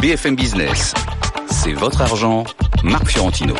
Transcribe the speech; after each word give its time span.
BFM 0.00 0.34
Business. 0.34 0.94
C'est 1.50 1.72
votre 1.72 2.00
argent, 2.00 2.44
Marc 2.82 3.08
Fiorentino. 3.08 3.54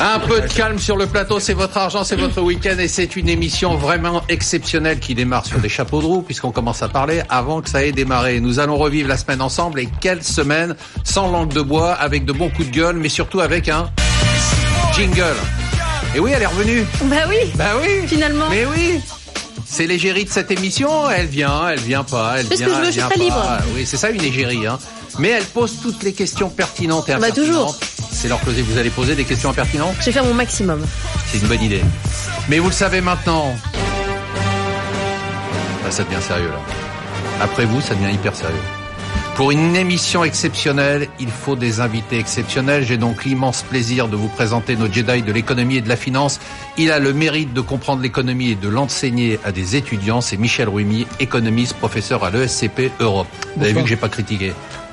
Un 0.00 0.18
peu 0.18 0.40
de 0.40 0.48
calme 0.48 0.80
sur 0.80 0.96
le 0.96 1.06
plateau, 1.06 1.38
c'est 1.38 1.54
votre 1.54 1.76
argent, 1.78 2.02
c'est 2.02 2.16
votre 2.16 2.42
week-end 2.42 2.76
et 2.80 2.88
c'est 2.88 3.14
une 3.14 3.28
émission 3.28 3.76
vraiment 3.76 4.22
exceptionnelle 4.28 4.98
qui 4.98 5.14
démarre 5.14 5.46
sur 5.46 5.60
des 5.60 5.68
chapeaux 5.68 6.00
de 6.00 6.06
roue 6.06 6.22
puisqu'on 6.22 6.50
commence 6.50 6.82
à 6.82 6.88
parler 6.88 7.22
avant 7.28 7.62
que 7.62 7.70
ça 7.70 7.84
ait 7.84 7.92
démarré. 7.92 8.40
Nous 8.40 8.58
allons 8.58 8.76
revivre 8.76 9.08
la 9.08 9.16
semaine 9.16 9.40
ensemble 9.40 9.78
et 9.78 9.88
quelle 10.00 10.24
semaine 10.24 10.74
sans 11.04 11.30
langue 11.30 11.52
de 11.52 11.62
bois, 11.62 11.92
avec 11.92 12.24
de 12.24 12.32
bons 12.32 12.50
coups 12.50 12.68
de 12.70 12.74
gueule, 12.74 12.96
mais 12.96 13.08
surtout 13.08 13.38
avec 13.38 13.68
un 13.68 13.90
jingle. 14.94 15.36
Et 16.16 16.18
oui, 16.18 16.32
elle 16.34 16.42
est 16.42 16.46
revenue. 16.46 16.84
Bah 17.04 17.16
oui. 17.28 17.36
Bah 17.54 17.72
oui. 17.80 18.06
Finalement. 18.08 18.46
Mais 18.50 18.66
oui. 18.66 19.00
C'est 19.76 19.88
l'égérie 19.88 20.24
de 20.24 20.30
cette 20.30 20.52
émission. 20.52 21.10
Elle 21.10 21.26
vient, 21.26 21.68
elle 21.68 21.80
vient 21.80 22.04
pas, 22.04 22.34
elle 22.38 22.46
vient, 22.46 22.56
que 22.56 22.62
je 22.62 22.68
veux, 22.68 22.76
elle 22.78 22.86
je 22.86 22.90
suis 22.92 23.00
vient 23.00 23.08
pas. 23.08 23.14
libre. 23.16 23.58
Oui, 23.74 23.84
c'est 23.84 23.96
ça 23.96 24.10
une 24.10 24.22
égérie. 24.22 24.68
Hein. 24.68 24.78
Mais 25.18 25.30
elle 25.30 25.42
pose 25.44 25.80
toutes 25.82 26.04
les 26.04 26.12
questions 26.12 26.48
pertinentes 26.48 27.08
et 27.08 27.16
Bah, 27.16 27.32
toujours. 27.32 27.76
C'est 28.12 28.28
leur 28.28 28.40
closé. 28.40 28.62
Vous 28.62 28.78
allez 28.78 28.90
poser 28.90 29.16
des 29.16 29.24
questions 29.24 29.50
impertinentes 29.50 29.96
Je 29.98 30.04
vais 30.04 30.12
faire 30.12 30.24
mon 30.24 30.32
maximum. 30.32 30.80
C'est 31.26 31.38
une 31.38 31.48
bonne 31.48 31.60
idée. 31.60 31.82
Mais 32.48 32.60
vous 32.60 32.68
le 32.68 32.72
savez 32.72 33.00
maintenant. 33.00 33.56
Là, 35.82 35.90
ça 35.90 36.04
devient 36.04 36.22
sérieux, 36.22 36.50
là. 36.50 36.60
Après 37.42 37.64
vous, 37.64 37.80
ça 37.80 37.96
devient 37.96 38.14
hyper 38.14 38.36
sérieux. 38.36 38.54
Pour 39.36 39.50
une 39.50 39.74
émission 39.74 40.22
exceptionnelle, 40.22 41.08
il 41.18 41.28
faut 41.28 41.56
des 41.56 41.80
invités 41.80 42.20
exceptionnels. 42.20 42.84
J'ai 42.84 42.98
donc 42.98 43.24
l'immense 43.24 43.62
plaisir 43.62 44.06
de 44.06 44.14
vous 44.14 44.28
présenter 44.28 44.76
nos 44.76 44.86
Jedi 44.86 45.22
de 45.22 45.32
l'économie 45.32 45.78
et 45.78 45.80
de 45.80 45.88
la 45.88 45.96
finance. 45.96 46.38
Il 46.78 46.92
a 46.92 47.00
le 47.00 47.12
mérite 47.12 47.52
de 47.52 47.60
comprendre 47.60 48.00
l'économie 48.00 48.50
et 48.50 48.54
de 48.54 48.68
l'enseigner 48.68 49.40
à 49.44 49.50
des 49.50 49.74
étudiants. 49.74 50.20
C'est 50.20 50.36
Michel 50.36 50.68
Ruimi, 50.68 51.08
économiste, 51.18 51.74
professeur 51.74 52.22
à 52.22 52.30
l'ESCP 52.30 52.92
Europe. 53.00 53.26
Vous 53.56 53.64
avez 53.64 53.72
vu 53.72 53.82
que 53.82 53.88
j'ai 53.88 53.96
pas 53.96 54.08
critiqué. 54.08 54.52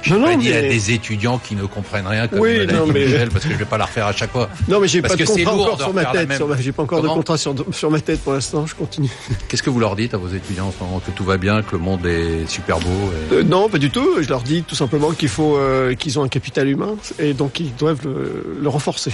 Non, 0.09 0.23
pas 0.23 0.35
dit 0.35 0.51
à 0.53 0.61
des 0.61 0.91
étudiants 0.91 1.37
qui 1.37 1.55
ne 1.55 1.65
comprennent 1.65 2.07
rien 2.07 2.27
comme 2.27 2.39
Oui, 2.39 2.65
non, 2.67 2.85
dit 2.85 2.91
mais- 2.93 3.05
Michel, 3.05 3.29
parce 3.29 3.45
que 3.45 3.51
je 3.51 3.57
vais 3.57 3.65
pas 3.65 3.77
la 3.77 3.85
refaire 3.85 4.07
à 4.07 4.13
chaque 4.13 4.31
fois. 4.31 4.49
Non, 4.67 4.79
mais 4.79 4.87
j'ai 4.87 5.01
pas 5.01 5.15
de 5.15 5.23
contrat 5.23 5.53
encore 5.53 5.77
de 5.77 5.83
sur 5.83 5.93
ma 5.93 6.05
tête. 6.05 6.27
même. 6.27 6.37
sur 6.37 6.47
ma- 6.47 6.57
J'ai 6.59 6.71
pas 6.71 6.83
encore 6.83 6.99
Comment 7.01 7.13
de 7.13 7.17
contrat 7.19 7.37
sur, 7.37 7.53
sur 7.71 7.91
ma 7.91 7.99
tête 8.01 8.21
pour 8.21 8.33
l'instant. 8.33 8.65
Je 8.65 8.75
continue. 8.75 9.09
Qu'est-ce 9.47 9.63
que 9.63 9.69
vous 9.69 9.79
leur 9.79 9.95
dites 9.95 10.13
à 10.13 10.17
vos 10.17 10.27
étudiants 10.29 10.67
en 10.67 10.71
ce 10.71 10.83
moment 10.83 10.99
Que 11.05 11.11
tout 11.11 11.23
va 11.23 11.37
bien, 11.37 11.61
que 11.61 11.71
le 11.73 11.77
monde 11.79 12.05
est 12.05 12.47
super 12.49 12.79
beau 12.79 12.87
et- 13.31 13.35
Euh, 13.35 13.43
non, 13.43 13.69
pas 13.69 13.77
du 13.77 13.89
tout. 13.91 14.07
Je 14.21 14.27
leur 14.29 14.41
dis 14.41 14.63
tout 14.63 14.75
simplement 14.75 15.11
qu'il 15.11 15.29
faut 15.29 15.57
euh, 15.57 15.93
qu'ils 15.95 16.17
ont 16.19 16.23
un 16.23 16.27
capital 16.29 16.67
humain 16.67 16.95
et 17.19 17.33
donc 17.33 17.59
ils 17.59 17.73
doivent 17.75 18.01
le, 18.05 18.57
le 18.61 18.69
renforcer. 18.69 19.11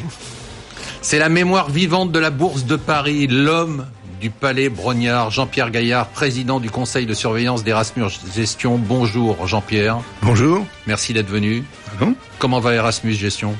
C'est 1.01 1.19
la 1.19 1.29
mémoire 1.29 1.69
vivante 1.69 2.11
de 2.11 2.19
la 2.19 2.29
Bourse 2.31 2.66
de 2.66 2.75
Paris, 2.75 3.27
l'homme 3.27 3.85
du 4.19 4.29
Palais 4.29 4.69
Brognard, 4.69 5.31
Jean-Pierre 5.31 5.69
Gaillard, 5.71 6.07
président 6.07 6.59
du 6.59 6.69
conseil 6.69 7.05
de 7.05 7.13
surveillance 7.13 7.63
d'Erasmus 7.63 8.05
Gestion. 8.35 8.77
Bonjour 8.77 9.47
Jean-Pierre, 9.47 9.97
Bonjour. 10.21 10.65
merci 10.85 11.13
d'être 11.13 11.29
venu. 11.29 11.63
Pardon 11.97 12.15
Comment 12.39 12.59
va 12.59 12.73
Erasmus 12.73 13.13
Gestion? 13.13 13.55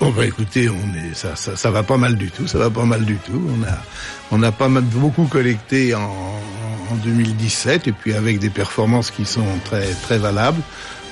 Bon 0.00 0.10
bah 0.10 0.26
écoutez, 0.26 0.68
on 0.68 0.94
est 0.96 1.14
ça, 1.14 1.36
ça 1.36 1.54
ça 1.56 1.70
va 1.70 1.82
pas 1.84 1.96
mal 1.96 2.16
du 2.16 2.30
tout, 2.30 2.46
ça 2.48 2.58
va 2.58 2.70
pas 2.70 2.84
mal 2.84 3.04
du 3.04 3.16
tout. 3.16 3.40
On 3.56 3.62
a 3.64 3.78
on 4.32 4.42
a 4.42 4.50
pas 4.50 4.68
mal 4.68 4.82
beaucoup 4.82 5.24
collecté 5.26 5.94
en, 5.94 6.00
en 6.90 6.94
2017 7.04 7.86
et 7.88 7.92
puis 7.92 8.12
avec 8.14 8.38
des 8.40 8.50
performances 8.50 9.10
qui 9.12 9.24
sont 9.24 9.46
très 9.64 9.86
très 10.02 10.18
valables. 10.18 10.60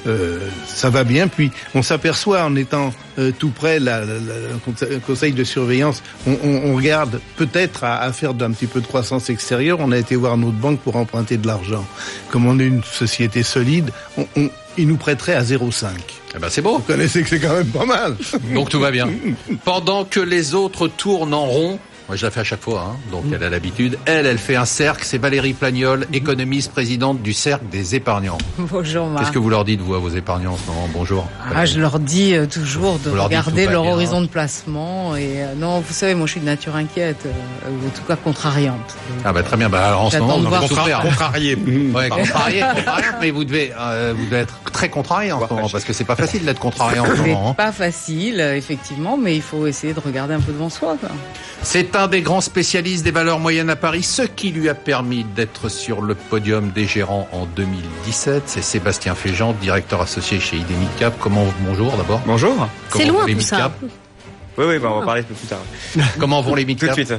Euh, 0.07 0.39
ça 0.67 0.89
va 0.89 1.05
bien. 1.05 1.29
Puis 1.29 1.51
on 1.75 1.83
s'aperçoit 1.83 2.43
en 2.45 2.57
étant 2.57 2.93
euh, 3.19 3.33
tout 3.39 3.51
près, 3.51 3.79
la, 3.79 4.01
la- 4.01 4.07
la- 4.07 4.15
le 4.15 4.59
conse- 4.67 5.01
conseil 5.07 5.33
de 5.33 5.45
surveillance, 5.45 6.03
on, 6.27 6.39
on- 6.43 6.71
on 6.71 6.77
regarde 6.77 7.21
peut-être 7.37 7.85
à, 7.85 7.99
à 8.01 8.13
faire 8.13 8.33
d'un 8.35 8.51
petit 8.53 8.67
peu 8.67 8.81
de 8.81 8.87
croissance 8.87 9.29
extérieure. 9.29 9.79
On 9.81 9.93
a 9.93 9.99
été 9.99 10.17
voir 10.17 10.37
notre 10.39 10.57
banque 10.57 10.81
pour 10.81 10.97
emprunter 10.97 11.37
de 11.37 11.47
l'argent. 11.47 11.85
Comme 12.31 12.47
on 12.47 12.59
est 12.59 12.65
une 12.67 12.83
société 12.83 13.43
solide, 13.43 13.91
on, 14.17 14.27
on, 14.37 14.49
ils 14.79 14.87
nous 14.89 14.97
prêteraient 14.97 15.35
à 15.35 15.43
0,5. 15.43 15.89
Eh 16.35 16.39
ben 16.39 16.47
c'est 16.49 16.63
beau, 16.63 16.79
Vous 16.79 16.85
connaissez 16.85 17.23
que 17.23 17.29
c'est 17.29 17.41
quand 17.41 17.53
même 17.53 17.67
pas 17.67 17.85
mal. 17.85 18.17
donc 18.55 18.71
tout 18.71 18.81
va 18.81 18.91
bien. 18.93 19.09
Pendant 19.65 20.05
que 20.05 20.21
les 20.21 20.55
autres 20.55 20.89
tournent 20.89 21.35
en 21.35 21.45
rond, 21.45 21.79
moi 22.11 22.17
je 22.17 22.25
la 22.27 22.33
fais 22.33 22.41
à 22.41 22.45
chaque 22.45 22.61
fois, 22.61 22.89
hein, 22.91 22.97
donc 23.13 23.23
elle 23.33 23.45
a 23.45 23.49
l'habitude. 23.49 23.97
Elle, 24.05 24.27
elle 24.27 24.37
fait 24.39 24.57
un 24.57 24.65
cercle. 24.65 25.05
C'est 25.05 25.19
Valérie 25.19 25.53
Plagnol, 25.53 26.09
économiste, 26.13 26.73
présidente 26.73 27.23
du 27.23 27.33
cercle 27.33 27.67
des 27.71 27.95
épargnants. 27.95 28.37
Bonjour 28.59 29.07
Marc. 29.07 29.23
Qu'est-ce 29.23 29.33
que 29.33 29.39
vous 29.39 29.49
leur 29.49 29.65
dites 29.65 29.81
vous 29.81 29.95
à 29.95 30.01
vos 30.01 30.09
épargnants 30.09 30.55
en 30.55 30.57
ce 30.57 30.67
moment? 30.67 30.89
Bonjour. 30.93 31.29
Ah, 31.55 31.65
je 31.67 31.79
leur 31.79 32.01
dis 32.01 32.35
euh, 32.35 32.47
toujours 32.47 32.99
de 32.99 33.11
Vous 33.11 33.23
regarder 33.23 33.67
leur 33.69 33.83
bien. 33.85 33.93
horizon 33.93 34.23
de 34.23 34.27
placement 34.27 35.15
et 35.15 35.35
euh, 35.45 35.55
non, 35.55 35.79
vous 35.79 35.93
savez, 35.93 36.17
moi 36.17 36.27
je 36.27 36.33
suis 36.33 36.41
de 36.41 36.47
nature 36.47 36.75
inquiète, 36.75 37.27
euh, 37.27 37.71
ou 37.71 37.87
en 37.87 37.91
tout 37.91 38.03
cas 38.09 38.17
contrariante. 38.17 38.97
Ah 39.25 39.33
bah 39.33 39.45
très 39.45 39.57
bien. 39.57 39.69
Bah 39.69 39.87
alors, 39.87 40.01
en 40.07 40.11
ce 40.11 40.19
moment, 40.19 40.39
vous 40.41 40.67
souffrir. 40.67 41.03
Contrarié. 41.03 41.57
Ouais, 41.95 42.09
contrarié, 42.09 42.65
mais 43.21 43.31
vous 43.31 43.45
devez, 43.45 43.73
euh, 43.79 44.15
vous 44.17 44.25
devez 44.25 44.39
être 44.39 44.59
très 44.73 44.89
contrarié 44.89 45.31
en 45.31 45.47
ce 45.47 45.53
moment, 45.55 45.69
parce 45.69 45.85
que 45.85 45.93
c'est 45.93 46.05
pas 46.05 46.17
facile 46.17 46.45
d'être 46.45 46.59
contrarié 46.59 46.99
en 46.99 47.07
ce 47.07 47.15
C'est 47.15 47.23
moment. 47.29 47.51
hein. 47.51 47.55
pas 47.55 47.71
facile, 47.73 48.41
euh, 48.41 48.57
effectivement, 48.57 49.17
mais 49.17 49.37
il 49.37 49.43
faut 49.43 49.67
essayer 49.69 49.93
de 49.93 50.01
regarder 50.01 50.35
un 50.35 50.41
peu 50.41 50.51
devant 50.53 50.71
soi. 50.71 50.97
C'est 51.63 51.95
un 52.01 52.09
des 52.09 52.23
grands 52.23 52.41
spécialistes 52.41 53.05
des 53.05 53.11
valeurs 53.11 53.39
moyennes 53.39 53.69
à 53.69 53.77
Paris, 53.77 54.03
ce 54.03 54.23
qui 54.23 54.51
lui 54.51 54.69
a 54.71 54.75
permis 54.75 55.25
d'être 55.25 55.69
sur 55.69 56.01
le 56.01 56.15
podium 56.15 56.71
des 56.71 56.87
gérants 56.87 57.29
en 57.33 57.45
2017. 57.45 58.45
C'est 58.47 58.63
Sébastien 58.63 59.15
Féjean, 59.15 59.53
directeur 59.61 60.01
associé 60.01 60.41
chez 60.41 60.57
ID 60.57 60.71
Midcap. 60.79 61.15
Comment 61.21 61.45
bonjour 61.61 61.95
d'abord. 61.99 62.23
Bonjour. 62.25 62.55
Comment 62.57 62.69
C'est 63.05 63.11
vont 63.11 63.19
loin 63.19 63.27
les 63.27 63.35
tout 63.35 63.41
ça. 63.43 63.71
Oui, 64.57 64.65
oui, 64.67 64.79
bah, 64.79 64.89
on 64.93 65.01
va 65.01 65.07
parler 65.07 65.21
un 65.21 65.25
peu 65.25 65.35
plus 65.35 65.47
tard. 65.47 65.61
Comment 66.19 66.41
vont 66.41 66.55
les 66.55 66.65
Tout 66.75 66.87
de 66.87 66.93
suite. 66.93 67.13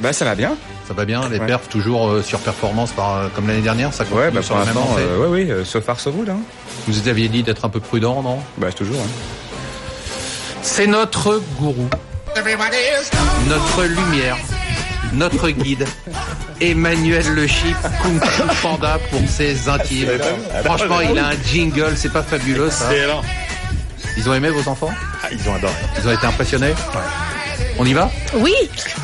Bah, 0.00 0.12
ça 0.12 0.24
va 0.24 0.34
bien. 0.36 0.56
Ça 0.86 0.94
va 0.94 1.04
bien, 1.04 1.28
les 1.28 1.38
Ouais. 1.38 1.46
perfs 1.46 1.68
toujours 1.68 2.08
euh, 2.08 2.22
sur 2.22 2.38
performance 2.38 2.92
par, 2.92 3.16
euh, 3.16 3.28
comme 3.34 3.46
l'année 3.48 3.60
dernière, 3.60 3.92
ça 3.92 4.04
continue 4.04 4.20
Ouais, 4.22 4.30
bah, 4.30 4.42
sur 4.42 4.54
pour 4.56 4.64
la 4.64 4.72
même 4.72 4.82
euh, 4.98 5.18
ouais, 5.18 5.44
oui, 5.44 5.50
euh, 5.50 5.64
so 5.64 5.80
far 5.80 5.98
so 6.00 6.10
good, 6.12 6.30
hein. 6.30 6.38
Vous 6.86 7.08
aviez 7.08 7.28
dit 7.28 7.42
d'être 7.42 7.64
un 7.64 7.68
peu 7.68 7.80
prudent, 7.80 8.22
non? 8.22 8.38
Bah, 8.56 8.72
toujours, 8.72 9.00
hein. 9.00 10.10
C'est 10.62 10.86
notre 10.86 11.40
gourou, 11.58 11.88
notre 13.48 13.84
lumière, 13.84 14.36
notre 15.12 15.50
guide, 15.50 15.86
Emmanuel 16.60 17.26
Le 17.34 17.46
Chip, 17.46 17.76
Kung 18.02 18.22
Fu 18.24 18.42
Panda 18.62 18.98
pour 19.10 19.20
ses 19.28 19.68
intimes. 19.68 20.10
Franchement, 20.64 21.00
il 21.00 21.18
a 21.18 21.28
un 21.28 21.36
jingle, 21.44 21.94
c'est 21.96 22.12
pas 22.12 22.22
fabuleux 22.22 22.70
ça. 22.70 22.92
Excellent. 22.92 23.22
Ils 24.16 24.28
ont 24.28 24.34
aimé 24.34 24.50
vos 24.50 24.68
enfants? 24.68 24.90
Ah, 25.22 25.28
ils 25.32 25.48
ont 25.48 25.54
adoré. 25.54 25.72
Ils 25.98 26.08
ont 26.08 26.12
été 26.12 26.26
impressionnés? 26.26 26.74
On 27.78 27.84
y 27.84 27.92
va? 27.92 28.10
Oui, 28.34 28.54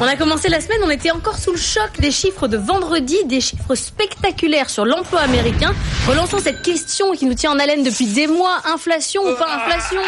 on 0.00 0.05
a 0.05 0.17
commencé 0.17 0.49
la 0.49 0.61
semaine, 0.61 0.81
on 0.84 0.91
était 0.91 1.11
encore 1.11 1.39
sous 1.39 1.53
le 1.53 1.59
choc 1.59 1.91
des 1.99 2.11
chiffres 2.11 2.49
de 2.49 2.56
vendredi, 2.56 3.17
des 3.25 3.41
chiffres 3.41 3.75
spectaculaires 3.75 4.71
sur 4.71 4.84
l'emploi 4.84 5.21
américain. 5.21 5.75
Relançons 6.06 6.39
cette 6.39 6.62
question 6.62 7.12
qui 7.12 7.27
nous 7.27 7.34
tient 7.34 7.53
en 7.53 7.59
haleine 7.59 7.83
depuis 7.83 8.06
des 8.06 8.27
mois. 8.27 8.62
Inflation 8.73 9.23
ou 9.23 9.34
pas 9.34 9.49
inflation? 9.56 10.00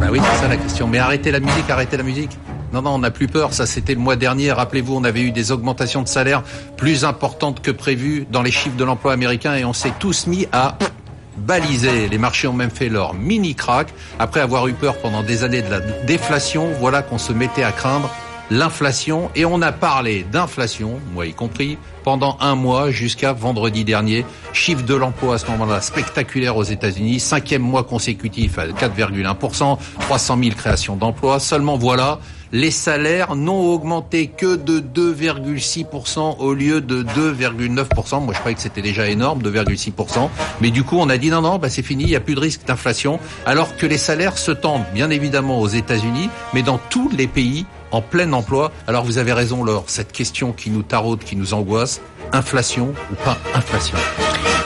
Bah 0.00 0.06
oui, 0.10 0.20
c'est 0.22 0.42
ça 0.42 0.48
la 0.48 0.56
question. 0.56 0.86
Mais 0.86 0.98
arrêtez 0.98 1.30
la 1.30 1.40
musique, 1.40 1.68
arrêtez 1.68 1.96
la 1.96 2.02
musique. 2.02 2.38
Non, 2.72 2.82
non, 2.82 2.90
on 2.90 2.98
n'a 2.98 3.10
plus 3.10 3.26
peur. 3.26 3.52
Ça, 3.52 3.66
c'était 3.66 3.94
le 3.94 4.00
mois 4.00 4.16
dernier. 4.16 4.52
Rappelez-vous, 4.52 4.94
on 4.94 5.04
avait 5.04 5.22
eu 5.22 5.32
des 5.32 5.50
augmentations 5.52 6.02
de 6.02 6.08
salaire 6.08 6.42
plus 6.76 7.04
importantes 7.04 7.62
que 7.62 7.70
prévues 7.70 8.26
dans 8.30 8.42
les 8.42 8.50
chiffres 8.50 8.76
de 8.76 8.84
l'emploi 8.84 9.12
américain 9.12 9.54
et 9.56 9.64
on 9.64 9.72
s'est 9.72 9.92
tous 9.98 10.26
mis 10.26 10.46
à 10.52 10.76
baliser. 11.36 12.08
Les 12.08 12.18
marchés 12.18 12.46
ont 12.46 12.52
même 12.52 12.70
fait 12.70 12.88
leur 12.88 13.14
mini 13.14 13.54
crack. 13.54 13.88
Après 14.18 14.40
avoir 14.40 14.68
eu 14.68 14.72
peur 14.72 14.98
pendant 14.98 15.22
des 15.22 15.44
années 15.44 15.62
de 15.62 15.70
la 15.70 15.80
déflation, 15.80 16.68
voilà 16.78 17.02
qu'on 17.02 17.18
se 17.18 17.32
mettait 17.32 17.64
à 17.64 17.72
craindre 17.72 18.10
l'inflation 18.50 19.30
et 19.34 19.44
on 19.44 19.62
a 19.62 19.72
parlé 19.72 20.24
d'inflation, 20.30 21.00
moi 21.12 21.26
y 21.26 21.32
compris, 21.32 21.78
pendant 22.04 22.36
un 22.40 22.54
mois 22.54 22.90
jusqu'à 22.90 23.32
vendredi 23.32 23.84
dernier. 23.84 24.24
Chiffre 24.52 24.82
de 24.84 24.94
l'emploi 24.94 25.34
à 25.34 25.38
ce 25.38 25.46
moment-là 25.50 25.80
spectaculaire 25.80 26.56
aux 26.56 26.64
États-Unis, 26.64 27.20
cinquième 27.20 27.62
mois 27.62 27.84
consécutif 27.84 28.58
à 28.58 28.66
4,1%, 28.66 29.78
300 30.00 30.38
000 30.42 30.54
créations 30.56 30.96
d'emplois. 30.96 31.38
Seulement 31.38 31.76
voilà, 31.76 32.18
les 32.52 32.70
salaires 32.70 33.36
n'ont 33.36 33.60
augmenté 33.72 34.28
que 34.28 34.56
de 34.56 34.80
2,6% 34.80 36.38
au 36.38 36.54
lieu 36.54 36.80
de 36.80 37.02
2,9%. 37.02 38.24
Moi 38.24 38.32
je 38.32 38.38
croyais 38.38 38.54
que 38.54 38.62
c'était 38.62 38.82
déjà 38.82 39.08
énorme, 39.08 39.42
2,6%. 39.42 40.30
Mais 40.60 40.70
du 40.70 40.82
coup 40.82 40.96
on 40.98 41.10
a 41.10 41.18
dit 41.18 41.30
non, 41.30 41.42
non, 41.42 41.58
bah, 41.58 41.68
c'est 41.68 41.82
fini, 41.82 42.04
il 42.04 42.10
n'y 42.10 42.16
a 42.16 42.20
plus 42.20 42.34
de 42.34 42.40
risque 42.40 42.64
d'inflation. 42.66 43.20
Alors 43.44 43.76
que 43.76 43.84
les 43.84 43.98
salaires 43.98 44.38
se 44.38 44.52
tendent 44.52 44.86
bien 44.94 45.10
évidemment 45.10 45.60
aux 45.60 45.68
États-Unis, 45.68 46.30
mais 46.54 46.62
dans 46.62 46.78
tous 46.88 47.10
les 47.10 47.26
pays 47.26 47.66
en 47.90 48.02
plein 48.02 48.32
emploi. 48.32 48.72
Alors 48.86 49.04
vous 49.04 49.18
avez 49.18 49.32
raison 49.32 49.64
Laure, 49.64 49.84
cette 49.86 50.12
question 50.12 50.52
qui 50.52 50.70
nous 50.70 50.82
taraude, 50.82 51.20
qui 51.24 51.36
nous 51.36 51.54
angoisse, 51.54 52.00
inflation 52.32 52.94
ou 53.10 53.14
pas 53.24 53.38
inflation? 53.54 53.96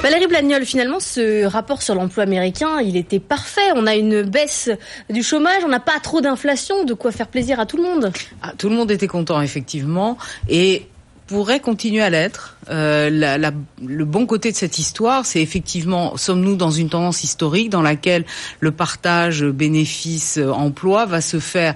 Valérie 0.02 0.26
Blagnol, 0.26 0.64
finalement, 0.64 0.98
ce 0.98 1.44
rapport 1.44 1.80
sur 1.80 1.94
l'emploi 1.94 2.24
américain, 2.24 2.80
il 2.80 2.96
était 2.96 3.20
parfait. 3.20 3.60
On 3.76 3.86
a 3.86 3.94
une 3.94 4.22
baisse 4.22 4.68
du 5.08 5.22
chômage, 5.22 5.62
on 5.64 5.68
n'a 5.68 5.78
pas 5.78 6.00
trop 6.02 6.20
d'inflation, 6.20 6.84
de 6.84 6.92
quoi 6.94 7.12
faire 7.12 7.28
plaisir 7.28 7.60
à 7.60 7.66
tout 7.66 7.76
le 7.76 7.84
monde? 7.84 8.12
Ah, 8.42 8.52
tout 8.58 8.68
le 8.68 8.74
monde 8.74 8.90
était 8.90 9.06
content, 9.06 9.40
effectivement, 9.40 10.18
et 10.48 10.88
pourrait 11.28 11.60
continuer 11.60 12.02
à 12.02 12.10
l'être. 12.10 12.56
Euh, 12.68 13.10
la- 13.10 13.38
la- 13.38 13.52
le 13.80 14.04
bon 14.04 14.26
côté 14.26 14.50
de 14.50 14.56
cette 14.56 14.76
histoire, 14.80 15.24
c'est 15.24 15.40
effectivement, 15.40 16.16
sommes-nous 16.16 16.56
dans 16.56 16.72
une 16.72 16.90
tendance 16.90 17.22
historique 17.22 17.70
dans 17.70 17.80
laquelle 17.80 18.24
le 18.58 18.72
partage 18.72 19.44
bénéfice-emploi 19.44 21.06
va 21.06 21.20
se 21.20 21.38
faire 21.38 21.74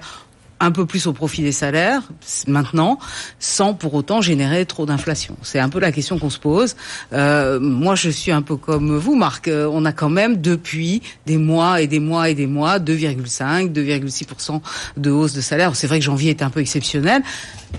un 0.59 0.71
peu 0.71 0.85
plus 0.85 1.07
au 1.07 1.13
profit 1.13 1.41
des 1.41 1.51
salaires 1.51 2.01
maintenant, 2.47 2.97
sans 3.39 3.73
pour 3.73 3.93
autant 3.93 4.21
générer 4.21 4.65
trop 4.65 4.85
d'inflation. 4.85 5.35
C'est 5.41 5.59
un 5.59 5.69
peu 5.69 5.79
la 5.79 5.91
question 5.91 6.19
qu'on 6.19 6.29
se 6.29 6.39
pose. 6.39 6.75
Euh, 7.13 7.59
moi, 7.59 7.95
je 7.95 8.09
suis 8.09 8.31
un 8.31 8.41
peu 8.41 8.55
comme 8.55 8.97
vous, 8.97 9.15
Marc. 9.15 9.47
Euh, 9.47 9.69
on 9.71 9.85
a 9.85 9.91
quand 9.91 10.09
même 10.09 10.41
depuis 10.41 11.01
des 11.25 11.37
mois 11.37 11.81
et 11.81 11.87
des 11.87 11.99
mois 11.99 12.29
et 12.29 12.35
des 12.35 12.47
mois 12.47 12.79
2,5, 12.79 13.71
2,6% 13.71 14.61
de 14.97 15.11
hausse 15.11 15.33
de 15.33 15.41
salaire. 15.41 15.75
C'est 15.75 15.87
vrai 15.87 15.99
que 15.99 16.05
janvier 16.05 16.31
était 16.31 16.43
un 16.43 16.49
peu 16.49 16.59
exceptionnel, 16.59 17.21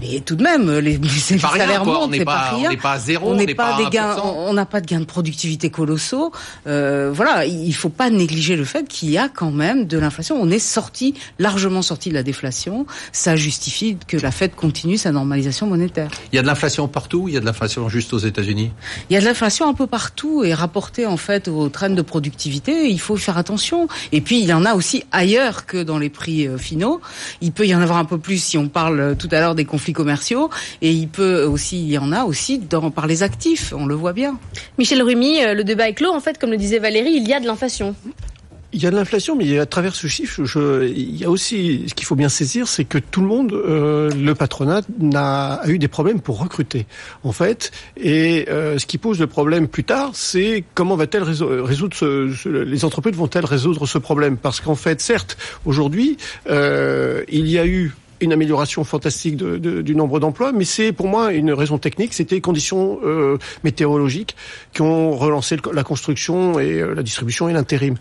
mais 0.00 0.20
tout 0.20 0.36
de 0.36 0.42
même, 0.42 0.70
les, 0.78 0.96
les 1.30 1.38
salaires 1.38 1.84
montent, 1.84 2.14
c'est 2.14 2.24
pas, 2.24 2.50
rien. 2.50 2.68
On 2.68 2.70
n'est 2.70 2.76
pas 2.76 2.92
à 2.92 2.98
zéro, 2.98 3.30
on 3.30 3.34
n'est 3.34 3.54
pas, 3.54 3.72
pas 3.72 3.84
des 3.84 3.90
gains, 3.90 4.16
on 4.22 4.52
n'a 4.52 4.66
pas 4.66 4.80
de 4.80 4.86
gains 4.86 5.00
de 5.00 5.04
productivité 5.04 5.70
colossaux. 5.70 6.32
Euh, 6.66 7.10
voilà, 7.12 7.46
il 7.46 7.74
faut 7.74 7.88
pas 7.88 8.10
négliger 8.10 8.56
le 8.56 8.64
fait 8.64 8.86
qu'il 8.86 9.10
y 9.10 9.18
a 9.18 9.28
quand 9.28 9.50
même 9.50 9.86
de 9.86 9.98
l'inflation. 9.98 10.36
On 10.40 10.50
est 10.50 10.58
sorti 10.58 11.14
largement 11.38 11.82
sorti 11.82 12.10
de 12.10 12.14
la 12.14 12.22
déflation. 12.22 12.67
Ça 13.12 13.36
justifie 13.36 13.96
que 14.06 14.16
la 14.16 14.30
Fed 14.30 14.54
continue 14.54 14.96
sa 14.96 15.12
normalisation 15.12 15.66
monétaire. 15.66 16.10
Il 16.32 16.36
y 16.36 16.38
a 16.38 16.42
de 16.42 16.46
l'inflation 16.46 16.88
partout. 16.88 17.28
Il 17.28 17.34
y 17.34 17.36
a 17.36 17.40
de 17.40 17.46
l'inflation 17.46 17.88
juste 17.88 18.12
aux 18.12 18.18
États-Unis? 18.18 18.70
Il 19.10 19.14
y 19.14 19.16
a 19.16 19.20
de 19.20 19.24
l'inflation 19.24 19.68
un 19.68 19.74
peu 19.74 19.86
partout 19.86 20.44
et 20.44 20.54
rapporté 20.54 21.06
en 21.06 21.16
fait 21.16 21.48
aux 21.48 21.68
traînes 21.68 21.94
de 21.94 22.02
productivité, 22.02 22.88
il 22.90 23.00
faut 23.00 23.16
faire 23.16 23.38
attention. 23.38 23.88
Et 24.12 24.20
puis 24.20 24.40
il 24.40 24.46
y 24.46 24.52
en 24.52 24.64
a 24.64 24.74
aussi 24.74 25.04
ailleurs 25.12 25.66
que 25.66 25.82
dans 25.82 25.98
les 25.98 26.10
prix 26.10 26.46
euh, 26.46 26.58
finaux. 26.58 27.00
Il 27.40 27.52
peut 27.52 27.66
y 27.66 27.74
en 27.74 27.80
avoir 27.80 27.98
un 27.98 28.04
peu 28.04 28.18
plus 28.18 28.42
si 28.42 28.58
on 28.58 28.68
parle 28.68 29.00
euh, 29.00 29.14
tout 29.14 29.28
à 29.30 29.40
l'heure 29.40 29.54
des 29.54 29.64
conflits 29.64 29.92
commerciaux 29.92 30.50
et 30.82 30.92
il 30.92 31.08
peut 31.08 31.44
aussi 31.44 31.80
il 31.80 31.90
y 31.90 31.98
en 31.98 32.12
a 32.12 32.24
aussi 32.24 32.58
dans 32.58 32.90
par 32.90 33.06
les 33.06 33.22
actifs, 33.22 33.72
on 33.76 33.86
le 33.86 33.94
voit 33.94 34.12
bien. 34.12 34.38
Michel 34.78 35.02
Rumi, 35.02 35.42
euh, 35.42 35.54
le 35.54 35.64
débat 35.64 35.88
est 35.88 35.94
clos 35.94 36.12
en 36.12 36.20
fait 36.20 36.38
comme 36.38 36.50
le 36.50 36.56
disait 36.56 36.78
Valérie, 36.78 37.12
il 37.12 37.28
y 37.28 37.34
a 37.34 37.40
de 37.40 37.46
l'inflation. 37.46 37.94
Il 38.74 38.82
y 38.82 38.86
a 38.86 38.90
de 38.90 38.96
l'inflation, 38.96 39.34
mais 39.34 39.58
à 39.58 39.64
travers 39.64 39.94
ce 39.94 40.08
chiffre, 40.08 40.44
je, 40.44 40.86
il 40.86 41.16
y 41.16 41.24
a 41.24 41.30
aussi 41.30 41.84
ce 41.86 41.94
qu'il 41.94 42.04
faut 42.04 42.16
bien 42.16 42.28
saisir, 42.28 42.68
c'est 42.68 42.84
que 42.84 42.98
tout 42.98 43.22
le 43.22 43.26
monde, 43.26 43.54
euh, 43.54 44.10
le 44.10 44.34
patronat, 44.34 44.82
n'a 44.98 45.54
a 45.54 45.68
eu 45.68 45.78
des 45.78 45.88
problèmes 45.88 46.20
pour 46.20 46.38
recruter, 46.38 46.86
en 47.24 47.32
fait. 47.32 47.70
Et 47.96 48.44
euh, 48.50 48.78
ce 48.78 48.84
qui 48.84 48.98
pose 48.98 49.20
le 49.20 49.26
problème 49.26 49.68
plus 49.68 49.84
tard, 49.84 50.10
c'est 50.12 50.64
comment 50.74 50.96
va-t-elle 50.96 51.22
résoudre 51.22 51.96
ce, 51.96 52.48
les 52.48 52.84
entreprises 52.84 53.14
vont-elles 53.14 53.46
résoudre 53.46 53.86
ce 53.86 53.96
problème? 53.96 54.36
Parce 54.36 54.60
qu'en 54.60 54.74
fait, 54.74 55.00
certes, 55.00 55.38
aujourd'hui, 55.64 56.18
euh, 56.50 57.24
il 57.30 57.48
y 57.48 57.58
a 57.58 57.66
eu 57.66 57.94
une 58.20 58.32
amélioration 58.32 58.84
fantastique 58.84 59.36
de, 59.36 59.56
de, 59.56 59.80
du 59.80 59.94
nombre 59.94 60.20
d'emplois, 60.20 60.52
mais 60.52 60.64
c'est 60.64 60.92
pour 60.92 61.08
moi 61.08 61.32
une 61.32 61.52
raison 61.52 61.78
technique. 61.78 62.14
C'était 62.14 62.34
les 62.36 62.40
conditions 62.40 62.98
euh, 63.04 63.38
météorologiques 63.64 64.36
qui 64.72 64.82
ont 64.82 65.12
relancé 65.12 65.56
la 65.72 65.84
construction 65.84 66.58
et 66.58 66.80
euh, 66.80 66.94
la 66.94 67.02
distribution 67.02 67.48
et 67.48 67.52
l'intérim. 67.52 67.96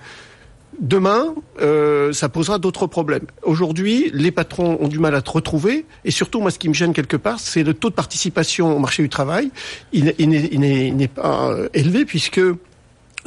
Demain, 0.79 1.33
euh, 1.59 2.13
ça 2.13 2.29
posera 2.29 2.59
d'autres 2.59 2.85
problèmes. 2.85 3.25
Aujourd'hui, 3.41 4.11
les 4.13 4.31
patrons 4.31 4.77
ont 4.79 4.87
du 4.87 4.99
mal 4.99 5.15
à 5.15 5.21
te 5.21 5.31
retrouver, 5.31 5.85
et 6.05 6.11
surtout, 6.11 6.39
moi, 6.39 6.51
ce 6.51 6.59
qui 6.59 6.69
me 6.69 6.73
gêne 6.73 6.93
quelque 6.93 7.17
part, 7.17 7.39
c'est 7.39 7.63
le 7.63 7.73
taux 7.73 7.89
de 7.89 7.95
participation 7.95 8.75
au 8.75 8.79
marché 8.79 9.01
du 9.01 9.09
travail. 9.09 9.49
Il, 9.91 10.13
il 10.19 10.29
n'est 10.59 11.07
pas 11.07 11.55
élevé 11.73 12.05
puisque 12.05 12.41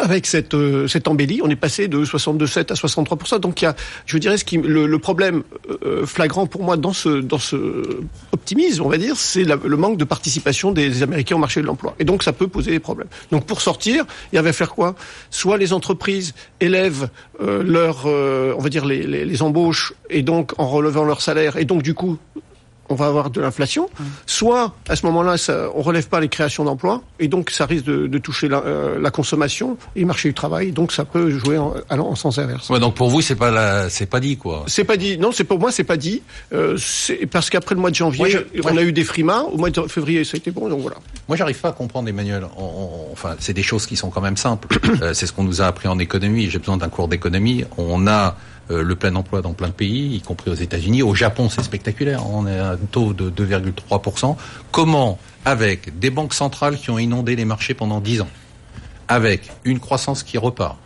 avec 0.01 0.27
cette, 0.27 0.55
euh, 0.55 0.89
cette 0.89 1.09
embellie, 1.09 1.41
on 1.43 1.51
est 1.51 1.57
passé 1.57 1.89
de 1.89 2.05
62,7 2.05 2.73
à 2.73 2.75
63% 2.75 3.39
Donc 3.39 3.63
il 3.63 3.65
y 3.65 3.69
a, 3.69 3.77
je 4.07 4.19
dirais, 4.19 4.37
ce 4.37 4.45
qui, 4.45 4.57
le, 4.59 4.87
le 4.87 4.99
problème 4.99 5.43
euh, 5.85 6.07
flagrant 6.07 6.47
pour 6.47 6.63
moi 6.63 6.77
dans 6.77 6.93
ce, 6.93 7.21
dans 7.21 7.39
ce 7.39 8.01
optimisme, 8.33 8.83
on 8.83 8.89
va 8.89 8.99
dire, 8.99 9.17
c'est 9.17 9.45
le 9.45 9.77
manque 9.77 9.99
de 9.99 10.05
participation 10.05 10.73
des, 10.73 11.03
Américains 11.03 11.37
au 11.37 11.39
marché 11.39 11.61
de 11.61 11.67
l'emploi. 11.67 11.95
Et 11.99 12.05
donc 12.05 12.23
ça 12.23 12.33
peut 12.33 12.49
poser 12.49 12.73
des 12.73 12.81
problèmes. 12.81 13.09
Donc 13.31 13.47
pour 13.47 13.61
sortir, 13.61 14.05
il 14.33 14.37
y 14.37 14.39
avait 14.39 14.51
à 14.51 14.55
faire 14.55 14.71
quoi? 14.71 14.95
Soit 15.31 15.59
les 15.59 15.73
entreprises 15.73 16.35
élèvent 16.61 17.09
euh, 17.41 17.63
leur, 17.63 18.07
on 18.07 18.61
va 18.61 18.69
dire, 18.69 18.85
les 18.85 19.43
embauches, 19.43 19.93
et 20.09 20.23
donc 20.23 20.53
en 20.59 20.69
relevant 20.69 21.05
leur 21.05 21.21
salaire, 21.21 21.57
et 21.57 21.65
donc 21.65 21.83
du 21.83 21.95
coup 21.95 22.19
on 22.91 22.95
va 22.95 23.07
avoir 23.07 23.31
de 23.31 23.41
l'inflation, 23.41 23.89
soit 24.27 24.75
à 24.89 24.97
ce 24.97 25.07
moment-là, 25.07 25.39
ça, 25.39 25.69
on 25.75 25.83
relève 25.83 26.09
pas 26.09 26.21
les 26.21 26.29
créations 26.29 26.65
d'emplois, 26.65 27.03
et 27.19 27.29
donc 27.29 27.51
ça 27.51 27.65
risque 27.65 27.85
de, 27.85 28.07
de 28.07 28.19
toucher 28.19 28.49
la, 28.49 28.59
euh, 28.59 29.01
la, 29.01 29.11
consommation 29.11 29.77
et 29.97 30.01
le 30.01 30.07
marché 30.07 30.29
du 30.29 30.35
travail, 30.35 30.73
donc 30.73 30.93
ça 30.93 31.05
peut 31.05 31.31
jouer 31.31 31.57
en, 31.57 31.75
en 31.89 32.15
sens 32.17 32.39
inverse. 32.39 32.69
Ouais, 32.69 32.81
donc 32.81 32.95
pour 32.95 33.09
vous, 33.09 33.21
c'est 33.21 33.37
pas 33.37 33.51
la, 33.51 33.89
c'est 33.89 34.07
pas 34.07 34.21
dit 34.21 34.37
quoi. 34.37 34.65
C'est 34.67 34.85
pas 34.85 34.97
dit. 34.97 35.19
Non, 35.19 35.31
c'est 35.33 35.45
pour 35.45 35.59
moi, 35.59 35.71
c'est 35.73 35.85
pas 35.85 35.97
dit. 35.97 36.23
Euh, 36.53 36.77
parce 37.31 37.49
qu'après 37.49 37.75
le 37.75 37.81
mois 37.81 37.91
de 37.91 37.95
janvier, 37.95 38.19
moi, 38.19 38.29
je, 38.29 38.39
on 38.65 38.77
a 38.77 38.83
eu 38.83 38.93
des 38.93 39.05
frimas. 39.05 39.43
Au 39.43 39.57
mois 39.57 39.71
de 39.71 39.81
février, 39.83 40.25
ça 40.25 40.33
a 40.35 40.39
été 40.39 40.51
bon, 40.51 40.69
donc 40.69 40.81
voilà. 40.81 40.97
Moi, 41.29 41.37
j'arrive 41.37 41.59
pas 41.61 41.69
à 41.69 41.73
comprendre, 41.73 42.09
Emmanuel. 42.09 42.45
On, 42.57 42.65
on, 42.65 43.13
enfin, 43.13 43.37
c'est 43.39 43.55
des 43.55 43.63
choses 43.63 43.87
qui 43.87 43.97
sont 43.97 44.11
quand 44.11 44.21
même 44.21 44.37
simples. 44.37 44.79
euh, 45.03 45.15
c'est 45.15 45.27
ce 45.27 45.33
qu'on 45.33 45.45
nous 45.45 45.63
a 45.63 45.67
appris 45.67 45.89
en 45.89 45.99
économie. 45.99 46.51
J'ai 46.51 46.59
besoin 46.59 46.77
d'un 46.77 46.89
cours 46.89 47.09
d'économie. 47.09 47.65
On 47.79 48.07
a 48.07 48.37
le 48.71 48.95
plein 48.95 49.15
emploi 49.17 49.43
dans 49.43 49.53
plein 49.53 49.69
de 49.69 49.73
pays, 49.73 50.17
y 50.17 50.21
compris 50.21 50.51
aux 50.51 50.55
États-Unis. 50.55 51.03
Au 51.03 51.15
Japon, 51.15 51.49
c'est 51.49 51.63
spectaculaire. 51.63 52.27
On 52.27 52.47
est 52.47 52.59
à 52.59 52.71
un 52.71 52.77
taux 52.77 53.13
de 53.13 53.31
2,3%. 53.31 54.37
Comment, 54.71 55.19
avec 55.45 55.99
des 55.99 56.11
banques 56.11 56.35
centrales 56.35 56.77
qui 56.79 56.91
ont 56.91 56.99
inondé 56.99 57.37
les 57.37 57.45
marchés 57.45 57.75
pendant 57.75 58.01
10 58.01 58.23
ans, 58.23 58.29
avec 59.09 59.51
une 59.65 59.81
croissance 59.81 60.23
qui 60.23 60.39
repart, 60.39 60.79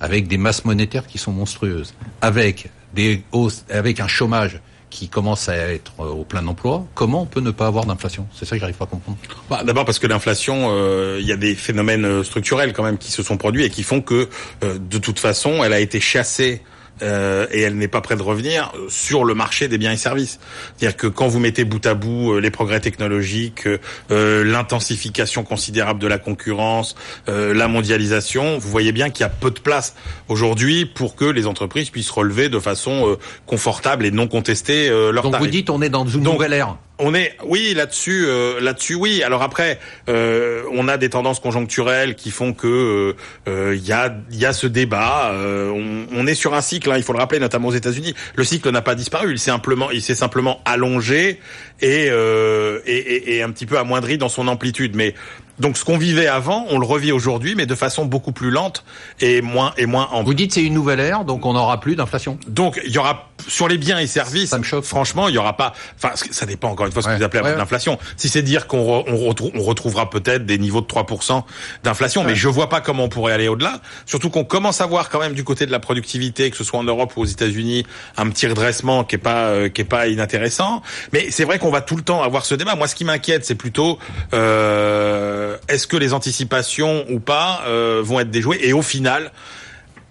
avec 0.00 0.28
des 0.28 0.38
masses 0.38 0.64
monétaires 0.64 1.06
qui 1.06 1.18
sont 1.18 1.32
monstrueuses, 1.32 1.94
avec 2.20 2.70
des 2.94 3.22
hausses, 3.32 3.64
avec 3.70 4.00
un 4.00 4.08
chômage 4.08 4.60
qui 4.88 5.08
commence 5.08 5.48
à 5.48 5.56
être 5.56 6.00
au 6.00 6.24
plein 6.24 6.46
emploi, 6.46 6.86
comment 6.94 7.22
on 7.22 7.26
peut 7.26 7.40
ne 7.40 7.50
pas 7.50 7.66
avoir 7.66 7.84
d'inflation? 7.84 8.26
C'est 8.34 8.46
ça 8.46 8.56
que 8.56 8.60
j'arrive 8.60 8.76
pas 8.76 8.84
à 8.84 8.88
comprendre. 8.88 9.18
Bah, 9.50 9.62
D'abord 9.64 9.84
parce 9.84 9.98
que 9.98 10.06
l'inflation, 10.06 10.70
il 10.70 10.74
euh, 10.74 11.20
y 11.20 11.32
a 11.32 11.36
des 11.36 11.54
phénomènes 11.54 12.24
structurels 12.24 12.72
quand 12.72 12.84
même 12.84 12.96
qui 12.96 13.10
se 13.10 13.22
sont 13.22 13.36
produits 13.36 13.64
et 13.64 13.70
qui 13.70 13.82
font 13.82 14.00
que 14.00 14.28
euh, 14.64 14.78
de 14.78 14.98
toute 14.98 15.18
façon, 15.18 15.62
elle 15.64 15.72
a 15.72 15.80
été 15.80 16.00
chassée 16.00 16.62
euh, 17.02 17.46
et 17.50 17.60
elle 17.60 17.76
n'est 17.76 17.88
pas 17.88 18.00
prête 18.00 18.18
de 18.18 18.22
revenir 18.22 18.72
sur 18.88 19.24
le 19.24 19.34
marché 19.34 19.68
des 19.68 19.78
biens 19.78 19.92
et 19.92 19.96
services. 19.96 20.38
C'est-à-dire 20.76 20.96
que 20.96 21.06
quand 21.06 21.28
vous 21.28 21.40
mettez 21.40 21.64
bout 21.64 21.84
à 21.86 21.94
bout 21.94 22.32
euh, 22.32 22.40
les 22.40 22.50
progrès 22.50 22.80
technologiques, 22.80 23.66
euh, 24.10 24.44
l'intensification 24.44 25.44
considérable 25.44 26.00
de 26.00 26.06
la 26.06 26.18
concurrence, 26.18 26.94
euh, 27.28 27.54
la 27.54 27.68
mondialisation, 27.68 28.58
vous 28.58 28.70
voyez 28.70 28.92
bien 28.92 29.10
qu'il 29.10 29.20
y 29.22 29.26
a 29.26 29.28
peu 29.28 29.50
de 29.50 29.60
place 29.60 29.94
aujourd'hui 30.28 30.86
pour 30.86 31.16
que 31.16 31.24
les 31.24 31.46
entreprises 31.46 31.90
puissent 31.90 32.10
relever 32.10 32.48
de 32.48 32.58
façon 32.58 33.08
euh, 33.08 33.16
confortable 33.46 34.06
et 34.06 34.10
non 34.10 34.28
contestée 34.28 34.88
euh, 34.88 35.12
leur 35.12 35.24
Donc 35.24 35.32
tarif. 35.32 35.46
vous 35.46 35.50
dites 35.50 35.70
on 35.70 35.82
est 35.82 35.88
dans 35.88 36.06
une 36.06 36.22
nouvelle 36.22 36.52
ère 36.52 36.76
on 36.98 37.14
est, 37.14 37.36
oui, 37.44 37.74
là-dessus, 37.74 38.24
euh, 38.26 38.60
là-dessus, 38.60 38.94
oui. 38.94 39.22
Alors 39.22 39.42
après, 39.42 39.78
euh, 40.08 40.62
on 40.72 40.88
a 40.88 40.96
des 40.96 41.10
tendances 41.10 41.40
conjoncturelles 41.40 42.14
qui 42.14 42.30
font 42.30 42.54
que 42.54 43.14
il 43.46 43.52
euh, 43.52 43.76
y 43.76 43.92
a, 43.92 44.14
il 44.30 44.38
y 44.38 44.46
a 44.46 44.52
ce 44.52 44.66
débat. 44.66 45.32
On, 45.34 46.06
on, 46.10 46.26
est 46.26 46.34
sur 46.34 46.54
un 46.54 46.62
cycle, 46.62 46.90
hein, 46.90 46.96
il 46.96 47.02
faut 47.02 47.12
le 47.12 47.18
rappeler, 47.18 47.38
notamment 47.38 47.68
aux 47.68 47.74
États-Unis. 47.74 48.14
Le 48.34 48.44
cycle 48.44 48.70
n'a 48.70 48.82
pas 48.82 48.94
disparu, 48.94 49.32
il 49.32 49.38
s'est 49.38 49.50
simplement, 49.50 49.90
il 49.90 50.02
s'est 50.02 50.14
simplement 50.14 50.60
allongé 50.64 51.40
et, 51.82 52.06
et, 52.06 52.86
et, 52.86 53.36
et 53.36 53.42
un 53.42 53.50
petit 53.50 53.66
peu 53.66 53.78
amoindri 53.78 54.16
dans 54.16 54.30
son 54.30 54.48
amplitude. 54.48 54.96
Mais 54.96 55.14
donc 55.58 55.78
ce 55.78 55.84
qu'on 55.84 55.98
vivait 55.98 56.26
avant, 56.26 56.66
on 56.70 56.78
le 56.78 56.86
revit 56.86 57.12
aujourd'hui, 57.12 57.54
mais 57.54 57.66
de 57.66 57.74
façon 57.74 58.04
beaucoup 58.04 58.32
plus 58.32 58.50
lente 58.50 58.84
et 59.20 59.40
moins 59.40 59.72
et 59.78 59.86
moins 59.86 60.08
en. 60.12 60.22
Vous 60.22 60.34
dites 60.34 60.52
c'est 60.52 60.62
une 60.62 60.74
nouvelle 60.74 61.00
ère, 61.00 61.24
donc 61.24 61.46
on 61.46 61.54
n'aura 61.54 61.80
plus 61.80 61.96
d'inflation. 61.96 62.38
Donc 62.46 62.80
il 62.84 62.92
y 62.92 62.98
aura 62.98 63.30
sur 63.48 63.68
les 63.68 63.78
biens 63.78 63.98
et 63.98 64.06
services. 64.06 64.50
Ça 64.50 64.58
me 64.58 64.64
choque. 64.64 64.84
Franchement, 64.84 65.28
il 65.28 65.34
y 65.34 65.38
aura 65.38 65.56
pas. 65.56 65.72
Enfin, 65.96 66.14
ça 66.14 66.46
dépend 66.46 66.68
encore 66.70 66.86
une 66.86 66.92
fois 66.92 67.02
ce 67.02 67.08
ouais. 67.08 67.14
que 67.14 67.18
vous 67.18 67.24
appelez 67.24 67.42
ouais, 67.42 67.56
l'inflation. 67.56 67.98
Si 68.16 68.28
c'est 68.28 68.42
dire 68.42 68.66
qu'on 68.66 68.82
re, 68.82 69.04
on, 69.06 69.16
retrouve, 69.16 69.50
on 69.54 69.62
retrouvera 69.62 70.10
peut-être 70.10 70.44
des 70.44 70.58
niveaux 70.58 70.80
de 70.80 70.86
3% 70.86 71.42
d'inflation, 71.84 72.24
mais 72.24 72.34
je 72.34 72.48
vois 72.48 72.68
pas 72.68 72.80
comment 72.80 73.04
on 73.04 73.08
pourrait 73.08 73.32
aller 73.32 73.48
au-delà. 73.48 73.80
Surtout 74.04 74.30
qu'on 74.30 74.44
commence 74.44 74.80
à 74.80 74.86
voir 74.86 75.08
quand 75.08 75.20
même 75.20 75.34
du 75.34 75.44
côté 75.44 75.66
de 75.66 75.72
la 75.72 75.80
productivité, 75.80 76.50
que 76.50 76.56
ce 76.56 76.64
soit 76.64 76.78
en 76.78 76.84
Europe 76.84 77.12
ou 77.16 77.22
aux 77.22 77.26
États-Unis, 77.26 77.86
un 78.16 78.28
petit 78.28 78.46
redressement 78.46 79.04
qui 79.04 79.14
est 79.14 79.18
pas 79.18 79.46
euh, 79.46 79.68
qui 79.68 79.80
est 79.80 79.84
pas 79.84 80.08
inintéressant. 80.08 80.82
Mais 81.12 81.30
c'est 81.30 81.44
vrai 81.44 81.58
qu'on 81.58 81.70
va 81.70 81.80
tout 81.80 81.96
le 81.96 82.02
temps 82.02 82.22
avoir 82.22 82.44
ce 82.44 82.54
débat. 82.54 82.74
Moi, 82.74 82.88
ce 82.88 82.94
qui 82.94 83.04
m'inquiète, 83.04 83.44
c'est 83.44 83.54
plutôt 83.54 83.98
euh, 84.34 85.45
est-ce 85.68 85.86
que 85.86 85.96
les 85.96 86.12
anticipations 86.12 87.04
ou 87.10 87.20
pas 87.20 87.62
euh, 87.66 88.00
vont 88.04 88.20
être 88.20 88.30
déjouées? 88.30 88.58
Et 88.62 88.72
au 88.72 88.82
final 88.82 89.30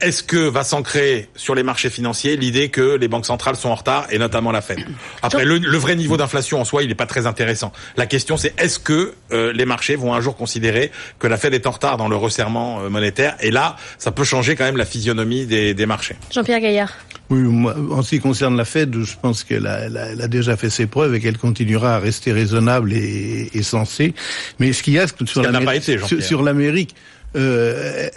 est-ce 0.06 0.24
que 0.24 0.38
va 0.38 0.64
s'ancrer 0.64 1.30
sur 1.36 1.56
les 1.56 1.64
marchés 1.64 1.90
financiers 1.90 2.38
l'idée 2.38 2.70
que 2.70 2.96
les 2.96 3.08
banques 3.08 3.26
centrales 3.26 3.56
sont 3.56 3.70
en 3.70 3.76
retard 3.76 4.08
et 4.12 4.20
notamment 4.20 4.52
la 4.52 4.62
Fed? 4.62 4.80
Après, 5.22 5.46
le, 5.46 5.58
le 5.58 5.78
vrai 5.78 5.96
niveau 5.96 6.16
d'inflation 6.16 6.62
en 6.62 6.66
soi, 6.66 6.84
il 6.84 6.90
n'est 6.90 6.96
pas 6.96 7.08
très 7.08 7.26
intéressant. 7.26 7.74
La 7.98 8.06
question, 8.06 8.38
c'est 8.38 8.54
est-ce 8.60 8.78
que 8.78 9.14
euh, 9.32 9.52
les 9.52 9.66
marchés 9.66 9.96
vont 9.96 10.14
un 10.14 10.22
jour 10.22 10.38
considérer 10.38 10.92
que 11.18 11.28
la 11.28 11.38
Fed 11.38 11.54
est 11.54 11.66
en 11.66 11.72
retard 11.72 11.98
dans 11.98 12.08
le 12.08 12.16
resserrement 12.16 12.82
euh, 12.82 12.90
monétaire? 12.90 13.36
Et 13.40 13.50
là, 13.52 13.78
ça 13.98 14.12
peut 14.12 14.24
changer 14.24 14.56
quand 14.56 14.66
même 14.66 14.78
la 14.78 14.86
physionomie 14.86 15.46
des, 15.46 15.74
des 15.74 15.86
marchés. 15.86 16.16
Jean-Pierre 16.32 16.60
Gaillard. 16.60 16.94
Oui, 17.32 17.40
moi, 17.40 17.76
en 17.92 18.04
ce 18.04 18.12
qui 18.12 18.20
concerne 18.20 18.56
la 18.56 18.66
Fed, 18.66 18.96
je 19.02 19.16
pense 19.20 19.44
qu'elle 19.44 19.66
a, 19.66 19.80
elle 19.80 19.98
a, 19.98 20.12
elle 20.12 20.22
a, 20.22 20.28
déjà 20.28 20.56
fait 20.56 20.70
ses 20.70 20.86
preuves 20.86 21.16
et 21.16 21.20
qu'elle 21.20 21.40
continuera 21.40 21.96
à 21.96 22.00
rester 22.00 22.32
raisonnable 22.32 22.94
et, 22.94 23.50
et 23.54 23.64
sensée. 23.64 24.14
Mais 24.60 24.74
ce 24.74 24.84
qu'il 24.84 24.94
y 24.94 25.00
a 25.00 25.08
sur 25.08 25.42
l'Amérique, 25.42 25.90
sur 26.22 26.44
l'Amérique, 26.44 26.96
Euh, 27.36 28.08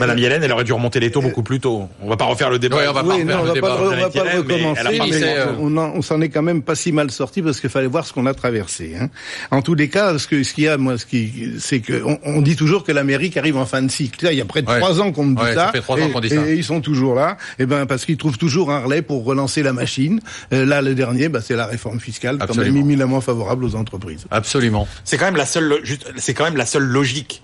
Madame 0.00 0.18
Yellen, 0.18 0.42
elle 0.42 0.52
aurait 0.52 0.64
dû 0.64 0.72
remonter 0.72 1.00
les 1.00 1.10
taux 1.10 1.20
beaucoup 1.20 1.42
plus 1.42 1.60
tôt. 1.60 1.88
On 2.02 2.08
va 2.08 2.16
pas 2.16 2.24
refaire 2.24 2.50
le 2.50 2.58
débat. 2.58 2.76
Ouais, 2.76 2.88
on 2.88 2.92
va 2.92 3.02
pas 3.02 3.08
oui, 3.08 3.22
refaire 3.22 3.38
non, 3.38 3.44
le 3.44 3.52
débat. 3.52 3.68
pas, 3.68 3.80
on 3.80 3.84
va 3.90 3.96
pas 4.10 4.24
le 4.24 4.30
Yellen, 4.30 4.36
recommencer. 4.38 4.82
mais 5.20 5.22
euh, 5.38 5.46
on 5.60 5.76
en- 5.76 5.92
on 5.94 6.02
s'en 6.02 6.20
est 6.20 6.28
quand 6.28 6.42
même 6.42 6.62
pas 6.62 6.74
si 6.74 6.92
mal 6.92 7.10
sorti 7.10 7.42
parce 7.42 7.60
qu'il 7.60 7.70
fallait 7.70 7.86
voir 7.86 8.06
ce 8.06 8.12
qu'on 8.12 8.26
a 8.26 8.34
traversé. 8.34 8.94
Hein. 9.00 9.08
En 9.50 9.62
tous 9.62 9.74
les 9.74 9.88
cas, 9.88 10.18
ce 10.18 10.26
que 10.26 10.42
ce 10.42 10.52
qu'il 10.54 10.64
y 10.64 10.68
a, 10.68 10.76
moi, 10.76 10.98
ce 10.98 11.06
qui, 11.06 11.52
c'est 11.58 11.80
que 11.80 12.02
on, 12.04 12.18
on 12.24 12.42
dit 12.42 12.56
toujours 12.56 12.84
que 12.84 12.92
l'Amérique 12.92 13.36
arrive 13.36 13.56
en 13.56 13.66
fin 13.66 13.82
de 13.82 13.90
cycle. 13.90 14.24
Là, 14.24 14.32
il 14.32 14.38
y 14.38 14.40
a 14.40 14.44
près 14.44 14.62
de 14.62 14.66
trois 14.66 15.00
ans 15.00 15.12
qu'on 15.12 15.24
me 15.24 15.36
dit 15.36 15.42
Ouais, 15.42 15.54
ça 15.54 15.66
ça. 15.66 15.72
fait 15.72 15.80
trois 15.80 15.96
ans 15.96 16.08
et, 16.08 16.10
qu'on 16.10 16.20
dit 16.20 16.28
et 16.28 16.36
ça. 16.36 16.50
ils 16.50 16.64
sont 16.64 16.80
toujours 16.80 17.14
là. 17.14 17.36
Et 17.58 17.66
ben 17.66 17.86
parce 17.86 18.04
qu'ils 18.04 18.16
trouvent 18.16 18.38
toujours 18.38 18.70
un 18.72 18.80
relais 18.80 19.02
pour 19.02 19.24
relancer 19.24 19.62
la 19.62 19.72
machine. 19.72 20.20
Euh, 20.52 20.64
là, 20.66 20.82
le 20.82 20.94
dernier, 20.94 21.28
bah, 21.28 21.40
c'est 21.42 21.56
la 21.56 21.66
réforme 21.66 22.00
fiscale, 22.00 22.38
quand 22.38 22.46
même 22.48 22.50
Absolument. 22.58 22.80
éminemment 22.80 23.20
favorable 23.20 23.64
aux 23.64 23.74
entreprises. 23.76 24.26
Absolument. 24.30 24.86
C'est 25.04 25.16
quand 25.16 25.26
même 25.26 25.36
la 25.36 25.46
seule, 25.46 25.64
lo- 25.64 25.84
juste, 25.84 26.06
c'est 26.16 26.34
quand 26.34 26.44
même 26.44 26.56
la 26.56 26.66
seule 26.66 26.84
logique 26.84 27.42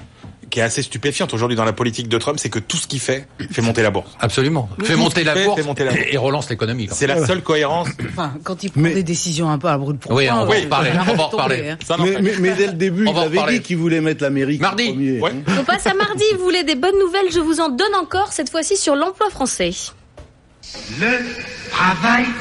qui 0.54 0.60
est 0.60 0.62
assez 0.62 0.82
stupéfiante 0.82 1.34
aujourd'hui 1.34 1.56
dans 1.56 1.64
la 1.64 1.72
politique 1.72 2.08
de 2.08 2.16
Trump, 2.16 2.38
c'est 2.40 2.48
que 2.48 2.60
tout 2.60 2.76
ce 2.76 2.86
qu'il 2.86 3.00
fait 3.00 3.26
fait 3.50 3.60
monter 3.60 3.82
la 3.82 3.90
bourse. 3.90 4.12
Absolument. 4.20 4.68
Fait 4.84 4.94
monter 4.94 5.24
la 5.24 5.34
fait, 5.34 5.46
bourse 5.46 5.60
fait 5.60 5.66
monter 5.66 5.82
la 5.84 5.90
bourse. 5.92 6.04
et 6.08 6.16
relance 6.16 6.48
l'économie. 6.48 6.88
C'est 6.92 7.08
la 7.08 7.26
seule 7.26 7.42
cohérence. 7.42 7.88
Enfin, 8.10 8.34
quand 8.44 8.62
il 8.62 8.70
prend 8.70 8.80
Mais- 8.80 8.94
des 8.94 9.02
décisions 9.02 9.50
un 9.50 9.58
peu 9.58 9.66
à 9.66 9.76
brûle 9.76 9.96
pour 9.96 10.12
Oui, 10.12 10.26
point, 10.28 10.42
on 10.42 10.44
va 10.46 10.56
en 10.56 10.66
parler, 10.68 10.90
ça 10.92 10.98
on 11.00 11.14
va 11.16 11.22
en 11.24 11.28
tomber, 11.28 11.42
reparler. 11.42 11.74
Mais, 11.98 12.20
mais, 12.22 12.32
mais 12.38 12.54
dès 12.54 12.66
le 12.68 12.72
début, 12.74 13.08
On 13.08 13.12
il 13.12 13.18
avait 13.18 13.52
dit 13.54 13.62
qu'il 13.62 13.78
voulait 13.78 14.00
mettre 14.00 14.22
l'Amérique 14.22 14.60
en 14.60 14.66
Mardi. 14.66 14.86
premier. 14.90 15.18
Ouais. 15.20 15.30
hein. 15.48 15.52
On 15.58 15.64
passe 15.64 15.88
à 15.88 15.94
mardi, 15.94 16.22
vous 16.38 16.44
voulez 16.44 16.62
des 16.62 16.76
bonnes 16.76 16.98
nouvelles, 17.00 17.32
je 17.32 17.40
vous 17.40 17.58
en 17.58 17.68
donne 17.70 17.94
encore, 18.00 18.32
cette 18.32 18.48
fois-ci 18.50 18.76
sur 18.76 18.94
l'emploi 18.94 19.28
français. 19.30 19.72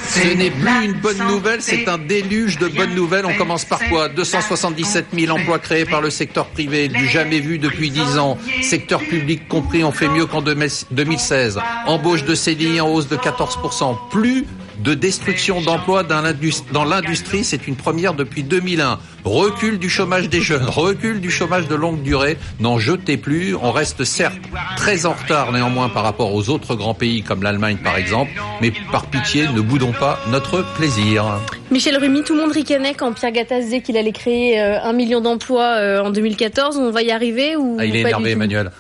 Ce 0.10 0.36
n'est 0.36 0.52
plus 0.52 0.86
une 0.86 0.94
bonne 0.94 1.18
nouvelle, 1.28 1.62
c'est 1.62 1.88
un 1.88 1.98
déluge 1.98 2.58
de 2.58 2.68
bonnes 2.68 2.94
nouvelles. 2.96 3.26
On 3.26 3.34
commence 3.36 3.66
par 3.66 3.80
quoi 3.90 4.10
277 4.10 5.08
000 5.14 5.32
emplois 5.38 5.60
créés 5.60 5.86
par 5.86 6.02
le 6.02 6.10
secteur 6.10 6.48
privé, 6.48 6.88
du 6.88 7.08
jamais 7.08 7.40
vu 7.40 7.58
depuis 7.60 7.90
10 7.90 8.18
ans. 8.18 8.38
Secteur 8.62 9.00
public 9.00 9.48
compris, 9.48 9.84
on 9.84 9.92
fait 9.92 10.08
mieux 10.10 10.26
qu'en 10.26 10.42
2016. 10.42 11.60
Embauche 11.88 12.24
de 12.26 12.36
CDI 12.36 12.82
en 12.82 12.90
hausse 12.90 13.08
de 13.08 13.16
14%. 13.18 13.96
Plus 14.12 14.46
de 14.80 14.96
destruction 14.96 15.62
d'emplois 15.62 16.04
dans 16.04 16.22
l'indus- 16.22 16.64
dans 16.72 16.84
l'industrie, 16.84 17.44
c'est 17.44 17.68
une 17.68 17.76
première 17.76 18.16
depuis 18.16 18.44
2001. 18.44 19.00
Recul 19.24 19.78
du 19.80 19.90
chômage 19.90 20.30
des 20.30 20.42
jeunes, 20.42 20.66
recul 20.68 21.22
du 21.22 21.30
chômage 21.32 21.68
de 21.68 21.76
longue 21.76 22.02
durée. 22.02 22.38
N'en 22.60 22.80
jetez 22.80 23.16
plus. 23.18 23.56
On 23.56 23.72
reste 23.72 24.04
certes 24.04 24.36
très 24.76 25.06
en 25.06 25.14
retard 25.14 25.52
néanmoins 25.52 25.90
par 25.90 26.04
rapport 26.04 26.34
aux 26.34 26.50
autres 26.50 26.76
grands 26.76 26.96
pays 26.96 27.22
comme 27.24 27.44
l'Allemagne 27.44 27.78
par 27.84 27.96
exemple, 27.98 28.32
mais 28.62 28.74
par 28.92 29.06
pitié, 29.14 29.48
ne 29.48 29.62
boudons 29.62 29.92
pas 29.92 30.20
notre 30.32 30.64
plaisir. 30.74 31.40
Michel 31.70 31.98
Rumi, 31.98 32.24
tout 32.24 32.34
le 32.34 32.42
monde 32.42 32.52
ricanait 32.52 32.96
quand 32.96 33.14
Pierre 33.14 33.32
Gattaz 33.32 33.62
disait 33.62 33.82
qu'il 33.82 33.96
allait 33.96 34.12
créer 34.12 34.60
euh, 34.60 34.82
un 34.82 34.92
million 34.92 35.22
d'emplois 35.22 35.78
euh, 35.78 36.02
en 36.02 36.10
2014. 36.10 36.78
On 36.78 36.90
va 36.90 37.04
y 37.04 37.12
arriver 37.12 37.56
ou 37.56 37.78
Ah, 37.80 37.86
il 37.86 37.96
est 37.96 38.02
énervé 38.02 38.32
Emmanuel. 38.32 38.72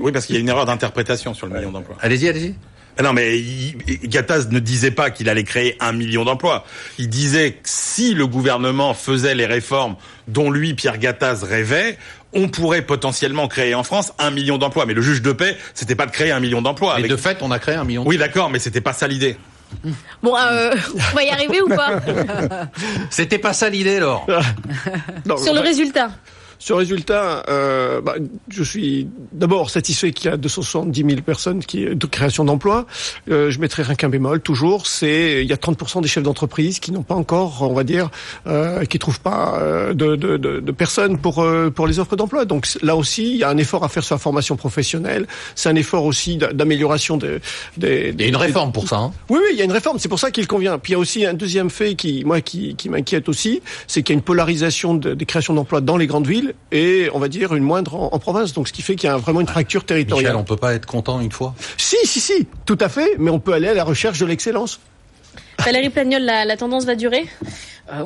Oui, 0.00 0.12
parce 0.12 0.24
qu'il 0.24 0.34
y 0.34 0.38
a 0.38 0.40
une 0.40 0.48
erreur 0.48 0.64
d'interprétation 0.64 1.34
sur 1.34 1.46
le 1.46 1.54
million 1.54 1.70
d'emplois. 1.70 1.96
Allez-y, 2.00 2.26
allez-y. 2.28 2.54
Ah 2.96 3.02
Non, 3.02 3.12
mais 3.12 3.38
Gattaz 4.04 4.48
ne 4.50 4.58
disait 4.58 4.90
pas 4.90 5.10
qu'il 5.10 5.28
allait 5.28 5.44
créer 5.44 5.76
un 5.78 5.92
million 5.92 6.24
d'emplois. 6.24 6.64
Il 6.98 7.08
disait 7.08 7.52
que 7.52 7.58
si 7.68 8.14
le 8.14 8.26
gouvernement 8.26 8.94
faisait 8.94 9.34
les 9.36 9.46
réformes 9.46 9.96
dont 10.26 10.50
lui, 10.50 10.74
Pierre 10.74 10.98
Gattaz, 10.98 11.44
rêvait, 11.44 11.96
on 12.32 12.48
pourrait 12.48 12.82
potentiellement 12.82 13.48
créer 13.48 13.74
en 13.74 13.82
France 13.82 14.12
un 14.18 14.30
million 14.30 14.58
d'emplois. 14.58 14.86
Mais 14.86 14.94
le 14.94 15.02
juge 15.02 15.22
de 15.22 15.32
paix, 15.32 15.56
c'était 15.74 15.94
pas 15.94 16.06
de 16.06 16.10
créer 16.10 16.30
un 16.30 16.40
million 16.40 16.62
d'emplois. 16.62 16.94
Et 16.94 16.98
avec- 16.98 17.10
de 17.10 17.16
fait, 17.16 17.38
on 17.40 17.50
a 17.50 17.58
créé 17.58 17.74
un 17.76 17.84
million. 17.84 18.02
Oui, 18.06 18.18
d'accord, 18.18 18.50
mais 18.50 18.58
c'était 18.58 18.80
pas 18.80 18.92
ça 18.92 19.08
l'idée. 19.08 19.36
Bon, 20.22 20.34
euh, 20.36 20.74
on 21.12 21.14
va 21.16 21.22
y 21.24 21.28
arriver 21.30 21.60
ou 21.60 21.68
pas? 21.68 22.00
C'était 23.10 23.38
pas 23.38 23.52
ça 23.52 23.68
l'idée, 23.68 23.96
alors. 23.96 24.26
Non, 25.26 25.36
Sur 25.36 25.52
le 25.52 25.60
résultat. 25.60 26.10
Le 26.68 26.74
résultat, 26.74 27.44
euh, 27.48 28.00
bah, 28.00 28.14
je 28.48 28.62
suis 28.62 29.06
d'abord 29.32 29.70
satisfait 29.70 30.10
qu'il 30.12 30.30
y 30.30 30.34
a 30.34 30.36
270 30.36 31.04
000 31.08 31.22
personnes 31.22 31.60
qui 31.64 31.86
de 31.86 32.06
création 32.06 32.44
d'emplois. 32.44 32.86
Euh, 33.30 33.50
je 33.50 33.58
mettrai 33.60 33.82
rien 33.84 33.94
qu'un 33.94 34.08
bémol 34.08 34.40
toujours, 34.40 34.86
c'est 34.86 35.42
il 35.42 35.48
y 35.48 35.52
a 35.52 35.56
30% 35.56 36.02
des 36.02 36.08
chefs 36.08 36.22
d'entreprise 36.24 36.78
qui 36.80 36.92
n'ont 36.92 37.02
pas 37.04 37.14
encore, 37.14 37.62
on 37.62 37.72
va 37.74 37.84
dire, 37.84 38.10
euh, 38.46 38.84
qui 38.84 38.98
trouvent 38.98 39.20
pas 39.20 39.58
euh, 39.60 39.94
de, 39.94 40.16
de, 40.16 40.36
de, 40.36 40.60
de 40.60 40.72
personnes 40.72 41.16
pour 41.18 41.42
euh, 41.42 41.70
pour 41.70 41.86
les 41.86 42.00
offres 42.00 42.16
d'emploi. 42.16 42.44
Donc 42.44 42.66
là 42.82 42.96
aussi, 42.96 43.30
il 43.30 43.36
y 43.38 43.44
a 43.44 43.48
un 43.48 43.56
effort 43.56 43.84
à 43.84 43.88
faire 43.88 44.04
sur 44.04 44.16
la 44.16 44.18
formation 44.18 44.56
professionnelle. 44.56 45.26
C'est 45.54 45.68
un 45.70 45.76
effort 45.76 46.04
aussi 46.04 46.36
d'a- 46.36 46.52
d'amélioration 46.52 47.16
des, 47.16 47.38
des, 47.76 48.12
Il 48.14 48.20
y 48.20 48.24
a 48.24 48.28
une 48.28 48.36
réforme 48.36 48.72
pour 48.72 48.88
ça. 48.88 48.96
Hein. 48.96 49.12
oui, 49.30 49.38
oui, 49.42 49.48
il 49.52 49.58
y 49.58 49.62
a 49.62 49.64
une 49.64 49.72
réforme. 49.72 49.98
C'est 49.98 50.08
pour 50.08 50.18
ça 50.18 50.30
qu'il 50.32 50.46
convient. 50.46 50.78
Puis 50.78 50.90
il 50.92 50.94
y 50.94 50.96
a 50.96 50.98
aussi 50.98 51.24
un 51.24 51.34
deuxième 51.34 51.70
fait 51.70 51.94
qui, 51.94 52.24
moi, 52.24 52.40
qui, 52.40 52.74
qui 52.74 52.88
m'inquiète 52.88 53.28
aussi, 53.28 53.62
c'est 53.86 54.02
qu'il 54.02 54.14
y 54.14 54.16
a 54.16 54.18
une 54.18 54.24
polarisation 54.24 54.94
de- 54.94 55.14
des 55.14 55.24
créations 55.24 55.54
d'emplois 55.54 55.80
dans 55.80 55.96
les 55.96 56.06
grandes 56.06 56.26
villes 56.26 56.47
et, 56.72 57.08
on 57.12 57.18
va 57.18 57.28
dire, 57.28 57.54
une 57.54 57.64
moindre 57.64 57.94
en, 57.94 58.08
en 58.12 58.18
province. 58.18 58.52
Donc, 58.52 58.68
ce 58.68 58.72
qui 58.72 58.82
fait 58.82 58.96
qu'il 58.96 59.08
y 59.08 59.12
a 59.12 59.16
vraiment 59.16 59.40
une 59.40 59.46
fracture 59.46 59.82
Michel, 59.82 60.04
territoriale. 60.04 60.36
on 60.36 60.44
peut 60.44 60.56
pas 60.56 60.74
être 60.74 60.86
content 60.86 61.20
une 61.20 61.32
fois? 61.32 61.54
Si, 61.76 61.96
si, 62.04 62.20
si, 62.20 62.46
tout 62.66 62.78
à 62.80 62.88
fait. 62.88 63.16
Mais 63.18 63.30
on 63.30 63.38
peut 63.38 63.52
aller 63.52 63.68
à 63.68 63.74
la 63.74 63.84
recherche 63.84 64.18
de 64.18 64.26
l'excellence. 64.26 64.80
Valérie 65.64 65.90
Plagnol, 65.90 66.22
la, 66.22 66.44
la 66.44 66.56
tendance 66.56 66.84
va 66.84 66.94
durer? 66.94 67.26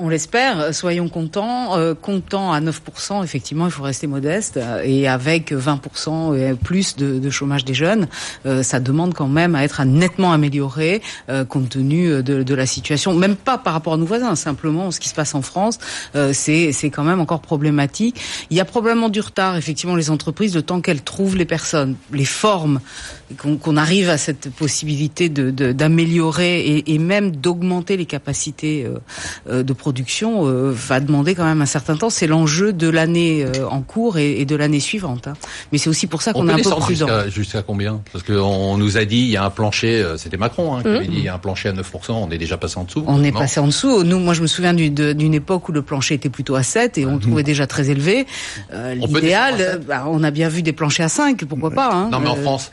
On 0.01 0.09
l'espère, 0.09 0.75
soyons 0.75 1.09
contents. 1.09 1.77
Euh, 1.77 1.95
contents 1.95 2.53
à 2.53 2.61
9%, 2.61 3.23
effectivement, 3.25 3.67
il 3.67 3.73
faut 3.73 3.83
rester 3.83 4.07
modeste. 4.07 4.57
Euh, 4.57 4.83
Et 4.85 5.09
avec 5.09 5.53
20% 5.53 6.35
et 6.37 6.55
plus 6.55 6.97
de, 6.97 7.19
de 7.19 7.31
chômage 7.31 7.65
des 7.65 7.75
jeunes, 7.75 8.09
euh, 8.47 8.62
ça 8.62 8.81
demande 8.81 9.15
quand 9.15 9.29
même 9.29 9.55
à 9.55 9.65
être 9.65 9.83
nettement 9.85 10.33
amélioré 10.33 11.03
euh, 11.29 11.45
compte 11.45 11.71
tenu 11.71 12.23
de, 12.23 12.43
de 12.43 12.55
la 12.55 12.67
situation. 12.67 13.15
Même 13.15 13.37
pas 13.37 13.59
par 13.59 13.73
rapport 13.73 13.95
à 13.95 13.97
nos 13.97 14.07
voisins, 14.07 14.35
simplement 14.37 14.91
ce 14.91 15.01
qui 15.01 15.09
se 15.09 15.15
passe 15.15 15.35
en 15.35 15.43
France, 15.43 15.79
euh, 16.15 16.33
c'est 16.33 16.73
quand 16.91 17.05
même 17.05 17.21
encore 17.21 17.41
problématique. 17.41 18.21
Il 18.51 18.57
y 18.57 18.61
a 18.61 18.65
probablement 18.65 19.09
du 19.09 19.21
retard, 19.21 19.57
effectivement, 19.57 19.97
les 19.97 20.11
entreprises, 20.11 20.55
le 20.55 20.62
temps 20.62 20.81
qu'elles 20.81 21.03
trouvent 21.03 21.37
les 21.37 21.45
personnes, 21.45 21.97
les 22.12 22.25
formes, 22.25 22.81
qu'on 23.39 23.77
arrive 23.77 24.11
à 24.11 24.19
cette 24.19 24.51
possibilité 24.51 25.29
de 25.29 25.51
de- 25.51 25.73
d'améliorer 25.73 26.61
et, 26.61 26.95
et 26.95 26.99
même 26.99 27.31
d'augmenter 27.35 27.97
les 27.97 28.05
capacités 28.07 28.85
euh, 28.85 28.99
euh, 29.49 29.62
de 29.73 29.76
production 29.79 30.47
euh, 30.47 30.71
va 30.75 31.00
demander 31.00 31.35
quand 31.35 31.45
même 31.45 31.62
un 31.62 31.67
certain 31.67 31.97
temps. 31.97 32.11
C'est 32.11 32.26
l'enjeu 32.26 32.73
de 32.73 32.88
l'année 32.88 33.45
euh, 33.45 33.67
en 33.69 33.81
cours 33.81 34.19
et, 34.19 34.41
et 34.41 34.45
de 34.45 34.55
l'année 34.57 34.81
suivante. 34.81 35.26
hein. 35.29 35.35
Mais 35.73 35.79
c'est 35.79 35.88
aussi 35.88 36.07
pour 36.07 36.23
ça 36.23 36.33
On 36.35 36.41
qu'on 36.41 36.49
est 36.49 36.52
un 36.52 36.57
peu 36.59 36.71
prudent. 36.71 37.07
jusqu'à 37.29 37.62
combien? 37.62 38.00
Parce 38.12 38.25
qu'on 38.25 38.76
nous 38.76 38.97
a 38.97 39.05
dit, 39.05 39.19
il 39.21 39.29
y 39.31 39.37
a 39.37 39.45
un 39.45 39.50
plancher, 39.50 40.02
euh, 40.02 40.17
c'était 40.17 40.37
Macron 40.37 40.75
hein, 40.76 40.83
qui 40.83 40.88
Mhm. 40.88 40.95
avait 40.97 41.07
dit, 41.09 41.17
il 41.19 41.25
y 41.25 41.29
a 41.29 41.35
un 41.35 41.38
plancher 41.38 41.69
à 41.71 41.73
9%, 41.73 42.12
on 42.12 42.31
est 42.31 42.38
déjà 42.38 42.57
passé 42.57 42.79
en 42.79 42.85
dessous. 42.85 43.05
On 43.07 43.23
est 43.25 43.33
passé 43.33 43.61
en 43.61 43.67
dessous. 43.67 44.02
Nous, 44.05 44.19
moi, 44.19 44.35
je 44.35 44.43
me 44.43 44.47
souviens 44.47 44.75
d'une 44.75 45.35
époque 45.35 45.69
où 45.69 45.73
le 45.73 45.83
plancher 45.83 46.14
était 46.14 46.29
plutôt 46.31 46.55
à 46.55 46.62
7 46.62 46.99
et 46.99 47.07
on 47.07 47.14
le 47.14 47.21
trouvait 47.21 47.43
déjà 47.43 47.67
très 47.67 47.91
élevé. 47.91 48.26
Euh, 48.73 48.95
L'idéal, 48.95 49.81
bah, 49.87 50.05
on 50.09 50.23
a 50.23 50.31
bien 50.31 50.49
vu 50.49 50.62
des 50.62 50.73
planchers 50.73 51.07
à 51.07 51.09
5, 51.09 51.45
pourquoi 51.45 51.71
pas. 51.71 51.91
Hein. 51.93 52.09
Non, 52.12 52.21
mais 52.21 52.29
en 52.29 52.37
France, 52.37 52.71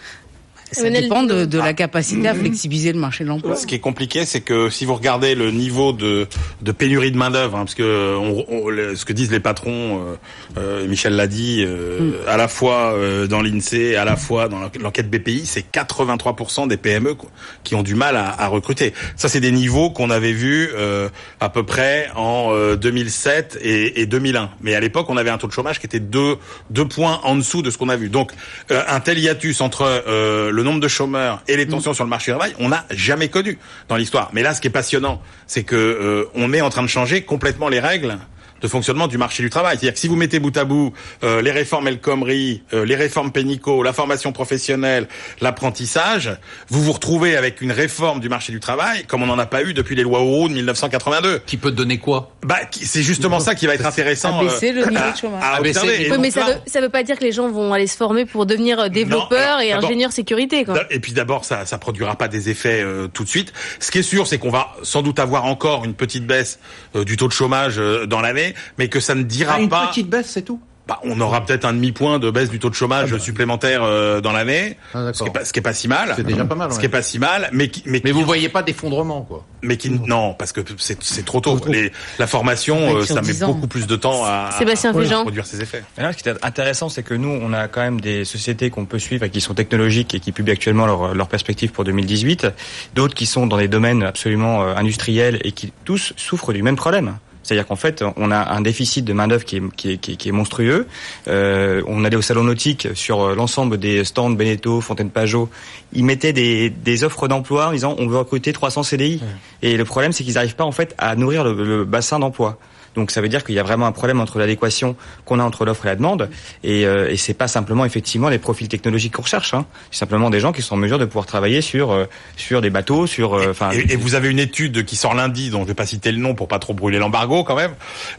Ça 0.71 0.81
Emmanuel 0.81 1.03
dépend 1.03 1.23
de, 1.23 1.45
de 1.45 1.57
la 1.57 1.73
capacité 1.73 2.27
à 2.27 2.33
flexibiliser 2.35 2.93
le 2.93 2.99
marché 2.99 3.23
de 3.23 3.29
l'emploi. 3.29 3.55
Ce 3.55 3.65
qui 3.65 3.75
est 3.75 3.79
compliqué, 3.79 4.25
c'est 4.25 4.41
que 4.41 4.69
si 4.69 4.85
vous 4.85 4.93
regardez 4.95 5.33
le 5.35 5.51
niveau 5.51 5.93
de, 5.93 6.27
de 6.61 6.71
pénurie 6.71 7.11
de 7.11 7.17
main 7.17 7.31
d'œuvre, 7.31 7.55
hein, 7.57 7.65
parce 7.65 7.75
que 7.75 8.15
on- 8.17 8.45
on- 8.47 8.69
le- 8.69 8.95
ce 8.95 9.03
que 9.05 9.13
disent 9.13 9.31
les 9.31 9.39
patrons, 9.39 9.99
euh, 9.99 10.15
euh, 10.59 10.87
Michel 10.87 11.15
l'a 11.15 11.27
dit, 11.27 11.63
euh, 11.65 12.11
à 12.27 12.37
la 12.37 12.47
fois 12.47 12.93
euh, 12.93 13.25
dans 13.27 13.41
l'Insee, 13.41 13.95
à 13.95 14.05
la 14.05 14.15
fois 14.15 14.47
dans 14.47 14.59
l'enquête 14.79 15.09
BPI, 15.09 15.45
c'est 15.45 15.65
83% 15.71 16.67
des 16.67 16.77
PME 16.77 17.15
quoi, 17.15 17.29
qui 17.63 17.75
ont 17.75 17.83
du 17.83 17.95
mal 17.95 18.15
à, 18.15 18.29
à 18.39 18.47
recruter. 18.47 18.93
Ça, 19.15 19.27
c'est 19.29 19.39
des 19.39 19.51
niveaux 19.51 19.89
qu'on 19.89 20.09
avait 20.09 20.33
vus 20.33 20.69
euh, 20.75 21.09
à 21.39 21.49
peu 21.49 21.63
près 21.63 22.09
en 22.15 22.49
euh, 22.53 22.75
2007 22.75 23.57
et, 23.61 24.01
et 24.01 24.05
2001. 24.05 24.49
Mais 24.61 24.75
à 24.75 24.79
l'époque, 24.79 25.07
on 25.09 25.17
avait 25.17 25.29
un 25.31 25.37
taux 25.37 25.47
de 25.47 25.51
chômage 25.53 25.79
qui 25.79 25.85
était 25.87 25.99
deux 25.99 26.35
deux 26.69 26.87
points 26.87 27.19
en 27.23 27.35
dessous 27.35 27.61
de 27.61 27.71
ce 27.71 27.77
qu'on 27.77 27.89
a 27.89 27.95
vu. 27.95 28.09
Donc, 28.09 28.31
euh, 28.71 28.83
un 28.87 28.99
tel 28.99 29.17
hiatus 29.19 29.61
entre 29.61 29.81
euh, 30.07 30.51
le 30.59 30.63
nombre 30.63 30.81
de 30.81 30.89
chômeurs 30.89 31.41
et 31.47 31.55
les 31.55 31.67
tensions 31.67 31.93
sur 31.93 32.03
le 32.03 32.09
marché 32.09 32.33
du 32.33 32.37
travail, 32.37 32.53
on 32.59 32.67
n'a 32.67 32.85
jamais 32.91 33.29
connu 33.29 33.57
dans 33.87 33.95
l'histoire. 33.95 34.29
Mais 34.33 34.43
là, 34.43 34.53
ce 34.53 34.59
qui 34.59 34.67
est 34.67 34.71
passionnant, 34.71 35.21
c'est 35.47 35.63
que 35.63 35.77
euh, 35.77 36.25
on 36.35 36.51
est 36.51 36.59
en 36.59 36.69
train 36.69 36.81
de 36.81 36.87
changer 36.87 37.21
complètement 37.21 37.69
les 37.69 37.79
règles 37.79 38.17
de 38.61 38.67
fonctionnement 38.67 39.07
du 39.07 39.17
marché 39.17 39.43
du 39.43 39.49
travail. 39.49 39.77
C'est-à-dire 39.77 39.93
que 39.93 39.99
si 39.99 40.07
vous 40.07 40.15
mettez 40.15 40.39
bout 40.39 40.55
à 40.57 40.65
bout 40.65 40.93
euh, 41.23 41.41
les 41.41 41.51
réformes 41.51 41.87
El 41.87 41.99
Khomri, 41.99 42.63
euh, 42.73 42.85
les 42.85 42.95
réformes 42.95 43.31
Pénicaud, 43.31 43.83
la 43.83 43.93
formation 43.93 44.31
professionnelle, 44.31 45.07
l'apprentissage, 45.41 46.31
vous 46.69 46.83
vous 46.83 46.91
retrouvez 46.93 47.35
avec 47.35 47.61
une 47.61 47.71
réforme 47.71 48.19
du 48.19 48.29
marché 48.29 48.51
du 48.51 48.59
travail 48.59 49.03
comme 49.05 49.23
on 49.23 49.27
n'en 49.27 49.39
a 49.39 49.45
pas 49.45 49.63
eu 49.63 49.73
depuis 49.73 49.95
les 49.95 50.03
lois 50.03 50.19
Auroux 50.19 50.47
de 50.47 50.53
1982. 50.53 51.39
qui 51.45 51.57
peut 51.57 51.71
donner 51.71 51.97
quoi? 51.97 52.31
Bah, 52.43 52.57
c'est 52.71 53.03
justement 53.03 53.39
ça 53.39 53.55
qui 53.55 53.67
va 53.67 53.73
être 53.75 53.85
intéressant. 53.85 54.39
Abaisser 54.39 54.71
le 54.71 54.85
niveau 54.85 54.97
à- 55.03 55.11
de 55.11 55.17
chômage. 55.17 55.43
à 55.43 55.61
niveau 55.61 55.79
Oui, 55.83 56.09
donc 56.09 56.19
mais 56.19 56.31
ça 56.31 56.47
là, 56.47 56.81
veut, 56.81 56.89
pas 56.89 57.03
dire 57.03 57.17
que 57.17 57.23
les 57.23 57.31
gens 57.31 57.49
vont 57.49 57.73
aller 57.73 57.87
se 57.87 57.97
former 57.97 58.25
pour 58.25 58.45
devenir 58.45 58.79
euh, 58.79 58.89
développeurs 58.89 59.57
alors, 59.57 59.61
et 59.61 59.71
ingénieurs 59.73 60.11
sécurité. 60.11 60.65
Quoi. 60.65 60.83
Et 60.89 60.99
puis 60.99 61.13
d'abord, 61.13 61.45
ça, 61.45 61.65
ça 61.65 61.77
produira 61.77 62.15
pas 62.15 62.27
des 62.27 62.49
effets 62.49 62.81
euh, 62.81 63.07
tout 63.07 63.23
de 63.23 63.29
suite. 63.29 63.53
Ce 63.79 63.91
qui 63.91 63.99
est 63.99 64.03
sûr, 64.03 64.27
c'est 64.27 64.37
qu'on 64.37 64.49
va 64.49 64.73
sans 64.83 65.01
doute 65.01 65.19
avoir 65.19 65.45
encore 65.45 65.85
une 65.85 65.93
petite 65.93 66.25
baisse 66.25 66.59
euh, 66.95 67.03
du 67.03 67.17
taux 67.17 67.27
de 67.27 67.33
chômage 67.33 67.75
euh, 67.79 68.05
dans 68.05 68.21
l'année, 68.21 68.48
mais 68.77 68.87
que 68.89 68.99
ça 68.99 69.15
ne 69.15 69.23
dira 69.23 69.53
Ah, 69.57 69.61
une 69.61 69.69
pas. 69.69 69.87
petite 69.87 70.09
baisse, 70.09 70.27
c'est 70.29 70.43
tout 70.43 70.59
bah, 70.87 70.99
on 71.03 71.21
aura 71.21 71.45
peut-être 71.45 71.65
un 71.65 71.73
demi-point 71.73 72.17
de 72.17 72.31
baisse 72.31 72.49
du 72.49 72.57
taux 72.57 72.71
de 72.71 72.73
chômage 72.73 73.15
supplémentaire 73.19 73.83
euh, 73.83 74.21
dans 74.21 74.31
l'année, 74.31 74.75
Ah, 74.95 75.11
ce 75.13 75.21
qui 75.21 75.29
est 75.29 75.31
pas 75.31 75.45
ce 75.45 75.53
qui 75.53 75.59
est 75.59 75.61
pas 75.61 75.71
si 75.75 75.87
mal. 75.87 76.13
C'est 76.15 76.23
déjà 76.25 76.45
pas 76.45 76.55
mal, 76.55 76.71
Ce 76.71 76.77
ouais. 76.77 76.79
qui 76.79 76.85
est 76.87 76.89
pas 76.89 77.03
si 77.03 77.19
mal, 77.19 77.47
mais 77.53 77.67
qui, 77.67 77.83
mais 77.85 78.01
Mais 78.03 78.09
qui- 78.09 78.11
vous 78.11 78.23
voyez 78.25 78.49
pas 78.49 78.63
d'effondrement, 78.63 79.21
quoi. 79.21 79.45
mais 79.61 79.77
qui 79.77 79.91
non 79.91 80.33
parce 80.33 80.51
que 80.51 80.61
c'est 80.79 80.97
c'est 81.03 81.23
trop 81.23 81.41
tôt. 81.41 81.59
Les- 81.67 81.91
la 82.17 82.25
formation, 82.25 82.95
euh, 82.97 83.05
ça 83.05 83.21
met 83.21 83.27
10 83.27 83.43
ans. 83.43 83.53
beaucoup 83.53 83.67
plus 83.67 83.85
de 83.85 83.95
temps 83.95 84.25
à, 84.25 84.49
Sébastien 84.57 84.89
à 84.89 84.93
produire 85.21 85.45
ses 85.45 85.61
effets. 85.61 85.83
Mais 85.95 86.01
là, 86.01 86.11
ce 86.11 86.17
qui 86.23 86.27
est 86.27 86.43
intéressant, 86.43 86.89
c'est 86.89 87.03
que 87.03 87.13
nous, 87.13 87.29
on 87.39 87.53
a 87.53 87.67
quand 87.67 87.81
même 87.81 88.01
des 88.01 88.25
sociétés 88.25 88.71
qu'on 88.71 88.85
peut 88.85 88.97
suivre 88.97 89.23
et 89.25 89.29
qui 89.29 89.41
sont 89.41 89.53
technologiques 89.53 90.15
et 90.15 90.19
qui 90.19 90.31
publient 90.31 90.53
actuellement 90.53 90.87
leurs 90.87 91.13
leur 91.13 91.27
perspectives 91.27 91.69
pour 91.71 91.83
2018. 91.83 92.47
D'autres 92.95 93.13
qui 93.13 93.27
sont 93.27 93.45
dans 93.45 93.57
des 93.59 93.67
domaines 93.67 94.01
absolument 94.01 94.63
euh, 94.63 94.73
industriels 94.75 95.39
et 95.43 95.51
qui 95.51 95.71
tous 95.85 96.13
souffrent 96.17 96.51
du 96.51 96.63
même 96.63 96.77
problème. 96.77 97.19
C'est-à-dire 97.49 97.65
qu'en 97.65 97.75
fait, 97.75 98.03
on 98.15 98.29
a 98.29 98.53
un 98.53 98.61
déficit 98.61 99.03
de 99.03 99.11
main-d'œuvre 99.11 99.43
qui 99.43 99.57
est, 99.57 99.75
qui, 99.75 99.93
est, 99.93 99.97
qui, 99.97 100.11
est, 100.11 100.15
qui 100.17 100.29
est 100.29 100.31
monstrueux. 100.31 100.85
Euh, 101.27 101.81
on 101.87 102.05
allait 102.05 102.15
au 102.15 102.21
salon 102.21 102.43
nautique 102.43 102.89
sur 102.93 103.23
euh, 103.23 103.33
l'ensemble 103.33 103.79
des 103.79 104.03
stands 104.03 104.29
Beneteau, 104.29 104.81
Fontaine 104.81 105.09
Pajot. 105.09 105.49
Ils 105.91 106.05
mettaient 106.05 106.31
des, 106.31 106.69
des 106.69 107.03
offres 107.03 107.27
d'emploi 107.27 107.69
en 107.69 107.71
disant 107.71 107.95
on 107.97 108.05
veut 108.05 108.19
recruter 108.19 108.53
300 108.53 108.83
CDI. 108.83 109.19
Et 109.63 109.77
le 109.77 109.83
problème, 109.83 110.11
c'est 110.11 110.23
qu'ils 110.23 110.35
n'arrivent 110.35 110.55
pas 110.55 110.63
en 110.63 110.71
fait 110.71 110.93
à 110.99 111.15
nourrir 111.15 111.43
le, 111.43 111.55
le 111.63 111.85
bassin 111.85 112.19
d'emploi. 112.19 112.59
Donc 112.95 113.11
ça 113.11 113.21
veut 113.21 113.29
dire 113.29 113.43
qu'il 113.43 113.55
y 113.55 113.59
a 113.59 113.63
vraiment 113.63 113.85
un 113.85 113.91
problème 113.91 114.19
entre 114.19 114.39
l'adéquation 114.39 114.95
qu'on 115.25 115.39
a 115.39 115.43
entre 115.43 115.65
l'offre 115.65 115.85
et 115.85 115.89
la 115.89 115.95
demande, 115.95 116.29
et, 116.63 116.85
euh, 116.85 117.09
et 117.09 117.17
c'est 117.17 117.33
pas 117.33 117.47
simplement 117.47 117.85
effectivement 117.85 118.29
les 118.29 118.39
profils 118.39 118.67
technologiques 118.67 119.13
qu'on 119.13 119.21
recherche, 119.23 119.53
hein. 119.53 119.65
c'est 119.91 119.99
simplement 119.99 120.29
des 120.29 120.39
gens 120.39 120.51
qui 120.51 120.61
sont 120.61 120.75
en 120.75 120.77
mesure 120.77 120.99
de 120.99 121.05
pouvoir 121.05 121.25
travailler 121.25 121.61
sur 121.61 121.91
euh, 121.91 122.05
sur 122.35 122.61
des 122.61 122.69
bateaux, 122.69 123.07
sur 123.07 123.33
euh, 123.35 123.51
enfin. 123.51 123.71
Et, 123.71 123.93
et 123.93 123.95
vous 123.95 124.15
avez 124.15 124.29
une 124.29 124.39
étude 124.39 124.85
qui 124.85 124.95
sort 124.95 125.13
lundi, 125.13 125.49
dont 125.49 125.61
je 125.63 125.67
vais 125.67 125.73
pas 125.73 125.85
citer 125.85 126.11
le 126.11 126.17
nom 126.19 126.35
pour 126.35 126.47
pas 126.47 126.59
trop 126.59 126.73
brûler 126.73 126.99
l'embargo 126.99 127.43
quand 127.43 127.55
même, 127.55 127.71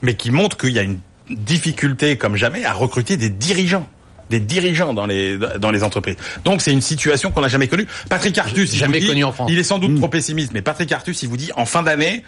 mais 0.02 0.14
qui 0.14 0.30
montre 0.30 0.56
qu'il 0.56 0.70
y 0.72 0.78
a 0.78 0.82
une 0.82 0.98
difficulté 1.28 2.16
comme 2.16 2.36
jamais 2.36 2.64
à 2.64 2.72
recruter 2.72 3.16
des 3.16 3.30
dirigeants 3.30 3.86
des 4.30 4.38
dirigeants 4.38 4.94
dans 4.94 5.06
les 5.06 5.36
dans 5.58 5.72
les 5.72 5.82
entreprises. 5.82 6.14
Donc 6.44 6.62
c'est 6.62 6.70
une 6.70 6.80
situation 6.80 7.32
qu'on 7.32 7.40
n'a 7.40 7.48
jamais 7.48 7.66
connue. 7.66 7.88
Patrick 8.08 8.38
Artus, 8.38 8.72
il 8.72 8.78
Jamais 8.78 8.98
vous 8.98 9.00
dit- 9.00 9.08
connue 9.08 9.24
en 9.24 9.32
France. 9.32 9.50
Il 9.52 9.58
est 9.58 9.64
sans 9.64 9.80
doute 9.80 9.96
trop 9.96 10.06
pessimiste, 10.06 10.52
mais 10.54 10.62
Patrick 10.62 10.92
Artus, 10.92 11.20
il 11.24 11.28
vous 11.28 11.36
dit 11.36 11.50
en 11.56 11.66
fin 11.66 11.82
d'année, 11.82 12.22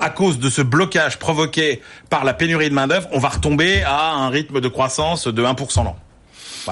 à 0.00 0.10
cause 0.10 0.38
de 0.38 0.48
ce 0.50 0.62
blocage 0.62 1.18
provoqué 1.18 1.82
par 2.08 2.24
la 2.24 2.32
pénurie 2.34 2.68
de 2.70 2.74
main 2.74 2.86
d'œuvre, 2.86 3.08
on 3.12 3.18
va 3.18 3.28
retomber 3.28 3.82
à 3.82 4.12
un 4.12 4.28
rythme 4.30 4.60
de 4.60 4.68
croissance 4.68 5.26
de 5.28 5.42
1% 5.44 5.84
l'an. 5.84 5.96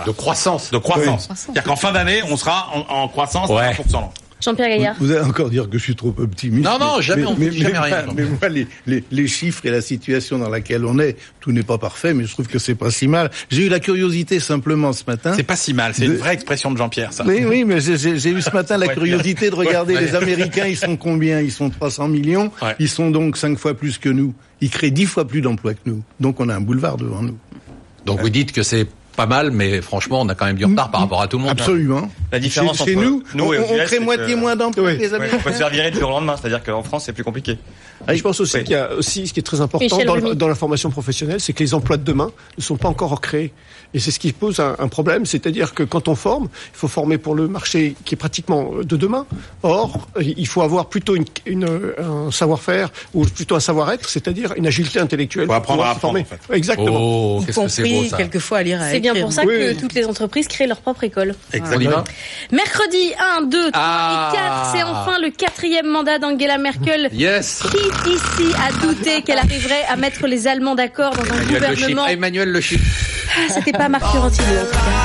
De 0.07 0.11
croissance. 0.11 0.71
De 0.71 0.79
croissance. 0.79 1.29
C'est-à-dire 1.35 1.65
qu'en 1.65 1.77
fin 1.77 1.93
d'année, 1.93 2.23
on 2.31 2.37
sera 2.37 2.69
en, 2.75 2.95
en 3.03 3.09
croissance 3.09 3.49
Ouais. 3.51 3.63
à 3.65 3.73
1% 3.73 3.93
l'an. 3.93 4.13
Jean-Pierre 4.41 4.69
Gaillard. 4.69 4.95
Vous 5.01 5.11
allez 5.11 5.25
encore 5.25 5.51
dire 5.51 5.69
que 5.69 5.79
je 5.79 5.83
suis 5.83 5.97
trop 5.97 6.15
optimiste. 6.17 6.65
Non, 6.65 6.79
non, 6.79 6.97
mais- 6.99 7.03
jamais, 7.03 7.25
on 7.27 7.35
mais, 7.37 7.49
dit 7.49 7.59
jamais 7.59 7.73
mais- 7.73 7.79
rien. 7.81 8.05
Mais 8.17 8.23
moi, 8.25 8.49
les, 8.49 8.67
les, 8.87 9.03
les 9.11 9.27
chiffres 9.27 9.67
et 9.67 9.71
la 9.71 9.81
situation 9.81 10.39
dans 10.39 10.49
laquelle 10.49 10.85
on 10.85 10.99
est, 10.99 11.17
tout 11.41 11.51
n'est 11.53 11.63
pas 11.65 11.79
parfait, 11.79 12.15
mais 12.15 12.25
je 12.25 12.33
trouve 12.33 12.47
que 12.47 12.59
c'est 12.59 12.75
pas 12.77 12.91
si 12.91 13.09
mal. 13.09 13.31
J'ai 13.51 13.67
eu 13.67 13.69
la 13.69 13.81
curiosité 13.81 14.39
simplement 14.41 14.93
ce 14.93 15.03
matin. 15.07 15.33
C'est 15.35 15.43
pas 15.43 15.57
si 15.57 15.75
mal, 15.75 15.93
c'est 15.95 16.05
une 16.07 16.17
vraie 16.17 16.35
expression 16.35 16.71
de 16.71 16.79
Jean-Pierre, 16.79 17.13
ça. 17.13 17.25
Oui, 17.27 17.45
oui, 17.47 17.65
mais 17.65 17.81
j'ai- 17.81 18.31
eu 18.31 18.41
ce 18.43 18.51
matin 18.51 18.77
la 18.77 18.89
curiosité 18.89 19.51
de 19.51 19.55
regarder 19.55 19.95
Ouais. 19.95 20.01
les 20.03 20.15
Américains. 20.15 20.67
Ils 20.67 20.77
sont 20.77 20.97
combien? 20.97 21.41
Ils 21.41 21.53
sont 21.53 21.71
300 21.71 22.09
millions. 22.09 22.53
Ouais. 22.63 22.77
Ils 22.79 22.89
sont 22.89 23.11
donc 23.11 23.37
cinq 23.37 23.59
fois 23.59 23.75
plus 23.75 23.99
que 23.99 24.09
nous. 24.09 24.35
Ils 24.61 24.71
créent 24.71 24.91
dix 24.91 25.07
fois 25.07 25.27
plus 25.27 25.41
d'emplois 25.41 25.75
que 25.75 25.81
nous. 25.87 26.03
Donc 26.21 26.41
on 26.41 26.49
a 26.49 26.55
un 26.55 26.61
boulevard 26.61 26.97
devant 26.97 27.23
nous. 27.23 27.37
Donc 28.07 28.21
vous 28.21 28.29
dites 28.31 28.53
que 28.53 28.63
c'est 28.63 28.87
pas 29.19 29.27
mal, 29.27 29.51
mais 29.51 29.83
franchement, 29.83 30.21
on 30.21 30.29
a 30.29 30.37
quand 30.37 30.47
même 30.47 30.55
du 30.57 30.65
retard 30.65 30.93
par 30.93 31.01
rapport 31.01 31.21
à 31.21 31.27
tout 31.27 31.39
le 31.39 31.43
monde. 31.43 31.51
Absolument. 31.59 32.09
La 32.31 32.39
différence 32.39 32.79
chez, 32.79 32.85
chez 32.85 32.97
entre 32.97 33.05
nous, 33.05 33.23
nous 33.35 33.45
on, 33.47 33.53
et 33.53 33.59
on 33.59 33.75
US, 33.75 33.83
crée 33.87 33.99
moitié 33.99 34.37
moins 34.37 34.55
d'emplois 34.55 34.95
que 34.95 34.99
les 35.01 35.13
Américains. 35.13 35.39
on 35.41 35.43
peut 35.43 35.51
se 35.53 35.57
faire 35.59 35.71
virer 35.71 35.91
du 35.91 35.99
jour 35.99 36.09
au 36.11 36.13
lendemain, 36.13 36.37
c'est-à-dire 36.37 36.63
qu'en 36.63 36.85
France 36.85 37.03
c'est 37.07 37.13
plus 37.13 37.25
compliqué. 37.25 37.59
Et 38.09 38.17
je 38.17 38.23
pense 38.23 38.39
aussi 38.39 38.59
Oui. 38.59 38.63
qu'il 38.63 38.75
y 38.75 38.77
a 38.77 38.93
aussi 38.95 39.27
ce 39.27 39.33
qui 39.33 39.41
est 39.41 39.43
très 39.43 39.61
important 39.61 39.99
dans, 40.05 40.35
dans 40.35 40.47
la 40.49 40.55
formation 40.55 40.89
professionnelle, 40.91 41.41
c'est 41.41 41.53
que 41.53 41.65
les 41.65 41.75
emplois 41.75 41.97
de 41.97 42.05
demain 42.05 42.31
ne 42.57 42.63
sont 42.63 42.77
pas 42.77 42.89
encore 42.89 43.21
créés. 43.21 43.53
Et 43.95 44.01
c'est 44.01 44.11
ce 44.11 44.19
qui 44.19 44.33
pose 44.33 44.61
un, 44.61 44.77
un 44.79 44.89
problème, 44.89 45.25
c'est-à-dire 45.25 45.73
que 45.73 45.83
quand 45.83 46.09
on 46.09 46.15
forme, 46.15 46.49
il 46.75 46.77
faut 46.77 46.89
former 46.89 47.17
pour 47.17 47.35
le 47.35 47.49
marché 47.49 47.95
qui 48.05 48.15
est 48.15 48.19
pratiquement 48.19 48.71
de 48.83 48.97
demain. 48.97 49.25
Or, 49.63 50.09
il 50.21 50.47
faut 50.47 50.61
avoir 50.61 50.87
plutôt 50.91 51.17
une, 51.17 51.25
une- 51.47 51.93
un 51.99 52.31
savoir-faire 52.31 52.91
ou 53.15 53.25
plutôt 53.25 53.57
un 53.57 53.61
savoir-être, 53.61 54.09
c'est-à-dire 54.11 54.53
une 54.57 54.67
agilité 54.67 54.99
intellectuelle. 55.01 55.47
Faut 55.47 55.53
apprendre 55.55 55.85
à 55.87 55.95
se 55.95 56.01
former. 56.01 56.21
apprendre, 56.21 56.43
en 56.51 56.55
Exactement. 56.55 56.99
Oh, 57.01 57.41
Y 57.41 57.47
qu'est-ce 57.47 57.61
que 57.61 57.69
c'est 57.69 57.83
beau 57.83 57.89
compris 57.95 58.09
ça. 58.11 58.17
quelquefois 58.19 58.59
à 58.59 58.63
lire. 58.63 58.81
C'est 58.91 59.01
bien 59.01 59.15
pour 59.15 59.33
ça 59.33 59.43
Oui, 59.47 59.55
que 59.55 59.69
oui. 59.71 59.77
toutes 59.79 59.95
les 59.95 60.05
entreprises 60.05 60.49
créent 60.49 60.67
leur 60.67 60.81
propre 60.83 61.05
école. 61.05 61.35
Va 61.55 62.05
Mercredi 62.53 63.13
1, 63.39 63.43
2, 63.43 63.71
3 63.71 63.73
Ah. 63.75 64.31
et 64.33 64.37
4, 64.37 64.71
c'est 64.77 64.83
enfin 64.83 65.19
le 65.21 65.31
quatrième 65.31 65.87
mandat 65.87 66.19
d'Angela 66.19 66.59
Merkel. 66.59 67.09
Yes 67.19 67.63
Qui 67.71 68.11
ici 68.11 68.55
a 68.59 68.87
douté 68.87 69.23
qu'elle 69.23 69.39
arriverait 69.39 69.85
à 69.89 69.97
mettre 69.97 70.27
les 70.27 70.47
Allemands 70.47 70.75
d'accord 70.75 71.13
dans 71.15 71.23
un 71.23 71.27
Emmanuel 71.27 71.49
Le 71.49 71.55
gouvernement 71.55 72.03
Chypre. 72.03 72.11
Emmanuel 72.11 72.49
Le. 72.53 72.61
Ah, 73.37 73.53
C'était 73.55 73.73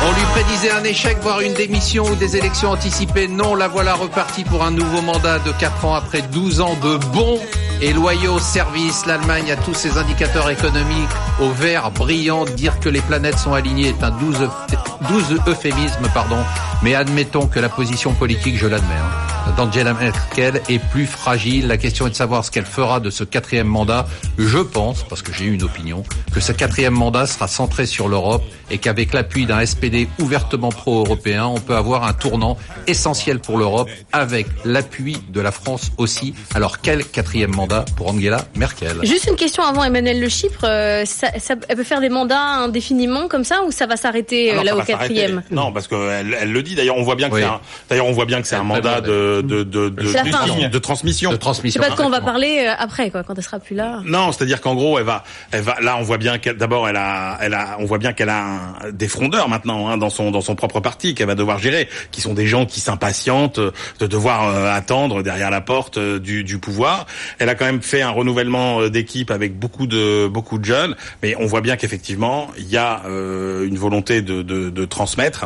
On 0.05 0.11
lui 0.13 0.25
prédisait 0.31 0.71
un 0.71 0.83
échec, 0.83 1.17
voire 1.21 1.41
une 1.41 1.53
démission 1.53 2.03
ou 2.05 2.15
des 2.15 2.35
élections 2.37 2.71
anticipées. 2.71 3.27
Non, 3.27 3.55
la 3.55 3.67
voilà 3.67 3.93
repartie 3.93 4.43
pour 4.43 4.63
un 4.63 4.71
nouveau 4.71 5.01
mandat 5.01 5.39
de 5.39 5.51
4 5.51 5.85
ans 5.85 5.93
après 5.95 6.21
12 6.21 6.61
ans 6.61 6.75
de 6.81 6.97
bons 7.13 7.39
et 7.81 7.93
loyaux 7.93 8.39
services. 8.39 9.05
L'Allemagne 9.05 9.51
a 9.51 9.55
tous 9.57 9.73
ses 9.73 9.97
indicateurs 9.97 10.49
économiques 10.49 11.09
au 11.41 11.49
vert 11.49 11.91
brillant. 11.91 12.45
Dire 12.45 12.79
que 12.79 12.89
les 12.89 13.01
planètes 13.01 13.37
sont 13.37 13.53
alignées 13.53 13.89
est 13.89 14.03
un 14.03 14.11
12, 14.11 14.35
euph- 14.41 15.07
12 15.09 15.39
euphémisme, 15.47 16.07
pardon. 16.13 16.37
Mais 16.81 16.95
admettons 16.95 17.47
que 17.47 17.59
la 17.59 17.69
position 17.69 18.13
politique, 18.13 18.57
je 18.57 18.67
l'admets, 18.67 18.95
hein, 18.95 19.32
d'Angela 19.57 19.93
Merkel 19.93 20.61
est 20.69 20.79
plus 20.79 21.05
fragile. 21.05 21.67
La 21.67 21.77
question 21.77 22.07
est 22.07 22.11
de 22.11 22.15
savoir 22.15 22.43
ce 22.45 22.51
qu'elle 22.51 22.65
fera 22.65 22.99
de 22.99 23.09
ce 23.09 23.23
quatrième 23.23 23.67
mandat. 23.67 24.07
Je 24.37 24.57
pense, 24.59 25.03
parce 25.03 25.21
que 25.21 25.33
j'ai 25.33 25.45
eu 25.45 25.53
une 25.53 25.63
opinion, 25.63 26.03
que 26.33 26.39
ce 26.39 26.51
quatrième 26.51 26.93
mandat 26.93 27.27
sera 27.27 27.47
centré 27.47 27.85
sur 27.85 28.07
l'Europe 28.07 28.43
et 28.71 28.77
qu'avec 28.79 29.13
l'appui 29.13 29.45
d'un 29.45 29.63
SPD 29.65 30.07
ouvertement 30.19 30.69
pro-européen, 30.69 31.45
on 31.45 31.59
peut 31.59 31.75
avoir 31.75 32.03
un 32.05 32.13
tournant 32.13 32.57
essentiel 32.87 33.39
pour 33.39 33.57
l'Europe 33.57 33.89
avec 34.11 34.47
l'appui 34.65 35.17
de 35.29 35.41
la 35.41 35.51
France 35.51 35.91
aussi. 35.97 36.33
Alors 36.55 36.79
quel 36.81 37.05
quatrième 37.05 37.51
mandat 37.53 37.85
pour 37.95 38.07
Angela 38.09 38.45
Merkel? 38.55 38.97
Juste 39.03 39.27
une 39.29 39.35
question 39.35 39.63
avant 39.63 39.83
Emmanuel 39.83 40.19
Le 40.19 40.29
Chypre. 40.29 40.63
euh, 40.63 41.05
ça, 41.05 41.27
ça- 41.39 41.55
elle 41.69 41.75
peut 41.75 41.83
faire 41.83 42.01
des 42.01 42.09
mandats 42.09 42.39
indéfiniment 42.39 43.27
comme 43.27 43.43
ça 43.43 43.61
ou 43.67 43.71
ça 43.71 43.85
va 43.85 43.97
s'arrêter 43.97 44.51
Ah 44.51 44.53
euh, 44.53 44.57
non, 44.57 44.63
là 44.63 44.77
au 44.77 44.81
quatrième? 44.81 45.43
Non, 45.51 45.71
parce 45.71 45.87
qu'elle 45.87 46.35
elle 46.39 46.51
le 46.51 46.63
dit. 46.63 46.75
D'ailleurs, 46.75 46.97
on 46.97 47.03
voit 47.03 47.15
bien 47.15 47.29
que 47.29 47.35
Oui. 47.35 47.41
c'est 47.41 47.47
un. 47.47 47.59
D'ailleurs, 47.89 48.07
on 48.07 48.11
voit 48.13 48.25
bien 48.25 48.41
que 48.41 48.47
c'est 48.47 48.55
un 48.55 48.61
Elle 48.61 48.67
mandat 48.67 49.01
prévoit 49.01 49.01
de 49.41 49.63
de 49.63 49.63
de 49.63 49.89
de, 49.89 50.01
de- 50.01 50.67
de 50.69 50.77
transmission. 50.79 51.29
de 51.29 51.35
C'est 51.35 51.39
transmission 51.39 51.81
pas 51.81 51.89
de 51.89 51.95
quoi 51.95 52.05
on 52.05 52.09
va 52.09 52.21
parler 52.21 52.65
euh, 52.67 52.73
après 52.77 53.09
quoi 53.11 53.23
quand 53.23 53.33
elle 53.35 53.43
sera 53.43 53.59
plus 53.59 53.75
là. 53.75 54.01
Non, 54.05 54.31
c'est-à-dire 54.31 54.61
qu'en 54.61 54.75
gros, 54.75 54.99
elle 54.99 55.05
va, 55.05 55.23
elle 55.51 55.61
va. 55.61 55.75
Là, 55.81 55.97
on 55.99 56.03
voit 56.03 56.17
bien 56.17 56.37
qu'elle, 56.37 56.57
d'abord, 56.57 56.87
elle 56.87 56.95
a, 56.97 57.37
elle 57.41 57.53
a, 57.53 57.77
on 57.79 57.85
voit 57.85 57.97
bien 57.97 58.13
qu'elle 58.13 58.29
a 58.29 58.43
un- 58.43 58.91
des 58.91 59.07
frondeurs 59.07 59.49
maintenant 59.49 59.87
hein, 59.89 59.97
dans 59.97 60.09
son 60.09 60.31
dans 60.31 60.41
son 60.41 60.55
propre 60.55 60.79
parti 60.79 61.15
qu'elle 61.15 61.27
va 61.27 61.35
devoir 61.35 61.57
gérer, 61.59 61.89
qui 62.11 62.21
sont 62.21 62.33
des 62.33 62.45
gens 62.47 62.65
qui 62.65 62.79
s'impatientent 62.79 63.59
de 63.59 64.07
devoir 64.07 64.47
euh, 64.47 64.71
attendre 64.71 65.23
derrière 65.23 65.49
la 65.49 65.61
porte 65.61 65.97
euh, 65.97 66.19
du, 66.19 66.43
du 66.43 66.59
pouvoir. 66.59 67.05
Elle 67.39 67.49
a 67.49 67.55
quand 67.55 67.65
même 67.65 67.81
fait 67.81 68.01
un 68.01 68.09
renouvellement 68.11 68.81
euh, 68.81 68.89
d'équipe 68.89 69.31
avec 69.31 69.57
beaucoup 69.57 69.87
de 69.87 70.27
beaucoup 70.27 70.57
de 70.59 70.65
jeunes, 70.65 70.95
mais 71.21 71.35
on 71.39 71.45
voit 71.45 71.61
bien 71.61 71.75
qu'effectivement, 71.77 72.47
il 72.57 72.69
y 72.69 72.77
a 72.77 73.01
euh, 73.07 73.67
une 73.67 73.77
volonté 73.77 74.21
de, 74.21 74.41
de, 74.41 74.69
de 74.69 74.85
transmettre, 74.85 75.45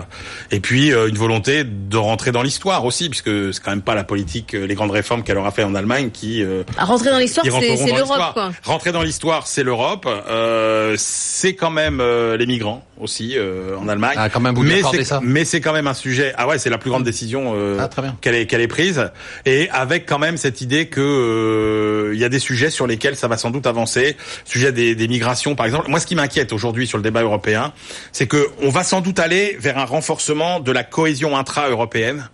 et 0.51 0.59
puis 0.59 0.91
euh, 0.91 1.07
une 1.09 1.17
volonté 1.17 1.63
de 1.63 1.97
rentrer 1.97 2.31
dans 2.31 2.41
l'histoire 2.43 2.85
aussi, 2.85 3.09
puisque 3.09 3.53
c'est 3.53 3.61
quand 3.63 3.71
même 3.71 3.76
pas 3.81 3.95
la 3.95 4.03
politique, 4.03 4.53
euh, 4.53 4.65
les 4.65 4.75
grandes 4.75 4.91
réformes 4.91 5.23
qu'elle 5.23 5.37
aura 5.37 5.51
fait 5.51 5.63
en 5.63 5.75
Allemagne 5.75 6.09
qui 6.11 6.43
euh, 6.43 6.63
À 6.77 6.85
rentrer 6.85 7.09
dans 7.11 7.19
l'histoire, 7.19 7.43
qui 7.43 7.51
c'est 7.51 7.55
rentreront 7.57 7.85
c'est 7.85 7.91
dans 7.91 7.97
l'Europe. 7.97 8.39
Rentrer 8.63 8.91
dans 8.91 9.03
l'histoire, 9.03 9.47
c'est 9.47 9.63
l'Europe. 9.63 10.05
Euh, 10.07 10.95
c'est 10.97 11.55
quand 11.55 11.69
même 11.71 11.99
euh, 12.01 12.37
les 12.37 12.45
migrants 12.45 12.83
aussi 12.99 13.33
euh, 13.37 13.77
en 13.77 13.87
Allemagne. 13.87 14.15
Ah, 14.17 14.29
quand 14.29 14.39
même, 14.39 14.55
vous 14.55 14.63
mais 14.63 14.81
c'est 14.91 15.03
ça 15.03 15.19
mais 15.23 15.45
c'est 15.45 15.61
quand 15.61 15.73
même 15.73 15.87
un 15.87 15.93
sujet. 15.93 16.33
Ah 16.37 16.47
ouais, 16.47 16.57
c'est 16.57 16.69
la 16.69 16.77
plus 16.77 16.89
grande 16.89 17.03
décision 17.03 17.53
euh, 17.55 17.77
Ah, 17.79 17.87
très 17.87 18.01
bien. 18.01 18.17
qu'elle 18.21 18.35
est 18.35 18.45
qu'elle 18.47 18.61
est 18.61 18.67
prise. 18.67 19.11
Et 19.45 19.69
avec 19.69 20.05
quand 20.05 20.19
même 20.19 20.37
cette 20.37 20.61
idée 20.61 20.87
que 20.87 21.01
euh, 21.01 22.13
il 22.13 22.19
y 22.19 22.23
a 22.23 22.29
des 22.29 22.39
sujets 22.39 22.69
sur 22.69 22.87
lesquels 22.87 23.15
ça 23.15 23.27
va 23.27 23.37
sans 23.37 23.51
doute 23.51 23.67
avancer. 23.67 24.17
Sujet 24.45 24.71
des, 24.71 24.95
des 24.95 25.07
migrations, 25.07 25.55
par 25.55 25.65
exemple. 25.65 25.89
Moi, 25.89 25.99
ce 25.99 26.07
qui 26.07 26.15
m'inquiète 26.15 26.53
aujourd'hui 26.53 26.87
sur 26.87 26.97
le 26.97 27.03
débat 27.03 27.21
européen, 27.21 27.73
c'est 28.11 28.27
que 28.27 28.47
on 28.63 28.69
va 28.69 28.83
sans 28.83 29.01
doute 29.01 29.19
aller 29.19 29.57
vers 29.59 29.77
un 29.77 29.85
renforcement 29.85 30.59
de 30.59 30.71
la 30.71 30.83
cohésion 30.83 31.37
intra-européenne. 31.37 32.29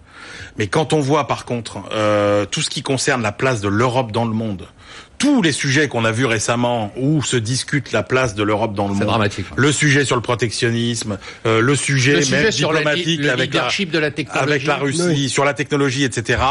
Mais 0.58 0.68
quand 0.68 0.94
on 0.94 1.00
voit 1.00 1.28
par 1.28 1.46
contre 1.46 1.80
euh, 1.92 2.46
tout 2.46 2.62
ce 2.62 2.70
qui 2.70 2.84
concerne 2.84 3.22
la 3.22 3.32
place 3.32 3.62
de 3.62 3.68
l'Europe 3.68 4.12
dans 4.12 4.26
le 4.26 4.34
monde, 4.34 4.68
tous 5.18 5.42
les 5.42 5.54
sujets 5.54 5.88
qu'on 5.88 6.04
a 6.04 6.12
vus 6.12 6.26
récemment 6.26 6.92
où 6.98 7.24
se 7.24 7.38
discute 7.38 7.92
la 7.92 8.04
place 8.04 8.36
de 8.36 8.44
l'Europe 8.44 8.74
dans 8.74 8.88
le 8.88 8.94
monde, 8.94 9.06
dramatique. 9.08 9.46
le 9.56 9.72
sujet 9.72 10.06
sur 10.06 10.16
le 10.16 10.22
protectionnisme, 10.22 11.18
euh, 11.46 11.62
le 11.62 11.76
sujet 11.76 12.12
Le 12.12 12.18
même 12.18 12.26
sujet 12.26 12.52
sur 12.52 12.72
le, 12.74 12.80
diplomatique 12.80 13.22
le 13.22 13.30
avec 13.32 13.54
la, 13.54 13.62
leadership 13.62 13.92
de 13.92 14.00
la 14.00 14.12
technologie. 14.12 14.52
avec 14.52 14.66
la 14.66 14.76
Russie, 14.76 15.30
sur 15.30 15.46
la 15.46 15.54
technologie, 15.54 16.04
etc., 16.04 16.42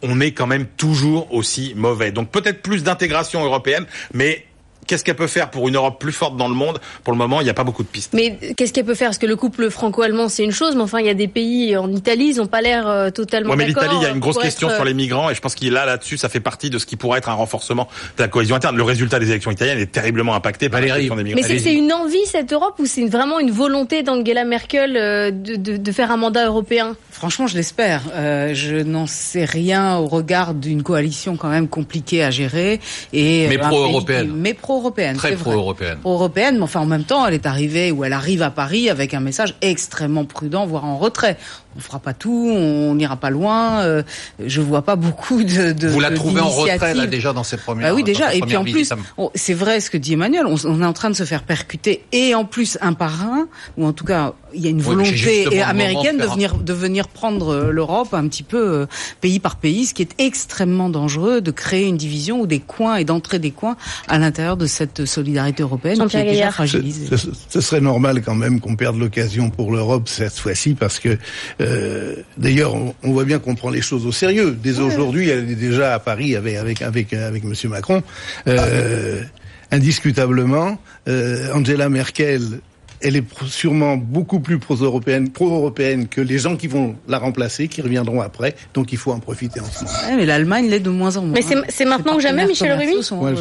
on 0.00 0.20
est 0.20 0.32
quand 0.32 0.46
même 0.46 0.64
toujours 0.64 1.32
aussi 1.34 1.74
mauvais. 1.76 2.10
Donc 2.10 2.30
peut-être 2.30 2.62
plus 2.62 2.82
d'intégration 2.82 3.44
européenne, 3.44 3.84
mais 4.14 4.46
qu'est-ce 4.86 5.04
qu'elle 5.04 5.16
peut 5.16 5.26
faire 5.26 5.50
pour 5.50 5.68
une 5.68 5.76
Europe 5.76 6.00
plus 6.00 6.12
forte 6.12 6.36
dans 6.36 6.48
le 6.48 6.54
monde? 6.54 6.80
Pour 7.04 7.12
le 7.12 7.18
moment, 7.18 7.40
il 7.40 7.44
n'y 7.44 7.50
a 7.50 7.54
pas 7.54 7.64
beaucoup 7.64 7.82
de 7.82 7.88
pistes. 7.88 8.12
Mais 8.14 8.38
qu'est-ce 8.56 8.72
qu'elle 8.72 8.84
peut 8.84 8.94
faire? 8.94 9.08
Parce 9.08 9.18
que 9.18 9.26
le 9.26 9.36
couple 9.36 9.70
franco-allemand, 9.70 10.28
c'est 10.28 10.44
une 10.44 10.52
chose, 10.52 10.74
mais 10.76 10.82
enfin, 10.82 11.00
il 11.00 11.06
y 11.06 11.10
a 11.10 11.14
des 11.14 11.28
pays 11.28 11.76
en 11.76 11.90
Italie, 11.92 12.32
ils 12.34 12.36
n'ont 12.36 12.46
pas 12.46 12.60
l'air 12.60 12.86
euh, 12.88 13.10
totalement 13.10 13.50
Ouais, 13.50 13.56
mais 13.56 13.66
l'Italie, 13.66 13.96
il 14.00 14.02
y 14.02 14.06
a 14.06 14.10
une 14.10 14.20
grosse 14.20 14.38
question 14.38 14.68
être, 14.68 14.74
sur 14.74 14.82
euh, 14.84 14.88
les 14.88 14.94
migrants, 14.94 15.30
et 15.30 15.34
je 15.34 15.40
pense 15.40 15.54
qu'il 15.54 15.72
là, 15.72 15.84
là-dessus, 15.86 16.16
ça 16.18 16.28
fait 16.28 16.40
partie 16.40 16.70
de 16.70 16.78
ce 16.78 16.86
qui 16.86 16.96
pourrait 16.96 17.18
être 17.18 17.28
un 17.28 17.34
renforcement 17.34 17.88
de 18.16 18.22
la 18.22 18.28
cohésion 18.28 18.56
interne. 18.56 18.76
Le 18.76 18.82
résultat 18.82 19.18
des 19.18 19.30
élections 19.30 19.50
italiennes 19.50 19.78
est 19.78 19.92
terriblement 19.92 20.34
impacté 20.34 20.68
par 20.68 20.80
la 20.80 20.86
Valérie, 20.86 21.02
question 21.02 21.16
des 21.16 21.24
migrants. 21.24 21.48
Mais 21.48 21.58
c'est 21.58 21.74
une 21.74 21.92
envie 21.92 22.24
cette 22.26 22.52
Europe 22.52 22.74
ou 22.78 22.86
c'est 22.86 23.06
vraiment 23.06 23.40
une 23.40 23.50
volonté 23.50 24.02
d'Angela 24.02 24.44
Merkel 24.44 24.96
euh, 24.96 25.30
de, 25.30 25.56
de, 25.56 25.76
de 25.76 25.92
faire 25.92 26.10
un 26.10 26.16
mandat 26.16 26.46
européen? 26.46 26.96
Franchement, 27.10 27.46
je 27.46 27.56
l'espère. 27.56 28.02
Euh, 28.14 28.54
je 28.54 28.76
n'en 28.76 29.06
sais 29.06 29.44
rien 29.44 29.96
au 29.96 30.06
regard 30.06 30.54
d'une 30.54 30.82
coalition 30.82 31.36
quand 31.36 31.48
même 31.48 31.68
compliquée 31.68 32.22
à 32.24 32.30
gérer 32.30 32.80
et 33.12 33.48
Mais 33.48 33.58
pro-européenne. 33.58 34.32
Pro-européenne. 34.72 35.16
Très 35.16 35.36
pro-européenne. 35.36 35.98
Pro-européenne, 36.00 36.56
mais 36.56 36.62
enfin 36.62 36.80
en 36.80 36.86
même 36.86 37.04
temps, 37.04 37.26
elle 37.26 37.34
est 37.34 37.46
arrivée 37.46 37.90
ou 37.90 38.04
elle 38.04 38.12
arrive 38.12 38.42
à 38.42 38.50
Paris 38.50 38.88
avec 38.88 39.12
un 39.12 39.20
message 39.20 39.54
extrêmement 39.60 40.24
prudent, 40.24 40.66
voire 40.66 40.84
en 40.84 40.96
retrait. 40.96 41.36
On 41.76 41.80
fera 41.80 41.98
pas 41.98 42.12
tout, 42.12 42.50
on 42.54 42.94
n'ira 42.94 43.16
pas 43.16 43.30
loin. 43.30 43.80
euh, 43.82 44.02
je 44.44 44.60
vois 44.60 44.82
pas 44.82 44.96
beaucoup 44.96 45.42
de. 45.42 45.72
de 45.72 45.88
Vous 45.88 46.00
la 46.00 46.10
de- 46.10 46.16
trouvez 46.16 46.40
en 46.40 46.48
retrait 46.48 46.94
là 46.94 47.06
déjà 47.06 47.32
dans 47.32 47.44
ses 47.44 47.56
premières. 47.56 47.88
Bah 47.90 47.94
oui, 47.94 48.02
déjà. 48.02 48.34
Et 48.34 48.40
puis 48.40 48.56
en 48.56 48.64
plus, 48.64 48.90
c'est 49.34 49.54
vrai 49.54 49.80
ce 49.80 49.90
que 49.90 49.96
dit 49.96 50.12
Emmanuel. 50.14 50.44
On, 50.46 50.56
on 50.66 50.82
est 50.82 50.86
en 50.86 50.92
train 50.92 51.10
de 51.10 51.14
se 51.16 51.24
faire 51.24 51.42
percuter 51.42 52.04
et 52.12 52.34
en 52.34 52.44
plus 52.44 52.78
un 52.80 52.92
par 52.92 53.22
un, 53.22 53.46
ou 53.76 53.86
en 53.86 53.92
tout 53.92 54.04
cas, 54.04 54.34
il 54.54 54.60
y 54.62 54.66
a 54.66 54.70
une 54.70 54.82
volonté 54.82 55.60
américaine 55.62 56.18
de 56.18 56.26
venir 56.26 56.56
de 56.58 56.72
venir 56.74 57.08
prendre 57.08 57.48
euh, 57.54 57.70
l'Europe 57.70 58.12
un 58.12 58.28
petit 58.28 58.42
peu 58.42 58.58
euh, 58.82 58.86
pays 59.20 59.40
par 59.40 59.56
pays, 59.56 59.86
ce 59.86 59.94
qui 59.94 60.02
est 60.02 60.14
extrêmement 60.18 60.90
dangereux 60.90 61.40
de 61.40 61.50
créer 61.50 61.86
une 61.86 61.96
division 61.96 62.40
ou 62.40 62.46
des 62.46 62.60
coins 62.60 62.96
et 62.96 63.04
d'entrer 63.04 63.38
des 63.38 63.50
coins 63.50 63.76
à 64.08 64.18
l'intérieur 64.18 64.56
de 64.58 64.66
cette 64.66 65.06
solidarité 65.06 65.62
européenne 65.62 66.06
qui 66.08 66.16
est 66.18 66.24
déjà. 66.24 66.48
Ce, 66.48 66.52
fragilisée. 66.52 67.16
ce- 67.16 67.28
ce 67.48 67.60
serait 67.62 67.80
normal 67.80 68.20
quand 68.22 68.34
même 68.34 68.60
qu'on 68.60 68.76
perde 68.76 68.98
l'occasion 68.98 69.48
pour 69.50 69.72
l'Europe 69.72 70.08
cette 70.08 70.34
fois-ci 70.38 70.74
parce 70.74 70.98
que 70.98 71.16
euh, 71.62 72.16
d'ailleurs 72.36 72.74
on, 72.74 72.94
on 73.02 73.12
voit 73.12 73.24
bien 73.24 73.38
qu'on 73.38 73.54
prend 73.54 73.70
les 73.70 73.80
choses 73.82 74.04
au 74.06 74.12
sérieux. 74.12 74.56
Dès 74.62 74.78
aujourd'hui, 74.80 75.28
elle 75.28 75.50
est 75.50 75.54
déjà 75.54 75.94
à 75.94 75.98
Paris 75.98 76.36
avec 76.36 76.56
avec 76.56 76.82
avec 76.82 77.12
avec 77.12 77.44
Monsieur 77.44 77.68
Macron. 77.68 78.02
Euh, 78.48 79.22
indiscutablement, 79.70 80.78
euh, 81.08 81.52
Angela 81.54 81.88
Merkel. 81.88 82.60
Elle 83.04 83.16
est 83.16 83.24
sûrement 83.46 83.96
beaucoup 83.96 84.38
plus 84.38 84.60
pro-européenne, 84.60 85.30
pro-européenne 85.30 86.06
que 86.06 86.20
les 86.20 86.38
gens 86.38 86.56
qui 86.56 86.68
vont 86.68 86.94
la 87.08 87.18
remplacer, 87.18 87.66
qui 87.66 87.82
reviendront 87.82 88.20
après. 88.20 88.54
Donc 88.74 88.92
il 88.92 88.98
faut 88.98 89.10
en 89.10 89.18
profiter 89.18 89.58
en 89.58 89.64
ce 89.64 89.82
moment. 89.84 89.96
Ouais, 90.08 90.16
mais 90.16 90.24
l'Allemagne 90.24 90.68
l'est 90.68 90.78
de 90.78 90.88
moins 90.90 91.16
en 91.16 91.22
moins. 91.22 91.34
Mais 91.34 91.42
c'est- 91.42 91.56
c'est 91.68 91.84
maintenant 91.84 92.14
que 92.14 92.22
jamais, 92.22 92.46
Michel 92.46 92.70
Remy 92.78 93.02
sont 93.02 93.18
Ouais, 93.18 93.32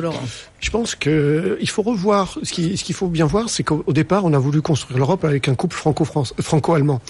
je- 0.62 0.70
pense 0.72 0.96
que 0.96 1.58
il 1.60 1.70
faut 1.70 1.82
revoir 1.82 2.38
ce 2.44 2.52
qui 2.54 2.78
ce 2.78 2.84
qu'il 2.86 2.96
faut 2.96 3.08
bien 3.08 3.26
voir, 3.26 3.50
c'est 3.50 3.64
qu'au 3.64 3.84
au 3.86 3.94
départ, 3.94 4.24
on 4.26 4.34
a 4.34 4.40
voulu 4.40 4.62
construire 4.62 4.98
l'Europe 4.98 5.26
avec 5.26 5.50
un 5.50 5.56
couple 5.56 5.76
franco-france- 5.76 6.34
franco-allemand. 6.42 7.02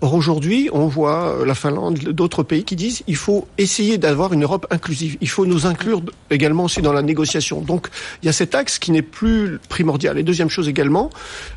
Or 0.00 0.14
aujourd'hui, 0.14 0.68
on 0.72 0.86
voit 0.86 1.34
euh, 1.40 1.44
la 1.44 1.54
Finlande, 1.56 1.98
d'autres 1.98 2.44
pays 2.44 2.62
qui 2.62 2.76
disent 2.76 3.02
il 3.08 3.16
faut 3.16 3.48
essayer 3.58 3.98
d'avoir 3.98 4.32
une 4.32 4.44
Europe 4.44 4.66
inclusive. 4.70 5.16
Il 5.20 5.28
faut 5.28 5.46
nous 5.46 5.66
inclure 5.66 6.02
également 6.30 6.64
aussi 6.64 6.80
dans 6.82 6.92
la 6.92 7.02
négociation. 7.02 7.60
Donc 7.60 7.88
il 8.22 8.26
y 8.26 8.28
a 8.28 8.32
cet 8.32 8.54
axe 8.54 8.78
qui 8.78 8.92
n'est 8.92 9.02
plus 9.02 9.58
primordial. 9.68 10.16
Et 10.18 10.22
deuxième 10.22 10.50
chose 10.50 10.68
également, 10.68 11.10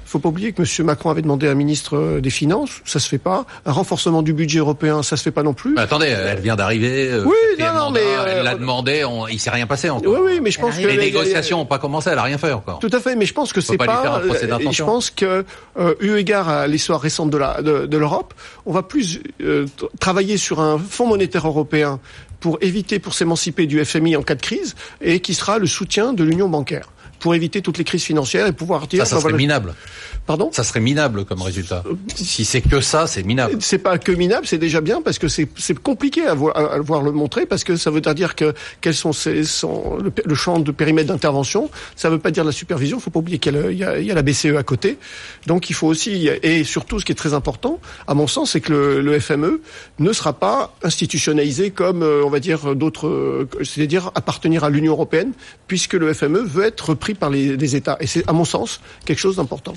faut 0.06 0.20
pas 0.20 0.30
oublier 0.30 0.52
que 0.54 0.62
M. 0.64 0.86
Macron 0.88 1.10
avait 1.12 1.22
demandé 1.22 1.48
à 1.48 1.52
un 1.52 1.56
ministre 1.56 1.96
euh, 1.98 2.20
des 2.22 2.32
Finances, 2.32 2.82
ça 2.86 3.00
se 3.00 3.08
fait 3.08 3.18
pas. 3.20 3.46
Un 3.66 3.72
renforcement 3.72 4.22
du 4.24 4.34
budget 4.34 4.60
européen, 4.60 5.04
ça 5.04 5.16
se 5.16 5.24
fait 5.24 5.32
pas 5.32 5.44
non 5.44 5.54
plus. 5.54 5.74
Mais 5.76 5.82
attendez, 5.82 6.08
elle 6.08 6.40
vient 6.42 6.56
d'arriver. 6.56 7.10
euh, 7.12 7.24
Oui, 7.26 7.36
non, 7.60 7.66
non, 7.68 7.74
mandat, 7.74 7.92
mais, 7.94 8.06
euh, 8.06 8.38
elle 8.40 8.44
l'a 8.44 8.56
demandé. 8.56 9.04
On, 9.06 9.28
il 9.28 9.40
s'est 9.40 9.52
rien 9.52 9.68
passé 9.68 9.90
encore. 9.90 10.12
Oui, 10.14 10.20
oui, 10.26 10.40
mais 10.42 10.52
je 10.52 10.60
pense 10.60 10.76
que 10.76 10.82
Les 10.82 10.98
les- 10.98 11.06
négociations 11.06 11.41
n'ont 11.50 11.66
pas 11.66 11.80
commencé. 11.80 12.10
Elle 12.10 12.18
a 12.18 12.24
rien 12.24 12.38
fait 12.38 12.52
encore. 12.52 12.80
Tout 12.80 12.90
à 12.92 13.00
fait, 13.00 13.16
mais 13.16 13.26
je 13.26 13.34
pense 13.34 13.54
que 13.54 13.62
c'est 13.62 13.78
pas 13.78 13.86
lui 13.86 13.94
pas. 13.94 14.02
faire 14.02 14.14
un 14.14 14.20
procès 14.20 14.46
euh, 14.46 14.48
d'intention. 14.48 14.72
je 14.72 14.84
pense 14.84 15.10
que, 15.10 15.46
euh, 15.80 15.96
eu 16.00 16.16
égard 16.18 16.50
à 16.50 16.68
l'histoire 16.68 17.02
récente 17.02 17.30
de 17.30 17.38
la 17.38 17.62
de, 17.62 17.86
de 17.86 17.98
l'Europe, 17.98 18.34
on 18.66 18.74
va 18.74 18.84
plus 18.84 19.20
euh, 19.42 19.66
travailler 20.00 20.38
sur 20.38 20.60
un 20.60 20.78
fonds 20.78 21.08
monétaire 21.08 21.48
européen 21.48 22.00
pour 22.40 22.58
éviter, 22.62 23.00
pour 23.00 23.14
s'émanciper 23.14 23.68
du 23.68 23.84
FMI 23.84 24.16
en 24.16 24.24
cas 24.24 24.36
de 24.36 24.42
crise, 24.42 24.76
et 25.02 25.20
qui 25.20 25.34
sera 25.34 25.60
le 25.60 25.68
soutien 25.68 26.14
de 26.14 26.24
l'union 26.24 26.50
bancaire 26.50 26.88
pour 27.20 27.36
éviter 27.36 27.62
toutes 27.62 27.78
les 27.78 27.84
crises 27.84 28.04
financières 28.04 28.48
et 28.48 28.52
pouvoir 28.52 28.88
dire. 28.88 29.06
Ça, 29.06 29.12
ça 29.12 29.16
ben 29.16 29.22
serait 29.22 29.32
voilà. 29.32 29.38
minable. 29.38 29.76
Pardon. 30.26 30.50
Ça 30.52 30.64
serait 30.64 30.80
minable 30.80 31.26
comme 31.26 31.42
résultat. 31.42 31.84
Si 32.16 32.46
c'est 32.46 32.62
que 32.62 32.80
ça, 32.80 33.08
c'est 33.08 33.24
minable. 33.24 33.58
C'est 33.60 33.80
pas 33.80 33.98
que 33.98 34.12
minable, 34.12 34.46
c'est 34.46 34.58
déjà 34.58 34.82
bien 34.82 35.02
parce 35.02 35.20
que 35.20 35.28
c'est 35.28 35.80
compliqué 35.82 36.26
à 36.26 36.34
voir, 36.34 36.56
à 36.56 36.80
voir 36.80 37.02
le 37.02 37.12
montrer 37.12 37.46
parce 37.46 37.64
que 37.64 37.76
ça 37.76 37.92
veut 37.92 38.02
dire 38.02 38.36
que 38.36 38.54
quels 38.82 38.96
sont, 38.96 39.14
ces, 39.14 39.44
sont 39.44 39.98
le, 39.98 40.12
le 40.24 40.36
champ 40.36 40.60
de 40.60 40.72
périmètre 40.72 41.10
d'intervention. 41.10 41.70
Ça 41.96 42.10
veut 42.10 42.20
pas 42.20 42.32
dire 42.32 42.44
la 42.44 42.52
supervision. 42.52 43.00
Faut 43.00 43.10
pas 43.10 43.20
oublier 43.20 43.40
qu'il 43.40 43.56
y, 43.56 43.74
il 43.74 43.78
y 43.80 44.02
il 44.02 44.06
y 44.06 44.12
a 44.12 44.16
la 44.16 44.22
BCE 44.22 44.58
à 44.58 44.64
côté. 44.64 44.98
Donc 45.48 45.70
il 45.70 45.74
faut 45.74 45.88
aussi 45.88 46.28
et 46.44 46.64
surtout 46.64 47.00
ce 47.00 47.06
qui 47.06 47.12
est 47.12 47.16
très 47.16 47.34
important, 47.34 47.80
à 48.08 48.14
mon 48.14 48.28
sens, 48.28 48.52
c'est 48.52 48.62
que 48.62 48.72
le, 48.72 49.02
le 49.02 49.20
FME 49.20 49.62
ne 50.00 50.14
sera 50.14 50.34
pas 50.34 50.76
institutionnalisé 50.84 51.72
comme 51.72 52.04
euh, 52.04 52.24
on 52.26 52.30
va 52.30 52.40
dire 52.40 52.76
d'autres, 52.76 53.08
euh, 53.08 53.50
c'est-à-dire 53.64 54.12
appartenir 54.16 54.64
à 54.64 54.70
l'Union 54.70 54.94
européenne, 54.94 55.34
puisque 55.68 55.94
le 55.94 56.14
FME 56.14 56.40
veut 56.40 56.66
être 56.66 56.94
pris 56.94 57.14
par 57.14 57.30
les, 57.30 57.58
les 57.58 57.76
États. 57.76 57.98
Et 58.00 58.08
c'est 58.08 58.28
à 58.30 58.34
mon 58.34 58.46
sens 58.46 58.82
quelque 59.06 59.20
chose 59.20 59.38
d'important. 59.38 59.74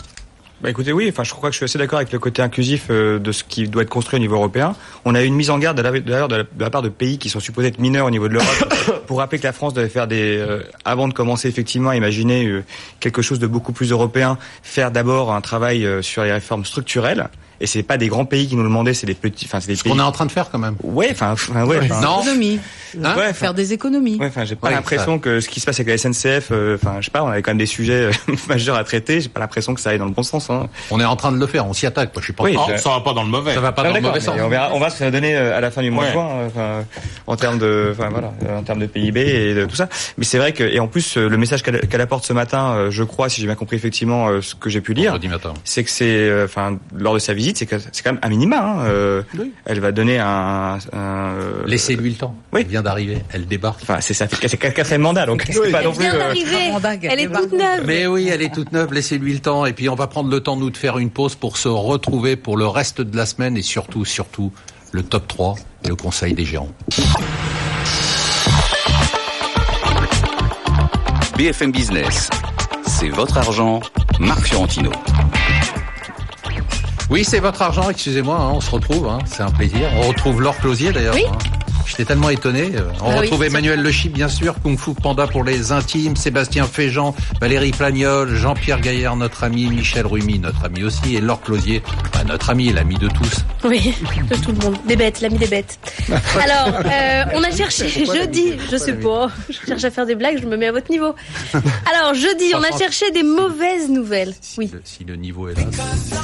Bah 0.61 0.71
écoutez, 0.71 0.93
oui, 0.93 1.07
enfin, 1.11 1.25
je 1.25 1.33
crois 1.33 1.51
que 1.51 1.53
je 1.53 1.59
suis 1.59 1.65
assez 1.65 1.79
d'accord 1.79 1.99
avec 1.99 2.11
le 2.13 2.19
côté 2.19 2.41
inclusif 2.41 2.87
euh, 2.89 3.19
de 3.19 3.33
ce 3.33 3.45
qui 3.45 3.69
doit 3.69 3.83
être 3.83 3.91
construit 3.91 4.17
au 4.17 4.21
niveau 4.21 4.37
européen. 4.37 4.75
On 5.05 5.15
a 5.15 5.23
eu 5.23 5.27
une 5.27 5.35
mise 5.35 5.51
en 5.51 5.59
garde 5.59 5.79
d'ailleurs 5.81 6.29
de, 6.29 6.47
la- 6.59 6.71
part 6.71 6.81
de 6.81 6.89
pays 6.89 7.19
qui 7.19 7.29
sont 7.29 7.41
supposés 7.41 7.69
être 7.69 7.79
mineurs 7.79 8.07
au 8.07 8.11
niveau 8.11 8.29
de 8.29 8.35
l'Europe 8.35 9.05
pour 9.07 9.19
rappeler 9.19 9.39
que 9.39 9.45
la 9.45 9.53
France 9.53 9.75
devait 9.75 9.91
faire 9.91 10.07
des, 10.07 10.39
euh, 10.39 10.63
avant 10.87 11.07
de 11.09 11.13
commencer 11.13 11.49
effectivement 11.49 11.91
à 11.91 11.97
imaginer 11.97 12.47
euh, 12.47 12.65
quelque 13.01 13.21
chose 13.21 13.41
de 13.41 13.47
beaucoup 13.47 13.73
plus 13.73 13.91
européen, 13.91 14.39
faire 14.63 14.91
d'abord 14.91 15.35
un 15.35 15.41
travail 15.43 15.85
euh, 15.85 16.01
sur 16.01 16.23
les 16.25 16.33
réformes 16.33 16.65
structurelles. 16.65 17.29
Et 17.61 17.67
c'est 17.67 17.83
pas 17.83 17.97
des 17.97 18.09
grands 18.09 18.25
pays 18.25 18.49
qui 18.49 18.57
nous 18.57 18.63
le 18.63 18.69
demandaient, 18.69 18.95
c'est 18.95 19.07
des 19.07 19.15
petits, 19.15 19.47
enfin 19.47 19.61
c'est 19.61 19.69
des 19.69 19.77
Ce 19.77 19.83
pays. 19.85 19.93
qu'on 19.93 19.99
est 19.99 20.03
en 20.03 20.13
train 20.13 20.27
de 20.27 20.33
faire 20.33 20.51
quand 20.51 20.59
même. 20.59 20.75
Ouais, 20.83 21.09
enfin, 21.13 21.35
ouais, 21.65 21.79
enfin, 21.83 22.01
Non. 22.01 22.21
Économie. 22.23 22.59
Hein 23.03 23.17
ouais, 23.17 23.33
Faire 23.33 23.55
des 23.55 23.73
économies. 23.73 24.19
Ouais, 24.21 24.27
enfin, 24.29 24.45
j'ai 24.45 24.55
pas 24.55 24.69
Ouais, 24.69 24.75
l'impression 24.75 25.19
que 25.19 25.41
ce 25.41 25.49
qui 25.49 25.59
se 25.61 25.67
passe 25.67 25.81
avec 25.81 25.89
la 25.89 25.99
SNCF, 25.99 26.49
euh, 26.53 26.77
enfin, 26.81 26.97
je 27.01 27.07
sais 27.07 27.11
pas, 27.11 27.25
on 27.25 27.29
avait 27.29 27.43
quand 27.43 27.51
même 27.51 27.59
des 27.59 27.67
sujets 27.67 28.05
euh, 28.05 28.13
majeurs 28.49 28.77
à 28.77 28.85
traiter. 28.85 29.21
J'ai 29.21 29.29
pas 29.29 29.41
l'impression 29.41 29.75
que 29.75 29.81
ça 29.81 29.91
aille 29.91 29.99
dans 29.99 30.05
le 30.05 30.13
bon 30.13 30.23
sens. 30.23 30.49
Hein. 30.51 30.69
On 30.93 31.01
est 31.01 31.05
en 31.05 31.17
train 31.17 31.33
de 31.33 31.39
le 31.39 31.47
faire. 31.49 31.67
On 31.67 31.73
s'y 31.73 31.87
attaque. 31.87 32.11
Moi, 32.15 32.21
je 32.21 32.27
suis 32.27 32.33
pas. 32.33 32.45
Oui, 32.45 32.57
en- 32.57 32.77
Ça 32.79 32.91
va 32.91 33.01
pas 33.01 33.13
dans 33.13 33.25
le 33.25 33.29
mauvais. 33.31 33.53
Ça 33.55 33.61
va 33.61 33.73
pas 33.73 33.83
Ah, 33.85 33.89
dans 33.89 33.95
le 33.97 34.01
mauvais 34.01 34.21
sens. 34.21 34.37
on 34.41 34.49
verra, 34.49 34.71
on 34.73 34.79
va 34.79 34.91
ce 34.91 34.95
que 34.95 34.99
ça 35.01 35.05
va 35.07 35.11
donner 35.11 35.35
euh, 35.37 35.57
à 35.57 35.61
la 35.61 35.71
fin 35.73 35.83
du 35.83 35.91
mois 35.91 36.05
Ouais. 36.05 36.09
de 36.11 36.15
juin, 36.15 36.29
euh, 36.57 36.83
en 37.27 37.37
termes 37.37 37.59
de, 37.59 37.91
enfin 37.97 38.11
voilà, 38.11 38.33
en 38.57 38.63
termes 38.63 38.79
de 38.81 38.87
PIB 38.87 39.21
et 39.21 39.55
de 39.55 39.65
tout 39.65 39.75
ça. 39.77 39.89
Mais 40.19 40.25
c'est 40.25 40.39
vrai 40.39 40.53
que, 40.53 40.63
et 40.63 40.79
en 40.79 40.87
plus, 40.87 41.17
le 41.17 41.37
message 41.37 41.63
qu'elle 41.65 41.81
qu'elle 41.89 42.01
apporte 42.01 42.25
ce 42.25 42.33
matin, 42.33 42.87
je 42.91 43.03
crois, 43.03 43.29
si 43.29 43.41
j'ai 43.41 43.47
bien 43.49 43.57
compris 43.57 43.77
effectivement 43.77 44.41
ce 44.41 44.55
que 44.55 44.71
j'ai 44.71 44.81
pu 44.81 44.95
lire, 44.95 45.19
c'est 45.65 45.83
que 45.83 45.91
c'est, 45.91 46.45
enfin, 46.45 46.79
lors 46.97 47.15
de 47.15 47.19
sa 47.19 47.35
visite, 47.35 47.44
c'est 47.55 47.67
quand 47.67 47.79
même 48.07 48.19
un 48.23 48.29
minima. 48.29 48.59
Hein, 48.61 48.85
euh, 48.87 49.23
Oui. 49.39 49.53
Elle 49.65 49.81
va 49.81 49.93
donner 49.93 50.19
un, 50.19 50.79
un 50.93 50.99
euh, 51.35 51.63
Laissez-lui 51.67 52.11
le 52.11 52.17
temps. 52.17 52.35
Oui. 52.53 52.61
Elle 52.63 52.69
vient 52.69 52.83
d'arriver. 52.83 53.19
Elle 53.33 53.47
débarque. 53.47 53.81
Enfin, 53.83 54.01
c'est 54.01 54.15
ça, 54.15 54.27
c'est 54.29 54.57
quatrième 54.57 55.03
mandat, 55.03 55.27
donc 55.27 55.45
c'est 55.47 55.71
pas 55.71 55.81
Elle 55.81 55.85
non 55.87 55.93
plus. 55.93 56.03
vient 56.03 56.15
euh, 56.15 56.97
Elle 57.03 57.21
est 57.21 57.29
toute 57.29 57.53
neuve. 57.53 57.85
Mais 57.87 58.07
oui, 58.07 58.29
elle 58.33 58.43
est 58.43 58.53
toute 58.55 58.73
neuve. 58.73 58.93
Laissez-lui 58.93 59.33
le 59.35 59.41
temps. 59.41 59.67
Et 59.67 59.73
puis, 59.73 59.89
on 59.89 59.95
va 59.95 60.07
prendre 60.07 60.31
le 60.31 60.41
temps, 60.41 60.57
nous, 60.57 60.71
de 60.71 60.77
faire 60.77 60.99
une 60.99 61.11
pause 61.11 61.35
pour 61.35 61.57
se 61.57 61.69
retrouver 61.69 62.37
pour 62.37 62.57
le 62.57 62.67
reste 62.67 63.01
de 63.01 63.17
la 63.17 63.27
semaine 63.27 63.57
et 63.57 63.63
surtout, 63.63 64.05
surtout, 64.05 64.53
le 64.93 65.03
top 65.03 65.27
3 65.29 65.57
et 65.85 65.89
le 65.89 65.97
conseil 65.97 66.35
des 66.35 66.45
gérants. 66.45 66.71
BFM 71.37 71.73
Business, 71.73 72.31
c'est 72.87 73.09
votre 73.09 73.37
argent, 73.39 73.81
Marc 74.21 74.43
Fiorentino. 74.47 74.91
Oui, 77.11 77.25
c'est 77.25 77.39
votre 77.41 77.61
argent, 77.63 77.91
excusez-moi, 77.91 78.37
hein, 78.37 78.51
on 78.55 78.61
se 78.61 78.71
retrouve, 78.71 79.07
hein, 79.09 79.19
c'est 79.27 79.43
un 79.43 79.51
plaisir. 79.51 79.89
On 79.97 80.09
retrouve 80.09 80.41
Laure 80.43 80.57
Closier 80.59 80.91
d'ailleurs. 80.93 81.15
Oui. 81.15 81.25
hein. 81.31 81.39
J'étais 81.87 82.05
tellement 82.05 82.31
étonné. 82.31 82.73
euh, 82.75 82.83
On 83.03 83.11
Ah 83.11 83.17
retrouve 83.21 83.45
Emmanuel 83.45 83.81
Le 83.83 83.91
Chip, 83.93 84.13
bien 84.13 84.29
sûr, 84.29 84.55
Kung 84.63 84.79
Fu 84.79 84.95
Panda 84.95 85.27
pour 85.27 85.45
les 85.45 85.73
intimes, 85.73 86.17
Sébastien 86.17 86.67
Féjean, 86.67 87.15
Valérie 87.41 87.71
Plagnol, 87.73 88.35
Jean-Pierre 88.35 88.81
Gaillard, 88.81 89.17
notre 89.17 89.45
ami, 89.45 89.67
Michel 89.67 90.07
Rumi, 90.07 90.39
notre 90.39 90.65
ami 90.65 90.83
aussi, 90.85 91.17
et 91.17 91.21
Laure 91.21 91.41
Closier, 91.43 91.83
bah, 92.13 92.25
notre 92.27 92.51
ami, 92.51 92.73
l'ami 92.73 92.97
de 92.97 93.09
tous. 93.09 93.45
Oui, 93.65 93.95
de 94.31 94.37
tout 94.37 94.53
le 94.53 94.59
monde. 94.59 94.77
Des 94.87 94.97
bêtes, 94.97 95.21
l'ami 95.21 95.39
des 95.39 95.47
bêtes. 95.47 95.79
Alors, 96.09 96.81
euh, 96.85 97.25
on 97.35 97.43
a 97.43 97.51
cherché 97.51 97.89
jeudi, 97.89 98.53
je 98.71 98.77
sais 98.77 98.95
pas, 98.95 99.29
je 99.49 99.67
cherche 99.67 99.85
à 99.85 99.91
faire 99.91 100.07
des 100.07 100.15
blagues, 100.15 100.39
je 100.41 100.47
me 100.47 100.57
mets 100.57 100.69
à 100.69 100.73
votre 100.73 100.91
niveau. 100.91 101.15
Alors, 101.55 102.15
jeudi, 102.15 102.53
on 102.55 102.63
a 102.63 102.77
cherché 102.77 103.11
des 103.13 103.23
mauvaises 103.23 103.89
nouvelles. 103.89 104.35
Oui, 104.59 104.71
Si 104.85 105.05
le 105.05 105.17
niveau 105.17 105.49
est 105.49 105.55
là, 105.55 105.63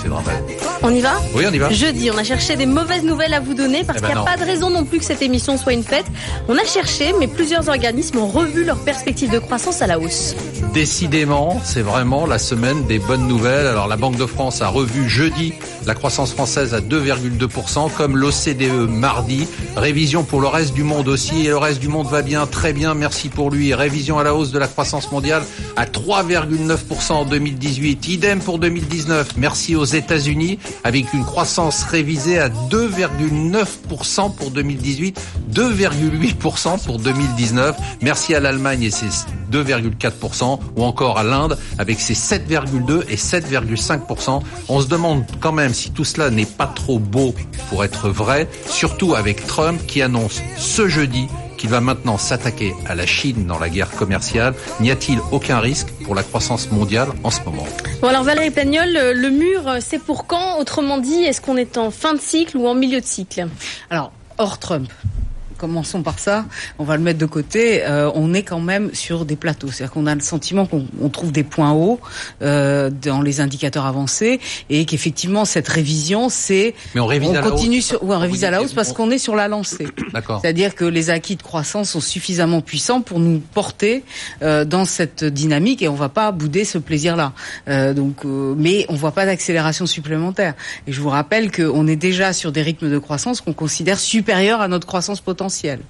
c'est 0.03 0.09
dramatique. 0.09 0.57
on 0.83 0.90
y 0.94 1.01
va? 1.01 1.14
Oui, 1.35 1.44
on 1.49 1.53
y 1.53 1.59
va. 1.59 1.70
Jeudi, 1.70 2.11
on 2.11 2.18
a 2.18 2.25
cherché 2.25 2.57
des 2.57 2.66
mauvaises 2.66 3.03
nouvelles 3.05 3.35
à 3.35 3.40
vous 3.40 3.55
donner 3.55 3.85
parce 3.85 3.99
Eh 3.99 4.03
ben 4.03 4.09
qu'il 4.09 4.16
n'y 4.16 4.23
a 4.23 4.25
non. 4.25 4.37
pas 4.37 4.37
de 4.37 4.44
raison 4.44 4.70
non 4.70 4.85
plus 4.85 4.99
que 4.99 5.05
cette 5.05 5.23
émission 5.23 5.50
soit 5.57 5.73
une 5.73 5.85
fête. 5.85 6.07
On 6.49 6.57
a 6.57 6.65
cherché, 6.65 7.13
mais 7.19 7.27
plusieurs 7.27 7.69
organismes 7.69 8.19
ont 8.19 8.29
revu 8.29 8.65
leurs 8.65 8.83
perspectives 8.85 9.31
de 9.31 9.39
croissance 9.39 9.83
à 9.83 9.87
la 9.87 9.99
hausse. 9.99 10.35
Décidément, 10.75 11.61
c'est 11.65 11.83
vraiment 11.83 12.27
la 12.27 12.39
semaine 12.39 12.87
des 12.87 12.99
bonnes 12.99 13.27
nouvelles. 13.27 13.67
Alors 13.67 13.89
la 13.89 13.97
Banque 13.97 14.17
de 14.17 14.27
France 14.27 14.63
a 14.63 14.69
revu 14.69 15.09
jeudi 15.09 15.53
la 15.87 15.95
croissance 15.95 16.33
française 16.33 16.75
à 16.75 16.81
2,2%, 16.81 17.91
comme 17.97 18.17
l'OCDE 18.17 18.89
mardi. 18.89 19.47
Révision 19.77 20.25
pour 20.25 20.41
le 20.41 20.47
reste 20.47 20.75
du 20.75 20.83
monde 20.83 21.09
aussi, 21.09 21.47
et 21.47 21.49
le 21.49 21.57
reste 21.57 21.81
du 21.81 21.89
monde 21.89 22.07
va 22.07 22.23
bien, 22.23 22.47
très 22.47 22.73
bien, 22.73 22.95
merci 22.95 23.29
pour 23.29 23.51
lui. 23.51 23.75
Révision 23.75 24.19
à 24.19 24.25
la 24.25 24.35
hausse 24.35 24.53
de 24.53 24.59
la 24.59 24.69
croissance 24.69 25.11
mondiale 25.11 25.43
à 25.77 25.87
3,9% 25.87 27.13
en 27.13 27.25
2018. 27.25 28.09
Idem 28.09 28.41
pour 28.41 28.59
2019, 28.59 29.37
merci 29.37 29.75
aux 29.77 29.85
États-Unis, 29.85 30.59
avec 30.85 31.13
une 31.13 31.25
croissance 31.25 31.83
révisée 31.85 32.39
à 32.39 32.49
2,9% 32.49 34.35
pour 34.35 34.51
2018, 34.51 35.21
2,8% 35.53 36.85
pour 36.85 36.99
2019. 36.99 37.77
Merci 38.03 38.35
à 38.35 38.41
l'Allemagne 38.41 38.83
et 38.83 38.91
ses 38.91 39.07
2,4%, 39.51 40.61
ou 40.77 40.85
encore 40.85 41.19
à 41.19 41.25
l'Inde 41.25 41.59
avec 41.79 42.01
ses 42.01 42.15
7,2 42.15 43.03
et 43.09 43.17
7,5%. 43.17 44.43
On 44.69 44.81
se 44.81 44.87
demande 44.87 45.25
quand 45.41 45.53
même 45.53 45.75
si 45.75 45.91
tout 45.91 46.05
cela 46.05 46.31
n'est 46.31 46.47
pas 46.47 46.67
trop 46.67 46.99
beau 46.99 47.35
pour 47.69 47.85
être 47.85 48.09
vrai, 48.09 48.49
surtout 48.67 49.15
avec 49.15 49.47
Trump 49.47 49.81
qui 49.87 50.03
annonce 50.03 50.41
ce 50.57 50.89
jeudi 50.89 51.27
qu'il 51.57 51.69
va 51.69 51.81
maintenant 51.83 52.17
s'attaquer 52.17 52.75
à 52.87 52.95
la 52.95 53.05
Chine 53.05 53.47
dans 53.47 53.59
la 53.59 53.69
guerre 53.69 53.91
commerciale. 53.91 54.55
N'y 54.81 54.91
a-t-il 54.91 55.19
aucun 55.31 55.59
risque 55.59 55.89
pour 56.05 56.15
la 56.15 56.23
croissance 56.23 56.71
mondiale 56.71 57.09
en 57.23 57.31
ce 57.31 57.43
moment? 57.43 57.67
Bon 58.01 58.09
alors 58.09 58.23
Valérie 58.25 58.51
Pagnol, 58.51 58.89
le 58.91 59.29
mur 59.29 59.77
c'est 59.81 59.99
pour 59.99 60.27
quand? 60.27 60.59
Autrement 60.59 60.97
dit, 60.97 61.23
est-ce 61.23 61.43
qu'on 61.43 61.59
est 61.59 61.77
en 61.77 61.91
fin 61.91 62.15
de 62.15 62.21
cycle 62.21 62.57
ou 62.57 62.67
en 62.67 62.75
milieu 62.75 63.01
de 63.01 63.07
cycle? 63.07 63.49
Alors, 63.91 64.11
hors 64.39 64.59
Trump, 64.59 64.91
commençons 65.61 66.03
par 66.03 66.18
ça, 66.18 66.46
on 66.79 66.85
va 66.85 66.96
le 66.96 67.03
mettre 67.03 67.18
de 67.18 67.27
côté, 67.27 67.83
euh, 67.85 68.11
on 68.14 68.33
est 68.33 68.42
quand 68.42 68.61
même 68.61 68.90
sur 68.94 69.25
des 69.27 69.37
plateaux. 69.37 69.68
C'est-à-dire 69.70 69.92
qu'on 69.92 70.07
a 70.07 70.14
le 70.14 70.20
sentiment 70.20 70.66
qu'on 70.66 71.09
trouve 71.11 71.33
des 71.33 71.44
points 71.44 71.73
hauts 71.73 72.01
euh, 72.42 72.90
dans 72.90 73.20
les 73.20 73.40
indicateurs 73.40 73.85
avancés 73.85 74.40
et 74.70 74.87
qu'effectivement 74.87 75.44
cette 75.44 75.68
révision, 75.68 76.29
c'est 76.31 76.75
Mais 76.94 77.01
on 77.01 77.07
révise 77.07 77.31
à 77.31 77.42
la 77.42 77.51
continue 77.51 77.79
hausse. 77.79 77.85
sur, 77.85 78.03
ouais, 78.03 78.16
on 78.16 78.18
révise 78.18 78.44
à 78.44 78.51
la 78.51 78.62
hausse 78.62 78.73
parce 78.73 78.92
qu'on 78.92 79.11
est 79.11 79.18
sur 79.18 79.37
la 79.37 79.49
lancée. 79.49 79.88
D'accord. 80.14 80.40
C'est-à-dire 80.40 80.75
que 80.75 80.85
les 80.85 81.11
acquis 81.11 81.37
de 81.37 81.42
croissance 81.42 81.90
sont 81.90 82.01
suffisamment 82.01 82.62
puissants 82.62 83.03
pour 83.03 83.20
nous 83.20 83.40
porter 83.53 84.03
euh, 84.42 84.64
dans 84.64 84.87
cette 84.87 85.25
dynamique 85.25 85.83
et 85.83 85.88
on 85.88 85.94
va 85.94 86.09
pas 86.09 86.33
bouder 86.33 86.64
ce 86.64 86.79
plaisir-là. 86.79 87.33
Euh, 87.68 87.92
donc, 87.92 88.25
euh, 88.25 88.55
mais 88.57 88.87
on 88.88 88.94
voit 88.94 89.12
pas 89.12 89.27
d'accélération 89.27 89.87
supplémentaire. 89.87 90.55
Et 90.87 90.92
je 90.92 91.01
vous 91.01 91.11
rappelle 91.11 91.51
qu'on 91.51 91.87
est 91.87 91.96
déjà 91.96 92.33
sur 92.33 92.53
des 92.53 92.62
rythmes 92.62 92.90
de 92.90 92.99
croissance 92.99 93.40
qu'on 93.40 93.53
considère 93.53 93.99
supérieurs 93.99 94.61
à 94.61 94.68
notre 94.68 94.87
croissance 94.87 95.20
potentielle. 95.20 95.50
essentiel. 95.51 95.83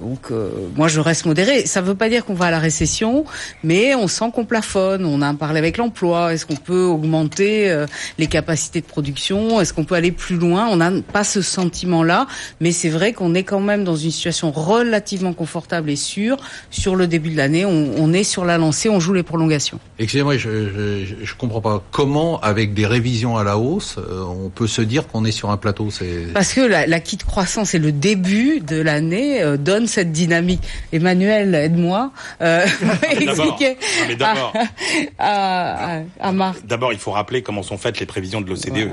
Donc, 0.00 0.30
euh, 0.30 0.50
moi, 0.76 0.88
je 0.88 1.00
reste 1.00 1.26
modéré. 1.26 1.66
Ça 1.66 1.82
ne 1.82 1.86
veut 1.86 1.94
pas 1.94 2.08
dire 2.08 2.24
qu'on 2.24 2.34
va 2.34 2.46
à 2.46 2.50
la 2.50 2.58
récession, 2.60 3.24
mais 3.64 3.94
on 3.94 4.06
sent 4.06 4.26
qu'on 4.32 4.44
plafonne. 4.44 5.04
On 5.04 5.20
a 5.22 5.34
parlé 5.34 5.58
avec 5.58 5.76
l'emploi. 5.76 6.32
Est-ce 6.32 6.46
qu'on 6.46 6.56
peut 6.56 6.84
augmenter 6.84 7.70
euh, 7.70 7.86
les 8.16 8.28
capacités 8.28 8.80
de 8.80 8.86
production? 8.86 9.60
Est-ce 9.60 9.72
qu'on 9.72 9.84
peut 9.84 9.96
aller 9.96 10.12
plus 10.12 10.36
loin? 10.36 10.68
On 10.70 10.76
n'a 10.76 10.92
pas 11.12 11.24
ce 11.24 11.42
sentiment-là, 11.42 12.26
mais 12.60 12.70
c'est 12.70 12.88
vrai 12.88 13.12
qu'on 13.12 13.34
est 13.34 13.42
quand 13.42 13.60
même 13.60 13.82
dans 13.82 13.96
une 13.96 14.12
situation 14.12 14.52
relativement 14.52 15.32
confortable 15.32 15.90
et 15.90 15.96
sûre. 15.96 16.36
Sur 16.70 16.94
le 16.94 17.06
début 17.06 17.30
de 17.30 17.36
l'année, 17.36 17.64
on, 17.64 17.92
on 17.98 18.12
est 18.12 18.24
sur 18.24 18.44
la 18.44 18.56
lancée, 18.56 18.88
on 18.88 19.00
joue 19.00 19.14
les 19.14 19.24
prolongations. 19.24 19.80
Excusez-moi, 19.98 20.36
je, 20.36 21.04
je, 21.04 21.24
je 21.24 21.34
comprends 21.34 21.60
pas. 21.60 21.82
Comment, 21.90 22.40
avec 22.40 22.72
des 22.72 22.86
révisions 22.86 23.36
à 23.36 23.42
la 23.42 23.58
hausse, 23.58 23.96
euh, 23.98 24.22
on 24.22 24.48
peut 24.48 24.68
se 24.68 24.82
dire 24.82 25.08
qu'on 25.08 25.24
est 25.24 25.32
sur 25.32 25.50
un 25.50 25.56
plateau? 25.56 25.90
C'est 25.90 26.32
Parce 26.32 26.54
que 26.54 26.60
la, 26.60 26.86
la 26.86 27.00
de 27.16 27.22
croissance 27.22 27.74
et 27.74 27.78
le 27.78 27.90
début 27.90 28.60
de 28.60 28.80
l'année 28.80 29.42
euh, 29.42 29.56
cette 29.88 30.12
dynamique. 30.12 30.62
Emmanuel, 30.92 31.54
aide-moi. 31.54 32.12
Euh, 32.40 32.66
D'abord, 32.80 33.46
expliquer 33.46 33.70
non, 33.70 34.04
mais 34.08 34.16
d'abord. 34.16 34.52
à, 35.18 35.96
à, 35.96 36.00
à 36.20 36.32
Marc. 36.32 36.64
D'abord, 36.66 36.92
il 36.92 36.98
faut 36.98 37.10
rappeler 37.10 37.42
comment 37.42 37.62
sont 37.62 37.78
faites 37.78 37.98
les 38.00 38.06
prévisions 38.06 38.40
de 38.40 38.48
l'OCDE. 38.48 38.90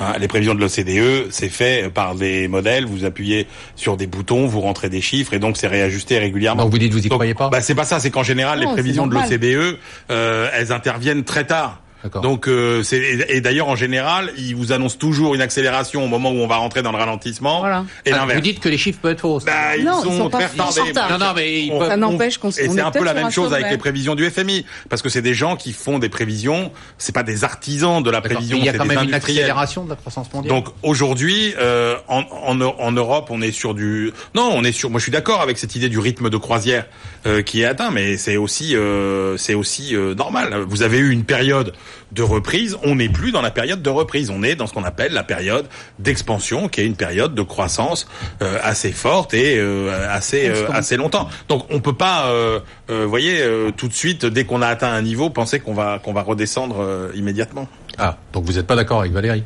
Hein, 0.00 0.12
les 0.18 0.28
prévisions 0.28 0.54
de 0.54 0.60
l'OCDE, 0.60 1.30
c'est 1.30 1.48
fait 1.48 1.90
par 1.92 2.14
des 2.14 2.48
modèles. 2.48 2.84
Vous 2.84 3.04
appuyez 3.04 3.46
sur 3.74 3.96
des 3.96 4.06
boutons, 4.06 4.46
vous 4.46 4.60
rentrez 4.60 4.88
des 4.88 5.00
chiffres, 5.00 5.32
et 5.34 5.38
donc 5.38 5.56
c'est 5.56 5.66
réajusté 5.68 6.18
régulièrement. 6.18 6.62
Donc 6.64 6.72
vous 6.72 6.78
dites 6.78 6.92
vous 6.92 7.04
y 7.04 7.08
croyez 7.08 7.34
pas 7.34 7.48
Bah 7.48 7.60
c'est 7.60 7.74
pas 7.74 7.84
ça, 7.84 7.98
c'est 8.00 8.10
qu'en 8.10 8.22
général 8.22 8.60
Non, 8.60 8.66
les 8.66 8.72
prévisions 8.72 9.06
de 9.06 9.14
l'OCDE, 9.14 9.78
euh, 10.10 10.48
elles 10.54 10.72
interviennent 10.72 11.24
très 11.24 11.44
tard. 11.44 11.80
Donc 12.22 12.48
euh, 12.48 12.82
c'est 12.82 12.98
et 12.98 13.36
et 13.36 13.40
d'ailleurs 13.40 13.68
en 13.68 13.76
général, 13.76 14.32
ils 14.38 14.54
vous 14.56 14.72
annoncent 14.72 14.98
toujours 14.98 15.34
une 15.34 15.40
accélération 15.40 16.04
au 16.04 16.08
moment 16.08 16.30
où 16.30 16.36
on 16.36 16.46
va 16.46 16.56
rentrer 16.56 16.82
dans 16.82 16.92
le 16.92 16.98
ralentissement 16.98 17.60
Voilà. 17.60 17.84
et 18.04 18.12
Ah, 18.12 18.16
l'inverse. 18.18 18.36
Vous 18.38 18.42
dites 18.42 18.60
que 18.60 18.68
les 18.68 18.78
chiffres 18.78 18.98
peuvent 19.00 19.12
être 19.12 19.20
fausses. 19.20 19.44
Bah, 19.44 19.76
ils, 19.76 19.84
Non, 19.84 20.02
ils 20.04 20.16
sont 20.16 20.30
très 20.30 20.46
retardés. 20.46 20.92
Non, 21.10 21.18
non, 21.18 21.32
mais 21.34 21.62
ils 21.64 21.72
On- 21.72 21.78
peuvent. 21.78 21.88
Ça 21.90 21.96
n'empêche 21.96 22.38
qu'on 22.38 22.48
et 22.50 22.52
c'est 22.52 22.64
est 22.66 22.80
un 22.80 22.90
peu 22.90 23.04
la 23.04 23.14
même 23.14 23.30
chose 23.30 23.52
avec 23.52 23.70
les 23.70 23.78
prévisions 23.78 24.14
du 24.14 24.28
FMI, 24.30 24.64
parce 24.88 25.02
que 25.02 25.08
c'est 25.08 25.22
des 25.22 25.34
gens 25.34 25.56
qui 25.56 25.72
font 25.72 25.98
des 25.98 26.08
prévisions. 26.08 26.72
C'est 26.98 27.14
pas 27.14 27.22
des 27.22 27.44
artisans 27.44 28.02
de 28.02 28.10
la 28.10 28.20
prévision, 28.20 28.56
Il 28.58 28.64
y 28.64 28.68
a 28.68 28.72
quand 28.72 28.84
même 28.84 29.02
une 29.04 29.14
accélération 29.14 29.84
de 29.84 29.90
la 29.90 29.96
croissance 29.96 30.32
mondiale. 30.32 30.54
Donc 30.54 30.68
aujourd'hui, 30.82 31.54
euh, 31.58 31.96
en, 32.08 32.22
en, 32.42 32.60
en 32.60 32.92
Europe, 32.92 33.28
on 33.30 33.42
est 33.42 33.52
sur 33.52 33.74
du 33.74 34.12
non, 34.34 34.50
on 34.54 34.64
est 34.64 34.72
sur. 34.72 34.90
Moi, 34.90 34.98
je 34.98 35.04
suis 35.04 35.12
d'accord 35.12 35.40
avec 35.40 35.58
cette 35.58 35.74
idée 35.76 35.88
du 35.88 35.98
rythme 35.98 36.30
de 36.30 36.36
croisière 36.36 36.86
euh, 37.26 37.42
qui 37.42 37.62
est 37.62 37.64
atteint, 37.64 37.90
mais 37.90 38.16
c'est 38.16 38.36
aussi 38.36 38.74
euh, 38.76 39.36
c'est 39.36 39.54
aussi 39.54 39.94
euh, 39.96 40.14
normal. 40.14 40.64
Vous 40.68 40.82
avez 40.82 40.98
eu 40.98 41.10
une 41.10 41.24
période 41.24 41.72
de 42.12 42.22
reprise, 42.22 42.76
on 42.84 42.96
n'est 42.96 43.08
plus 43.08 43.32
dans 43.32 43.42
la 43.42 43.50
période 43.50 43.82
de 43.82 43.90
reprise, 43.90 44.30
on 44.30 44.42
est 44.42 44.54
dans 44.56 44.66
ce 44.66 44.72
qu'on 44.72 44.84
appelle 44.84 45.12
la 45.12 45.22
période 45.24 45.66
d'expansion, 45.98 46.68
qui 46.68 46.80
est 46.80 46.86
une 46.86 46.96
période 46.96 47.34
de 47.34 47.42
croissance 47.42 48.06
euh, 48.42 48.58
assez 48.62 48.92
forte 48.92 49.34
et 49.34 49.58
euh, 49.58 50.06
assez 50.10 50.48
euh, 50.48 50.68
assez 50.72 50.96
longtemps. 50.96 51.28
Donc 51.48 51.66
on 51.70 51.80
peut 51.80 51.92
pas, 51.94 52.26
euh, 52.28 52.60
euh, 52.90 53.06
voyez, 53.06 53.40
euh, 53.42 53.70
tout 53.76 53.88
de 53.88 53.92
suite 53.94 54.24
dès 54.26 54.44
qu'on 54.44 54.62
a 54.62 54.68
atteint 54.68 54.92
un 54.92 55.02
niveau, 55.02 55.30
penser 55.30 55.60
qu'on 55.60 55.74
va 55.74 55.98
qu'on 55.98 56.12
va 56.12 56.22
redescendre 56.22 56.76
euh, 56.80 57.10
immédiatement. 57.14 57.68
Ah, 57.98 58.16
donc 58.32 58.44
vous 58.44 58.52
n'êtes 58.54 58.66
pas 58.66 58.76
d'accord 58.76 59.00
avec 59.00 59.12
Valérie? 59.12 59.42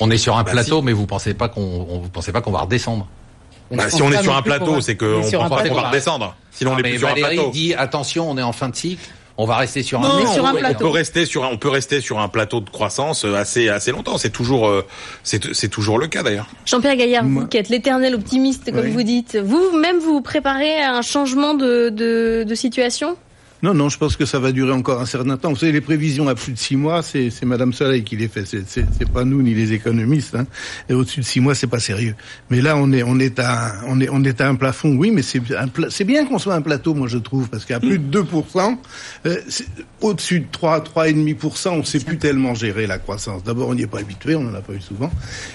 On 0.00 0.10
est 0.10 0.16
sur 0.16 0.36
un 0.36 0.42
Bah, 0.42 0.50
plateau, 0.52 0.82
mais 0.82 0.92
vous 0.92 1.06
pensez 1.06 1.34
pas 1.34 1.48
qu'on, 1.48 1.86
on- 1.88 1.98
vous 2.00 2.08
pensez 2.08 2.32
pas 2.32 2.40
qu'on 2.40 2.50
va 2.50 2.60
redescendre 2.60 3.06
Bah, 3.70 3.84
si 3.88 3.98
pense 3.98 4.00
on 4.02 4.10
est 4.12 4.16
pas 4.16 4.22
sur 4.22 4.32
non 4.32 4.38
un 4.38 4.42
plateau, 4.42 4.74
va- 4.74 4.80
c'est 4.80 5.00
on 5.02 5.06
est 5.22 5.22
qu'on 5.32 5.38
pense 5.48 5.48
pas 5.62 5.68
qu'on 5.68 5.74
va 5.74 5.88
redescendre. 5.88 6.36
Sinon, 6.50 6.70
on 6.70 6.74
Ah, 6.74 6.76
n'est 6.78 6.82
mais 6.84 6.90
plus 6.90 6.98
sur 6.98 7.08
un 7.08 7.10
Valérie 7.12 7.34
plateau. 7.36 7.50
dit 7.50 7.74
attention, 7.74 8.30
on 8.30 8.38
est 8.38 8.42
en 8.42 8.52
fin 8.52 8.68
de 8.68 8.76
cycle, 8.76 9.06
on 9.38 9.44
va 9.46 9.56
rester 9.56 9.82
sur 9.82 10.00
un. 10.00 10.08
Non, 10.08 10.14
On 10.14 10.18
est 10.20 10.32
sur 10.34 10.46
un 10.46 10.54
on, 10.54 10.58
plateau. 10.58 10.78
peut 10.78 10.88
rester 10.90 11.26
sur 11.26 11.44
un, 11.44 11.48
on 11.48 11.58
peut 11.58 11.68
rester 11.68 12.00
sur 12.00 12.18
un 12.20 12.28
plateau 12.28 12.60
de 12.60 12.70
croissance 12.70 13.24
euh, 13.24 13.34
assez 13.34 13.68
assez 13.68 13.92
longtemps. 13.92 14.16
C'est 14.18 14.30
toujours 14.30 14.68
euh, 14.68 14.84
c'est 15.22 15.52
c'est 15.54 15.68
toujours 15.68 15.98
le 15.98 16.06
cas 16.06 16.22
d'ailleurs. 16.22 16.46
Jean-Pierre 16.64 16.96
Gaillard, 16.96 17.24
Moi- 17.24 17.42
vous 17.42 17.48
qui 17.48 17.56
êtes 17.58 17.68
l'éternel 17.68 18.14
optimiste, 18.14 18.70
comme 18.72 18.84
Oui. 18.86 18.90
vous 18.90 19.02
dites, 19.02 19.36
vous-même 19.36 19.98
vous 19.98 20.20
préparez 20.22 20.80
à 20.80 20.94
un 20.94 21.02
changement 21.02 21.54
de, 21.54 21.90
de, 21.90 22.44
de 22.48 22.54
situation? 22.54 23.16
Non, 23.62 23.72
non, 23.72 23.88
je 23.88 23.96
pense 23.96 24.16
que 24.16 24.26
ça 24.26 24.38
va 24.38 24.52
durer 24.52 24.72
encore 24.72 25.00
un 25.00 25.06
certain 25.06 25.36
temps. 25.38 25.48
Vous 25.50 25.56
savez, 25.56 25.72
les 25.72 25.80
prévisions 25.80 26.28
à 26.28 26.34
plus 26.34 26.52
de 26.52 26.58
six 26.58 26.76
mois, 26.76 27.02
c'est 27.02 27.30
Madame 27.44 27.72
Soleil 27.72 28.04
qui 28.04 28.14
les 28.16 28.28
fait. 28.28 28.44
C'est 28.46 29.10
pas 29.12 29.24
nous 29.24 29.40
ni 29.42 29.54
les 29.54 29.72
économistes. 29.72 30.34
Hein. 30.34 30.46
Et 30.90 30.94
au-dessus 30.94 31.20
de 31.20 31.24
six 31.24 31.40
mois, 31.40 31.54
c'est 31.54 31.66
pas 31.66 31.80
sérieux. 31.80 32.14
Mais 32.50 32.60
là, 32.60 32.76
on 32.76 32.92
est 32.92 33.02
on 33.02 33.18
est 33.18 33.38
à 33.38 33.68
un- 33.68 33.84
on 33.88 34.00
est 34.00 34.08
on 34.10 34.22
est 34.24 34.40
à 34.42 34.48
un 34.48 34.54
plafond. 34.56 34.94
Oui, 34.96 35.10
mais 35.10 35.22
c'est 35.22 36.04
bien 36.04 36.26
qu'on 36.26 36.38
soit 36.38 36.54
un 36.54 36.60
plateau, 36.60 36.92
moi 36.94 37.08
je 37.08 37.18
trouve, 37.18 37.48
parce 37.48 37.64
qu'à 37.64 37.80
plus 37.80 37.98
de 37.98 38.04
2 38.04 38.24
euh, 39.26 39.36
c'est- 39.48 39.66
au-dessus 40.02 40.40
de 40.40 40.46
3 40.52 40.80
3,5% 40.82 41.70
on 41.78 41.82
sait 41.84 42.00
plus 42.00 42.18
tellement 42.18 42.54
gérer 42.54 42.86
la 42.86 42.98
croissance. 42.98 43.42
D'abord, 43.42 43.68
on 43.70 43.74
n'y 43.74 43.82
est 43.82 43.86
pas 43.86 44.00
habitué, 44.00 44.34
on 44.36 44.46
en 44.48 44.54
a 44.54 44.60
pas 44.60 44.74
eu 44.74 44.80
souvent. 44.80 45.10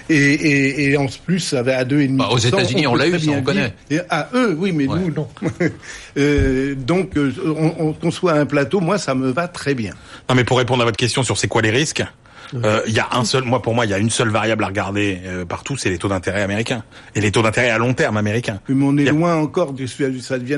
Et 0.10 0.16
et, 0.18 0.90
et 0.92 0.98
en 0.98 1.06
plus, 1.26 1.40
ça 1.40 1.62
va 1.62 1.78
à 1.78 1.86
2,5 1.86 2.18
Bah, 2.18 2.30
aux 2.32 2.38
États-Unis, 2.40 2.88
on 2.88 2.96
l'a 2.96 3.08
eu, 3.08 3.20
ça, 3.20 3.32
on 3.32 3.44
connaît. 3.44 3.74
et 3.92 4.00
à 4.10 4.30
eux, 4.34 4.56
oui, 4.58 4.72
mais 4.72 4.88
Ouais. 4.88 5.00
nous, 5.00 5.12
non. 5.14 5.28
Euh, 6.18 6.76
donc, 6.76 7.16
euh, 7.16 7.32
on, 7.46 7.74
on- 7.88 7.91
qu'on 8.00 8.12
soit 8.12 8.34
un 8.34 8.46
plateau, 8.46 8.80
moi, 8.80 8.98
ça 8.98 9.16
me 9.16 9.32
va 9.32 9.48
très 9.48 9.74
bien. 9.74 9.94
Non, 10.30 10.36
mais 10.36 10.44
pour 10.44 10.58
répondre 10.58 10.82
à 10.82 10.86
votre 10.86 10.98
question 10.98 11.24
sur 11.24 11.38
c'est 11.38 11.48
quoi 11.48 11.62
les 11.62 11.72
risques, 11.72 12.04
euh, 12.54 12.82
il 12.88 12.94
y 12.94 13.00
a 13.00 13.08
un 13.14 13.24
seul, 13.26 13.44
moi 13.44 13.62
pour 13.62 13.74
moi, 13.76 13.86
il 13.86 13.92
y 13.92 13.94
a 13.94 13.98
une 13.98 14.10
seule 14.10 14.30
variable 14.30 14.64
à 14.64 14.68
regarder 14.68 15.20
euh, 15.26 15.46
partout, 15.46 15.78
c'est 15.78 15.90
les 15.90 15.98
taux 15.98 16.08
d'intérêt 16.10 16.42
américains 16.42 16.84
et 17.16 17.22
les 17.22 17.32
taux 17.32 17.42
d'intérêt 17.42 17.70
à 17.70 17.78
long 17.78 17.94
terme 17.94 18.18
américains. 18.18 18.60
Mais 18.70 18.86
on 18.86 18.98
est 18.98 19.08
a- 19.08 19.12
loin 19.12 19.36
encore 19.36 19.74
du 19.74 19.88
ça 19.88 20.38
devient. 20.40 20.58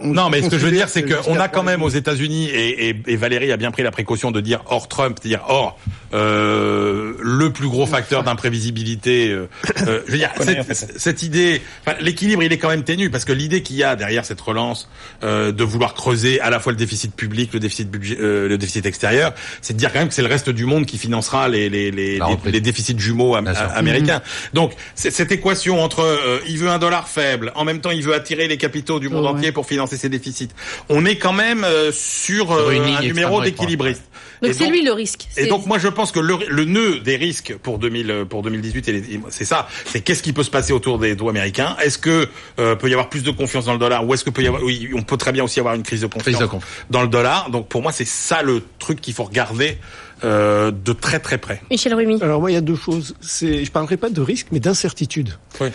on 0.00 0.08
Non, 0.08 0.30
mais 0.30 0.42
ce 0.42 0.48
que 0.50 0.58
je 0.58 0.64
veux 0.66 0.70
dire, 0.72 0.88
c'est 0.88 1.04
qu'on 1.04 1.38
a 1.38 1.48
quand 1.48 1.62
même 1.62 1.82
aux 1.82 1.88
États-Unis 1.88 2.48
et, 2.50 2.88
et, 2.90 3.02
et 3.06 3.16
Valérie 3.16 3.52
a 3.52 3.56
bien 3.56 3.70
pris 3.70 3.82
la 3.82 3.90
précaution 3.90 4.30
de 4.30 4.40
dire 4.40 4.62
hors 4.66 4.88
Trump, 4.88 5.18
c'est-à-dire 5.20 5.44
hors 5.48 5.78
euh, 6.12 7.14
le 7.20 7.50
plus 7.52 7.68
gros 7.68 7.86
facteur 7.86 8.22
d'imprévisibilité. 8.24 9.30
Euh, 9.30 9.48
euh, 9.86 10.00
je 10.06 10.12
veux 10.12 10.18
dire, 10.18 10.30
cette, 10.40 10.98
cette 10.98 11.22
idée, 11.22 11.60
enfin, 11.86 11.96
l'équilibre, 12.00 12.42
il 12.42 12.52
est 12.52 12.58
quand 12.58 12.68
même 12.68 12.84
ténu 12.84 13.10
parce 13.10 13.24
que 13.24 13.32
l'idée 13.32 13.62
qu'il 13.62 13.76
y 13.76 13.82
a 13.82 13.96
derrière 13.96 14.24
cette 14.24 14.40
relance 14.40 14.88
euh, 15.22 15.52
de 15.52 15.64
vouloir 15.64 15.94
creuser 15.94 16.40
à 16.40 16.50
la 16.50 16.60
fois 16.60 16.72
le 16.72 16.78
déficit 16.78 17.14
public, 17.14 17.52
le 17.52 17.60
déficit 17.60 17.90
budget, 17.90 18.16
euh, 18.20 18.48
le 18.48 18.58
déficit 18.58 18.86
extérieur, 18.86 19.34
c'est 19.60 19.74
de 19.74 19.78
dire 19.78 19.92
quand 19.92 19.98
même 19.98 20.08
que 20.08 20.14
c'est 20.14 20.22
le 20.22 20.28
reste 20.28 20.50
du 20.50 20.64
monde 20.66 20.86
qui 20.86 20.98
financera 21.14 21.48
les 21.48 21.68
les 21.68 21.90
les, 21.92 22.18
La 22.18 22.26
les, 22.26 22.32
reprise. 22.32 22.52
les 22.52 22.60
déficits 22.60 22.98
jumeaux 22.98 23.36
am- 23.36 23.46
sûr. 23.54 23.68
américains. 23.74 24.20
Donc 24.52 24.72
c'est- 24.94 25.10
cette 25.12 25.30
équation 25.30 25.80
entre 25.82 26.00
euh, 26.00 26.38
il 26.48 26.58
veut 26.58 26.68
un 26.68 26.78
dollar 26.78 27.08
faible, 27.08 27.52
en 27.54 27.64
même 27.64 27.80
temps 27.80 27.90
il 27.92 28.02
veut 28.02 28.14
attirer 28.14 28.48
les 28.48 28.56
capitaux 28.56 28.98
du 28.98 29.08
monde 29.08 29.24
Ouais. 29.24 29.30
entier 29.30 29.52
pour 29.52 29.66
financer 29.66 29.96
ses 29.96 30.08
déficits. 30.08 30.48
On 30.88 31.04
est 31.06 31.16
quand 31.16 31.32
même 31.32 31.62
euh, 31.64 31.92
sur, 31.92 32.46
Sur 32.48 32.52
euh, 32.52 32.80
un 32.98 33.02
numéro 33.02 33.40
d'équilibriste. 33.42 34.02
Donc 34.42 34.52
c'est 34.54 34.66
lui 34.68 34.82
le 34.82 34.92
risque. 34.92 35.28
Et 35.36 35.46
donc 35.46 35.66
moi 35.66 35.78
je 35.78 35.88
pense 35.88 36.10
que 36.12 36.20
le, 36.20 36.36
le 36.48 36.64
nœud 36.64 36.98
des 37.00 37.16
risques 37.16 37.54
pour 37.62 37.78
2000 37.78 38.26
pour 38.28 38.42
2018 38.42 38.90
c'est 39.30 39.44
ça, 39.44 39.68
c'est 39.86 40.00
qu'est-ce 40.00 40.22
qui 40.22 40.32
peut 40.32 40.42
se 40.42 40.50
passer 40.50 40.72
autour 40.72 40.98
des 40.98 41.16
taux 41.16 41.28
américains? 41.30 41.76
Est-ce 41.82 41.96
que 41.98 42.28
euh, 42.58 42.74
peut 42.74 42.88
y 42.88 42.92
avoir 42.92 43.08
plus 43.08 43.22
de 43.22 43.30
confiance 43.30 43.64
dans 43.66 43.72
le 43.72 43.78
dollar 43.78 44.04
ou 44.06 44.12
est-ce 44.12 44.24
que 44.24 44.30
peut 44.30 44.42
y 44.42 44.46
avoir 44.48 44.62
oui, 44.62 44.90
on 44.94 45.02
peut 45.02 45.16
très 45.16 45.32
bien 45.32 45.44
aussi 45.44 45.60
avoir 45.60 45.74
une 45.74 45.82
crise 45.84 46.00
de 46.02 46.06
confiance 46.08 46.42
dans 46.90 47.02
le 47.02 47.08
dollar. 47.08 47.48
Donc 47.50 47.68
pour 47.68 47.80
moi 47.82 47.92
c'est 47.92 48.06
ça 48.06 48.42
le 48.42 48.62
truc 48.78 49.00
qu'il 49.00 49.14
faut 49.14 49.24
regarder 49.24 49.78
euh, 50.24 50.70
de 50.70 50.92
très 50.92 51.20
très 51.20 51.38
près. 51.38 51.60
Michel 51.70 51.94
Rumi. 51.94 52.18
Alors 52.22 52.40
moi 52.40 52.50
il 52.50 52.54
y 52.54 52.56
a 52.56 52.62
deux 52.62 52.76
choses. 52.76 53.14
Je 53.22 53.70
parlerai 53.70 53.96
pas 53.96 54.10
de 54.10 54.20
risque 54.20 54.48
mais 54.50 54.60
d'incertitude. 54.60 55.30
Oui 55.60 55.68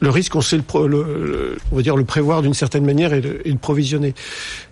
le 0.00 0.10
risque, 0.10 0.34
on 0.36 0.40
sait 0.40 0.56
le, 0.56 0.86
le, 0.86 1.56
on 1.72 1.76
va 1.76 1.82
dire 1.82 1.96
le 1.96 2.04
prévoir 2.04 2.42
d'une 2.42 2.54
certaine 2.54 2.84
manière 2.84 3.12
et 3.12 3.20
le, 3.20 3.46
et 3.46 3.50
le 3.50 3.58
provisionner. 3.58 4.14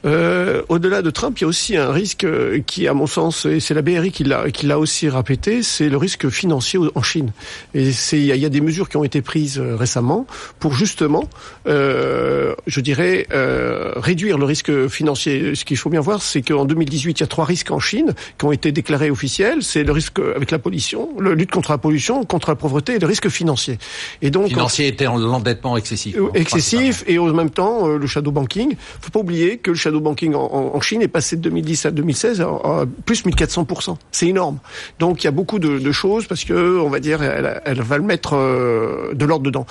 Euh, 0.04 0.62
Au-delà 0.68 1.02
de 1.02 1.10
Trump, 1.10 1.38
il 1.38 1.42
y 1.42 1.44
a 1.44 1.48
aussi 1.48 1.76
un 1.76 1.92
risque 1.92 2.24
euh, 2.24 2.60
qui, 2.66 2.88
à 2.88 2.94
mon 2.94 3.06
sens, 3.06 3.44
et 3.44 3.60
c'est 3.60 3.74
la 3.74 3.82
BRI 3.82 4.10
qui 4.10 4.24
l'a 4.24 4.78
aussi 4.78 5.08
répété, 5.08 5.62
c'est 5.62 5.88
le 5.88 5.96
risque 5.96 6.28
financier 6.28 6.78
en 6.94 7.02
Chine. 7.02 7.32
Et 7.74 7.90
il 8.12 8.24
y, 8.24 8.44
a 8.44 8.48
des 8.48 8.60
mesures 8.60 8.88
qui 8.88 8.96
ont 8.96 9.04
été 9.04 9.22
prises 9.22 9.58
euh, 9.58 9.76
récemment 9.76 10.26
pour 10.58 10.74
justement, 10.74 11.28
euh, 11.66 12.54
je 12.66 12.80
dirais, 12.80 13.26
euh, 13.32 13.92
réduire 13.96 14.38
le 14.38 14.44
risque 14.44 14.88
financier. 14.88 15.54
Ce 15.54 15.64
qu'il 15.64 15.76
faut 15.76 15.90
bien 15.90 16.00
voir, 16.00 16.22
c'est 16.22 16.42
qu'en 16.42 16.64
2018, 16.64 17.18
il 17.18 17.20
y 17.20 17.24
a 17.24 17.26
trois 17.26 17.44
risques 17.44 17.70
en 17.70 17.80
Chine 17.80 18.14
qui 18.38 18.44
ont 18.44 18.52
été 18.52 18.72
déclarés 18.72 19.10
officiels. 19.10 19.62
C'est 19.62 19.84
le 19.84 19.92
risque 19.92 20.18
avec 20.34 20.50
la 20.50 20.58
pollution, 20.58 21.08
le 21.18 21.34
lutte 21.34 21.50
contre 21.50 21.70
la 21.70 21.78
pollution, 21.78 22.24
contre 22.24 22.50
la 22.50 22.56
pauvreté 22.56 22.94
et 22.94 22.98
le 22.98 23.06
risque 23.06 23.28
financier. 23.28 23.78
Et 24.22 24.30
donc 24.30 24.48
financier 24.48 24.86
était 24.86 25.06
l'endettement 25.18 25.76
excessif. 25.76 26.16
Euh, 26.16 26.30
excessif 26.34 27.04
et 27.06 27.18
en 27.18 27.32
même 27.32 27.50
temps 27.50 27.88
euh, 27.88 27.98
le 27.98 28.06
shadow 28.06 28.30
banking. 28.30 28.76
Faut 29.00 29.10
pas 29.10 29.20
oublier 29.20 29.58
que 29.58 29.70
le 29.70 29.76
shadow 29.76 30.00
banking 30.00 30.34
en, 30.34 30.72
en 30.74 30.80
Chine 30.80 31.02
est 31.02 31.08
passé 31.08 31.36
de 31.36 31.42
2010 31.42 31.86
à 31.86 31.90
2016 31.90 32.40
à, 32.40 32.84
plus 33.04 33.24
1400 33.24 33.98
C'est 34.12 34.28
énorme. 34.28 34.58
Donc 34.98 35.22
il 35.22 35.26
y 35.26 35.28
a 35.28 35.32
beaucoup 35.32 35.58
de, 35.58 35.78
de, 35.78 35.92
choses 35.92 36.26
parce 36.26 36.44
que 36.44 36.78
on 36.78 36.88
va 36.88 37.00
dire 37.00 37.22
elle, 37.22 37.60
elle 37.64 37.82
va 37.82 37.98
le 37.98 38.04
mettre 38.04 38.34
euh, 38.34 39.12
de 39.14 39.24
l'ordre 39.24 39.44
dedans. 39.44 39.66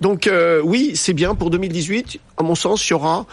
Donc 0.00 0.30
oui, 0.64 0.92
c'est 0.94 1.14
bien 1.14 1.34
pour 1.34 1.50
2018. 1.50 2.18
À 2.36 2.42
mon 2.42 2.54
sens, 2.54 2.88
il 2.88 2.92
y 2.92 2.94
aura 2.94 3.26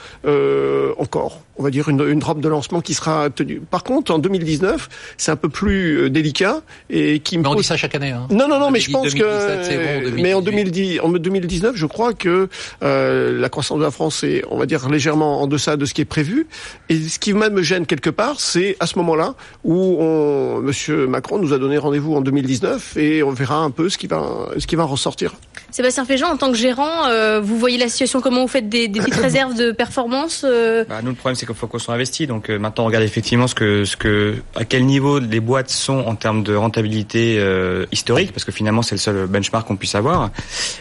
encore 0.98 1.42
on 1.58 1.64
va 1.64 1.70
dire, 1.70 1.90
une, 1.90 2.02
une 2.08 2.20
drop 2.20 2.40
de 2.40 2.48
lancement 2.48 2.82
qui 2.82 2.94
sera 2.94 3.30
tenue. 3.30 3.60
Par 3.60 3.84
contre, 3.84 4.14
en 4.14 4.20
2019, 4.20 4.90
c'est 5.18 5.32
un 5.32 5.36
peu 5.36 5.50
plus 5.50 5.98
euh, 5.98 6.10
délicat 6.10 6.62
et 6.90 7.20
qui 7.20 7.38
me 7.38 7.44
mais 7.44 7.50
on 7.50 7.56
dit 7.56 7.64
ça 7.64 7.78
chaque 7.78 7.96
année. 7.96 8.12
Hein. 8.12 8.28
Non, 8.30 8.48
non, 8.48 8.60
non, 8.60 8.72
mais 8.72 8.80
je 8.80 8.92
pense 8.92 9.14
que. 9.14 10.22
mais 10.22 10.34
en 10.34 10.42
2010, 10.42 11.00
en 11.02 11.10
2019, 11.10 11.76
je 11.76 11.86
crois 11.86 12.14
que 12.14 12.50
euh, 12.84 13.40
la 13.40 13.50
croissance 13.50 13.80
de 13.80 13.84
la 13.84 13.92
France 13.92 14.24
est, 14.24 14.44
on 14.50 14.58
va 14.58 14.66
dire, 14.66 14.88
légèrement 14.90 15.42
en 15.42 15.48
deçà 15.48 15.78
de 15.78 15.86
ce 15.86 15.94
qui 15.94 16.02
est 16.02 16.06
prévu. 16.06 16.48
Et 16.90 17.00
ce 17.00 17.20
qui 17.20 17.34
même 17.34 17.54
me 17.54 17.62
gêne 17.62 17.86
quelque 17.86 18.10
part, 18.10 18.40
c'est 18.40 18.76
à 18.80 18.88
ce 18.88 18.98
moment-là 19.00 19.36
où 19.64 19.98
on, 20.00 20.62
Monsieur 20.62 21.08
Macron 21.08 21.40
nous 21.40 21.54
a 21.54 21.58
donné 21.58 21.78
rendez-vous 21.78 22.16
en 22.16 22.22
2019 22.22 22.98
et 22.98 23.24
on 23.24 23.32
verra 23.32 23.58
un 23.58 23.72
peu 23.72 23.90
ce 23.90 23.98
qui 23.98 24.08
va, 24.08 24.50
ce 24.58 24.68
qui 24.68 24.76
va 24.76 24.84
ressortir. 24.84 25.36
Sébastien 25.72 26.06
Féjean, 26.06 26.30
en 26.30 26.38
tant 26.38 26.52
que 26.52 26.58
gérant, 26.58 27.08
euh, 27.08 27.42
vous 27.42 27.58
voyez 27.58 27.78
la 27.78 27.90
situation 27.90 28.22
comment 28.22 28.42
vous 28.42 28.48
faites 28.48 28.70
des, 28.70 28.88
des 28.88 29.00
petites 29.00 29.16
réserves 29.22 29.56
de 29.56 29.72
performance 29.72 30.46
euh... 30.48 30.86
bah, 30.88 31.02
Nous, 31.02 31.10
le 31.10 31.16
problème, 31.16 31.36
c'est 31.36 31.46
qu'il 31.48 31.56
faut 31.56 31.68
qu'on 31.68 31.80
soit 31.80 31.94
investi. 31.94 32.28
Donc 32.28 32.50
euh, 32.50 32.60
maintenant, 32.60 32.84
on 32.84 32.88
regarde 32.88 33.04
effectivement 33.04 33.48
ce 33.48 33.56
que, 33.56 34.36
à 34.56 34.66
quel 34.66 34.86
niveau 34.86 35.20
les 35.20 35.40
boîtes 35.40 35.70
sont 35.70 36.00
en 36.00 36.16
termes 36.16 36.44
de 36.44 36.54
rentabilité 36.56 37.38
euh, 37.40 37.86
historique, 37.92 38.32
parce 38.32 38.46
que 38.46 38.52
finalement, 38.52 38.82
c'est 38.82 38.96
le 38.96 39.00
seul 39.00 39.28
benchmark 39.28 39.68
qu'on 39.68 39.76
puisse 39.76 39.96
avoir. 39.96 40.30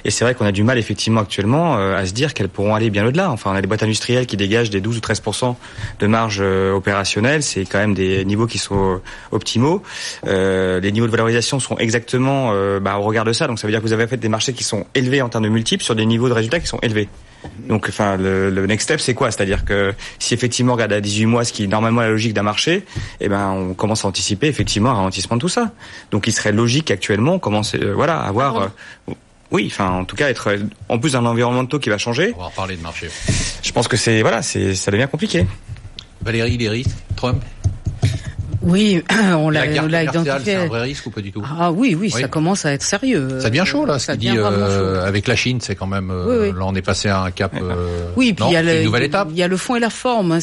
Et 0.05 0.11
c'est 0.11 0.24
vrai 0.24 0.35
qu'on 0.35 0.44
a 0.46 0.52
du 0.52 0.62
mal 0.62 0.79
effectivement 0.79 1.20
actuellement 1.20 1.76
euh, 1.79 1.96
à 1.96 2.05
se 2.07 2.12
dire 2.12 2.35
qu'elles 2.35 2.48
pourront 2.48 2.74
aller 2.74 2.90
bien 2.90 3.07
au-delà. 3.07 3.31
Enfin, 3.31 3.50
on 3.52 3.55
a 3.55 3.61
des 3.61 3.66
boîtes 3.66 3.83
industrielles 3.83 4.26
qui 4.26 4.37
dégagent 4.37 4.70
des 4.70 4.81
12 4.81 4.98
ou 4.98 5.00
13 5.00 5.22
de 6.00 6.07
marge 6.07 6.40
opérationnelle. 6.40 7.42
C'est 7.42 7.64
quand 7.64 7.79
même 7.79 7.94
des 7.94 8.24
niveaux 8.24 8.46
qui 8.46 8.59
sont 8.59 9.00
optimaux. 9.33 9.83
les 10.24 10.92
niveaux 10.92 11.07
de 11.07 11.11
valorisation 11.11 11.61
sont 11.61 11.79
exactement 11.79 12.52
bah, 12.81 12.98
au 12.98 13.02
regard 13.02 13.24
de 13.24 13.33
ça. 13.33 13.46
Donc 13.46 13.59
ça 13.59 13.66
veut 13.66 13.72
dire 13.72 13.81
que 13.81 13.87
vous 13.87 13.92
avez 13.92 14.07
fait 14.07 14.16
des 14.16 14.29
marchés 14.29 14.52
qui 14.52 14.64
sont 14.64 14.87
élevés 14.94 15.22
en 15.22 15.29
termes 15.29 15.44
de 15.44 15.48
multiples 15.48 15.85
sur 15.85 15.94
des 15.94 16.07
niveaux 16.07 16.29
de 16.29 16.35
résultats 16.35 16.61
qui 16.61 16.66
sont 16.66 16.81
élevés. 16.83 17.09
Donc, 17.68 17.87
enfin, 17.88 18.16
le, 18.16 18.50
le 18.50 18.66
next 18.66 18.85
step, 18.85 19.00
c'est 19.00 19.14
quoi? 19.14 19.30
C'est-à-dire 19.30 19.64
que 19.64 19.94
si 20.18 20.35
effectivement 20.35 20.72
on 20.72 20.76
regarde 20.76 20.92
à 20.92 21.00
18 21.00 21.26
mois, 21.26 21.44
ce 21.44 21.52
qui 21.52 21.64
est 21.64 21.66
normalement 21.66 22.00
la 22.00 22.09
logique 22.09 22.35
d'un 22.35 22.42
marché, 22.42 22.85
eh 23.20 23.28
ben, 23.28 23.50
on 23.50 23.74
commence 23.74 24.04
à 24.04 24.09
anticiper 24.09 24.46
effectivement 24.46 24.90
un 24.90 24.94
ralentissement 24.94 25.37
de 25.37 25.40
tout 25.40 25.48
ça. 25.48 25.72
Donc, 26.11 26.26
il 26.26 26.32
serait 26.32 26.52
logique 26.52 26.90
actuellement, 26.90 27.35
on 27.35 27.38
commence, 27.38 27.74
euh, 27.74 27.92
voilà, 27.94 28.20
à 28.20 28.28
avoir. 28.28 28.56
Euh, 28.61 29.14
oui, 29.50 29.68
enfin, 29.70 29.90
en 29.90 30.04
tout 30.04 30.16
cas, 30.16 30.28
être 30.28 30.56
en 30.88 30.98
plus 30.98 31.12
d'un 31.12 31.24
environnement 31.24 31.62
de 31.62 31.68
taux 31.68 31.78
qui 31.78 31.88
va 31.88 31.98
changer. 31.98 32.32
On 32.37 32.40
va 32.40 32.46
reparler 32.46 32.76
de 32.76 32.82
marché. 32.82 33.09
Je 33.62 33.72
pense 33.72 33.87
que 33.87 33.96
c'est 33.96 34.22
voilà, 34.22 34.42
c'est 34.42 34.74
ça 34.74 34.90
devient 34.90 35.09
compliqué. 35.11 35.46
Valérie, 36.22 36.68
risques, 36.68 36.90
Trump? 37.14 37.42
Oui, 38.66 39.02
on 39.37 39.48
l'a 39.48 40.02
identifié. 40.02 40.40
C'est 40.44 40.55
un 40.57 40.66
vrai 40.66 40.83
risque 40.83 41.07
ou 41.07 41.11
pas 41.11 41.20
du 41.20 41.33
tout? 41.33 41.42
Ah 41.59 41.70
oui, 41.70 41.96
oui, 41.98 42.11
ça 42.11 42.29
commence 42.29 42.66
à 42.66 42.72
être 42.72 42.83
sérieux. 42.83 43.40
Ça 43.40 43.48
devient 43.48 43.64
chaud 43.64 43.87
là, 43.87 43.98
ce 43.98 44.12
qu'il 44.12 44.20
dit 44.20 44.31
euh, 44.37 45.07
avec 45.07 45.26
la 45.26 45.37
Chine, 45.37 45.61
c'est 45.61 45.74
quand 45.74 45.87
même. 45.87 46.11
Euh, 46.11 46.52
là, 46.52 46.64
on 46.64 46.74
est 46.74 46.83
passé 46.83 47.09
à 47.09 47.22
un 47.22 47.31
cap. 47.31 47.55
Euh, 47.55 48.11
oui, 48.16 48.33
puis 48.33 48.44
il 48.48 48.52
y 48.52 48.57
a 48.57 48.62
une 48.62 48.85
nouvelle 48.85 49.05
étape. 49.05 49.29
Il 49.31 49.37
y 49.37 49.42
a 49.42 49.48
le 49.48 49.57
fond 49.57 49.76
et 49.76 49.81
la 49.81 49.90
forme. 49.90 50.33
Hein, 50.33 50.38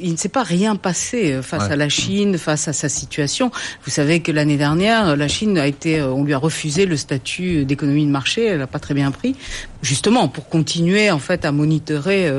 il 0.00 0.12
ne 0.12 0.16
s'est 0.16 0.28
pas 0.28 0.42
rien 0.42 0.76
passé 0.76 1.32
euh, 1.32 1.42
face 1.42 1.70
à 1.70 1.76
la 1.76 1.88
Chine, 1.88 2.38
face 2.38 2.68
à 2.68 2.72
sa 2.72 2.88
situation. 2.88 3.50
Vous 3.84 3.90
savez 3.90 4.20
que 4.20 4.32
l'année 4.32 4.56
dernière, 4.56 5.16
la 5.16 5.28
Chine 5.28 5.58
a 5.58 5.66
été, 5.66 6.02
on 6.02 6.24
lui 6.24 6.34
a 6.34 6.38
refusé 6.38 6.86
le 6.86 6.96
statut 6.96 7.64
d'économie 7.64 8.06
de 8.06 8.10
marché. 8.10 8.46
Elle 8.46 8.58
n'a 8.58 8.66
pas 8.66 8.78
très 8.78 8.94
bien 8.94 9.10
pris, 9.10 9.36
justement 9.86 10.28
pour 10.28 10.48
continuer 10.48 11.10
en 11.10 11.18
fait 11.18 11.44
à 11.44 11.52
monitorer 11.52 12.30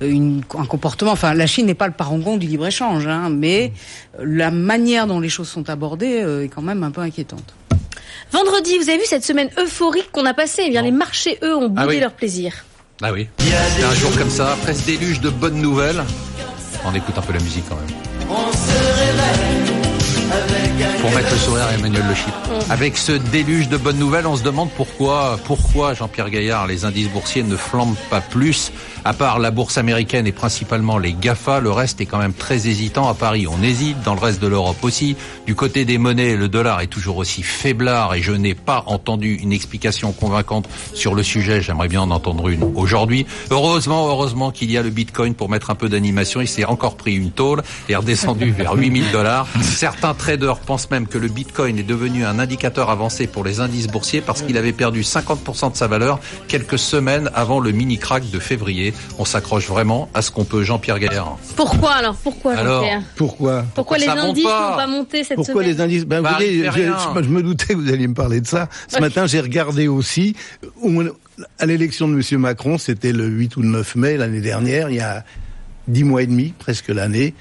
une, 0.00 0.42
un 0.58 0.66
comportement. 0.66 1.12
Enfin, 1.12 1.34
la 1.34 1.46
Chine 1.46 1.66
n'est 1.66 1.74
pas 1.74 1.86
le 1.86 1.92
parangon 1.92 2.36
du 2.36 2.46
libre 2.46 2.66
échange, 2.66 3.06
hein, 3.06 3.30
mais 3.30 3.72
la 4.22 4.50
manière 4.50 5.06
dont 5.06 5.20
les 5.20 5.28
choses 5.28 5.48
sont 5.48 5.68
abordées 5.70 6.22
euh, 6.22 6.44
est 6.44 6.48
quand 6.48 6.62
même 6.62 6.82
un 6.82 6.90
peu 6.90 7.00
inquiétante. 7.00 7.54
Vendredi, 8.32 8.76
vous 8.78 8.88
avez 8.88 8.98
vu 8.98 9.04
cette 9.06 9.24
semaine 9.24 9.50
euphorique 9.58 10.10
qu'on 10.12 10.26
a 10.26 10.34
passée 10.34 10.64
Eh 10.66 10.70
bien, 10.70 10.82
les 10.82 10.90
marchés, 10.90 11.38
eux, 11.42 11.56
ont 11.56 11.68
boudé 11.68 11.96
ah 11.98 12.00
leur 12.00 12.12
plaisir. 12.12 12.64
Ah 13.02 13.12
oui. 13.12 13.28
C'est 13.38 13.84
un 13.84 13.94
jour 13.94 14.10
comme 14.16 14.30
ça, 14.30 14.52
après 14.52 14.74
ce 14.74 14.86
déluge 14.86 15.20
de 15.20 15.30
bonnes 15.30 15.60
nouvelles. 15.60 16.02
On 16.84 16.94
écoute 16.94 17.16
un 17.16 17.22
peu 17.22 17.32
la 17.32 17.40
musique 17.40 17.64
quand 17.68 17.76
même. 17.76 17.86
Pour 21.00 21.10
mettre 21.12 21.30
le 21.30 21.38
sourire 21.38 21.64
à 21.64 21.74
Emmanuel 21.74 22.04
Le 22.06 22.14
Chip. 22.14 22.28
Mm. 22.28 22.70
Avec 22.70 22.98
ce 22.98 23.12
déluge 23.12 23.68
de 23.68 23.78
bonnes 23.78 23.98
nouvelles, 23.98 24.26
on 24.26 24.36
se 24.36 24.42
demande 24.42 24.68
pourquoi, 24.76 25.38
pourquoi 25.44 25.94
Jean-Pierre 25.94 26.28
Gaillard, 26.28 26.66
les 26.66 26.84
indices 26.84 27.08
boursiers 27.08 27.42
ne 27.42 27.56
flambent 27.56 27.96
pas 28.10 28.20
plus. 28.20 28.72
À 29.04 29.12
part 29.12 29.38
la 29.38 29.52
bourse 29.52 29.78
américaine 29.78 30.26
et 30.26 30.32
principalement 30.32 30.98
les 30.98 31.12
GAFA, 31.12 31.60
le 31.60 31.70
reste 31.70 32.00
est 32.00 32.06
quand 32.06 32.18
même 32.18 32.34
très 32.34 32.66
hésitant 32.66 33.08
à 33.08 33.14
Paris. 33.14 33.46
On 33.46 33.62
hésite, 33.62 34.02
dans 34.02 34.14
le 34.14 34.20
reste 34.20 34.42
de 34.42 34.48
l'Europe 34.48 34.82
aussi. 34.82 35.16
Du 35.46 35.54
côté 35.54 35.84
des 35.84 35.96
monnaies, 35.96 36.34
le 36.34 36.48
dollar 36.48 36.80
est 36.80 36.88
toujours 36.88 37.18
aussi 37.18 37.44
faiblard 37.44 38.14
et 38.14 38.20
je 38.20 38.32
n'ai 38.32 38.54
pas 38.54 38.82
entendu 38.86 39.34
une 39.34 39.52
explication 39.52 40.10
convaincante 40.10 40.68
sur 40.92 41.14
le 41.14 41.22
sujet. 41.22 41.62
J'aimerais 41.62 41.86
bien 41.86 42.00
en 42.00 42.10
entendre 42.10 42.48
une 42.48 42.64
aujourd'hui. 42.74 43.26
Heureusement, 43.50 44.08
heureusement 44.08 44.50
qu'il 44.50 44.72
y 44.72 44.76
a 44.76 44.82
le 44.82 44.90
Bitcoin 44.90 45.34
pour 45.34 45.48
mettre 45.48 45.70
un 45.70 45.76
peu 45.76 45.88
d'animation. 45.88 46.40
Il 46.40 46.48
s'est 46.48 46.64
encore 46.64 46.96
pris 46.96 47.14
une 47.14 47.30
tôle 47.30 47.62
et 47.88 47.94
redescendu 47.94 48.50
vers 48.58 48.74
8000 48.74 49.12
dollars. 49.12 49.46
Certains 49.62 50.14
traders 50.14 50.58
pensent 50.66 50.90
même 50.90 51.06
que 51.06 51.16
le 51.16 51.28
Bitcoin 51.28 51.78
est 51.78 51.84
devenu 51.84 52.24
un 52.24 52.38
indicateur 52.38 52.90
avancé 52.90 53.26
pour 53.26 53.44
les 53.44 53.60
indices 53.60 53.86
boursiers 53.86 54.20
parce 54.20 54.42
qu'il 54.42 54.58
avait 54.58 54.72
perdu 54.72 55.02
50% 55.02 55.72
de 55.72 55.76
sa 55.76 55.86
valeur 55.86 56.20
quelques 56.48 56.78
semaines 56.78 57.30
avant 57.34 57.60
le 57.60 57.70
mini 57.70 57.98
crack 57.98 58.28
de 58.30 58.38
février. 58.38 58.92
On 59.18 59.24
s'accroche 59.24 59.68
vraiment 59.68 60.10
à 60.12 60.20
ce 60.20 60.30
qu'on 60.30 60.44
peut 60.44 60.64
Jean-Pierre 60.64 60.98
Gaillard. 60.98 61.38
Pourquoi 61.54 61.92
alors? 61.92 62.16
Pourquoi 62.16 62.56
Jean-Pierre? 62.56 63.02
Pourquoi? 63.14 63.64
Pourquoi 63.74 63.98
les 63.98 64.08
indices 64.08 64.44
n'ont 64.44 64.50
pas? 64.50 64.86
monté 64.86 65.24
cette 65.24 65.36
Pourquoi 65.36 65.62
les 65.62 65.80
indices? 65.80 66.04
Ben, 66.04 66.20
bah, 66.20 66.36
je, 66.40 67.22
je, 67.22 67.28
me 67.28 67.42
doutais 67.42 67.74
que 67.74 67.78
vous 67.78 67.90
alliez 67.90 68.08
me 68.08 68.14
parler 68.14 68.40
de 68.40 68.46
ça. 68.46 68.68
Ce 68.88 68.98
matin, 68.98 69.26
j'ai 69.26 69.40
regardé 69.40 69.88
aussi. 69.88 70.34
À 71.58 71.66
l'élection 71.66 72.08
de 72.08 72.14
M. 72.14 72.40
Macron, 72.40 72.76
c'était 72.76 73.12
le 73.12 73.26
8 73.26 73.56
ou 73.56 73.62
le 73.62 73.68
9 73.68 73.96
mai 73.96 74.16
l'année 74.16 74.40
dernière, 74.40 74.90
il 74.90 74.96
y 74.96 75.00
a 75.00 75.24
dix 75.86 76.02
mois 76.02 76.22
et 76.22 76.26
demi, 76.26 76.54
presque 76.58 76.88
l'année. 76.88 77.34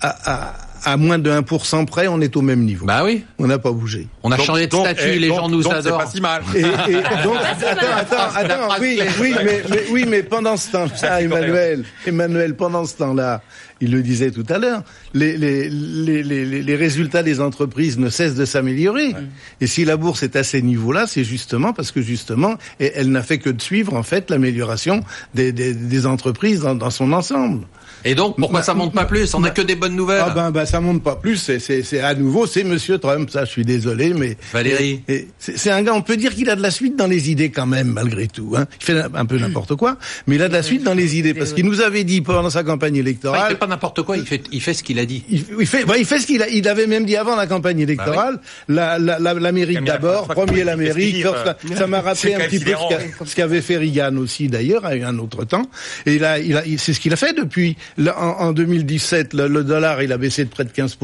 À, 0.00 0.50
à 0.50 0.71
moins 0.96 1.18
de 1.18 1.30
1% 1.30 1.86
près, 1.86 2.08
on 2.08 2.20
est 2.20 2.36
au 2.36 2.42
même 2.42 2.60
niveau. 2.64 2.86
Bah 2.86 3.02
oui. 3.04 3.24
On 3.38 3.46
n'a 3.46 3.58
pas 3.58 3.70
bougé. 3.70 4.08
On 4.22 4.32
a 4.32 4.38
changé 4.38 4.66
de 4.66 4.74
statut, 4.74 5.18
les 5.18 5.28
gens 5.28 5.48
nous 5.48 5.62
donc 5.62 5.72
adorent. 5.72 6.00
c'est 6.00 6.04
pas 6.04 6.10
si 6.10 6.20
mal. 6.20 6.42
Et, 6.54 6.60
et 6.60 6.62
donc, 7.24 7.36
attends, 7.36 7.96
attends, 7.96 8.36
attends, 8.36 8.74
oui, 8.80 9.00
oui, 9.20 9.34
mais, 9.44 9.62
mais, 9.68 9.84
oui, 9.90 10.04
mais 10.08 10.22
pendant 10.22 10.56
ce 10.56 10.72
temps-là, 10.72 11.20
Emmanuel, 11.22 11.84
Emmanuel, 12.06 12.54
pendant 12.56 12.84
ce 12.84 12.96
temps-là, 12.96 13.42
il 13.82 13.90
le 13.90 14.00
disait 14.00 14.30
tout 14.30 14.46
à 14.48 14.58
l'heure, 14.58 14.84
les, 15.12 15.36
les, 15.36 15.68
les, 15.68 16.22
les, 16.62 16.76
résultats 16.76 17.24
des 17.24 17.40
entreprises 17.40 17.98
ne 17.98 18.10
cessent 18.10 18.36
de 18.36 18.44
s'améliorer. 18.44 19.12
Et 19.60 19.66
si 19.66 19.84
la 19.84 19.96
bourse 19.96 20.22
est 20.22 20.36
à 20.36 20.44
ces 20.44 20.62
niveaux-là, 20.62 21.08
c'est 21.08 21.24
justement 21.24 21.72
parce 21.72 21.90
que 21.90 22.00
justement, 22.00 22.54
elle 22.78 23.10
n'a 23.10 23.22
fait 23.22 23.38
que 23.38 23.50
de 23.50 23.60
suivre 23.60 23.94
en 23.94 24.04
fait 24.04 24.30
l'amélioration 24.30 25.02
des, 25.34 25.50
des, 25.50 25.74
des, 25.74 26.06
entreprises 26.06 26.60
dans, 26.60 26.76
dans 26.76 26.90
son 26.90 27.12
ensemble. 27.12 27.66
Et 28.04 28.14
donc, 28.14 28.36
pourquoi 28.36 28.60
Ma- 28.60 28.64
ça 28.64 28.74
monte 28.74 28.94
pas 28.94 29.04
plus? 29.04 29.34
On 29.34 29.40
n'a 29.40 29.50
que 29.50 29.62
des 29.62 29.76
bonnes 29.76 29.96
nouvelles. 29.96 30.22
Ah 30.24 30.30
ben, 30.30 30.50
ben 30.50 30.64
ça 30.64 30.80
monte 30.80 31.02
pas 31.02 31.16
plus. 31.16 31.36
C'est, 31.58 32.00
à 32.00 32.14
nouveau, 32.14 32.46
c'est 32.46 32.64
Monsieur 32.64 32.98
Trump. 32.98 33.30
Ça, 33.30 33.44
je 33.44 33.50
suis 33.50 33.64
désolé, 33.64 34.14
mais 34.14 34.36
Valérie. 34.52 35.02
C'est, 35.38 35.70
un 35.70 35.82
gars. 35.82 35.94
On 35.94 36.02
peut 36.02 36.16
dire 36.16 36.34
qu'il 36.34 36.50
a 36.50 36.56
de 36.56 36.62
la 36.62 36.70
suite 36.70 36.96
dans 36.96 37.06
les 37.06 37.30
idées 37.30 37.50
quand 37.50 37.66
même, 37.66 37.88
malgré 37.88 38.28
tout. 38.28 38.54
Hein. 38.56 38.66
Il 38.80 38.84
fait 38.84 39.00
un 39.14 39.26
peu 39.26 39.38
n'importe 39.38 39.74
quoi, 39.74 39.96
mais 40.26 40.36
il 40.36 40.42
a 40.42 40.48
de 40.48 40.52
la 40.52 40.62
suite 40.62 40.84
dans 40.84 40.94
les 40.94 41.16
idées 41.16 41.34
parce 41.34 41.52
qu'il 41.52 41.64
nous 41.64 41.80
avait 41.80 42.04
dit 42.04 42.20
pendant 42.20 42.50
sa 42.50 42.62
campagne 42.64 42.96
électorale. 42.96 43.58
N'importe 43.72 44.02
quoi, 44.02 44.16
il 44.16 44.26
fait, 44.26 44.42
il 44.52 44.60
fait 44.60 44.74
ce 44.74 44.82
qu'il 44.82 44.98
a 44.98 45.04
dit. 45.06 45.24
Il, 45.28 45.44
il 45.60 45.66
fait, 45.66 45.84
bah, 45.84 45.96
il 45.98 46.04
fait 46.04 46.18
ce 46.20 46.26
qu'il 46.26 46.42
a, 46.42 46.48
il 46.48 46.66
avait 46.68 46.86
même 46.86 47.04
dit 47.04 47.16
avant 47.16 47.34
la 47.36 47.46
campagne 47.46 47.80
électorale. 47.80 48.38
la, 48.68 48.98
la, 48.98 49.18
la- 49.18 49.34
l'Amérique 49.34 49.78
d'abord, 49.84 50.28
premier 50.28 50.64
l'Amérique. 50.64 51.14
euh, 51.24 51.52
ça 51.76 51.86
m'a 51.86 52.00
rappelé 52.00 52.34
un 52.34 52.38
petit 52.48 52.58
peu 52.64 52.70
ce 52.70 52.94
qu'a- 53.18 53.24
ce 53.26 53.34
qu'avait 53.36 53.60
fait 53.62 53.76
Reagan 53.78 54.16
aussi 54.18 54.48
d'ailleurs 54.48 54.84
à 54.84 54.90
un 54.90 55.18
autre 55.18 55.44
temps. 55.44 55.66
Et 56.06 56.18
là, 56.18 56.38
il 56.38 56.56
a, 56.56 56.64
il- 56.66 56.78
c'est 56.78 56.92
ce 56.92 57.00
qu'il 57.00 57.12
a 57.12 57.16
fait 57.16 57.32
depuis. 57.32 57.76
En, 57.98 58.10
en 58.10 58.52
2017, 58.52 59.34
le, 59.34 59.48
le 59.48 59.64
dollar, 59.64 60.02
il 60.02 60.12
a 60.12 60.18
baissé 60.18 60.44
de 60.44 60.50
près 60.50 60.64
de 60.64 60.70
15 60.70 60.96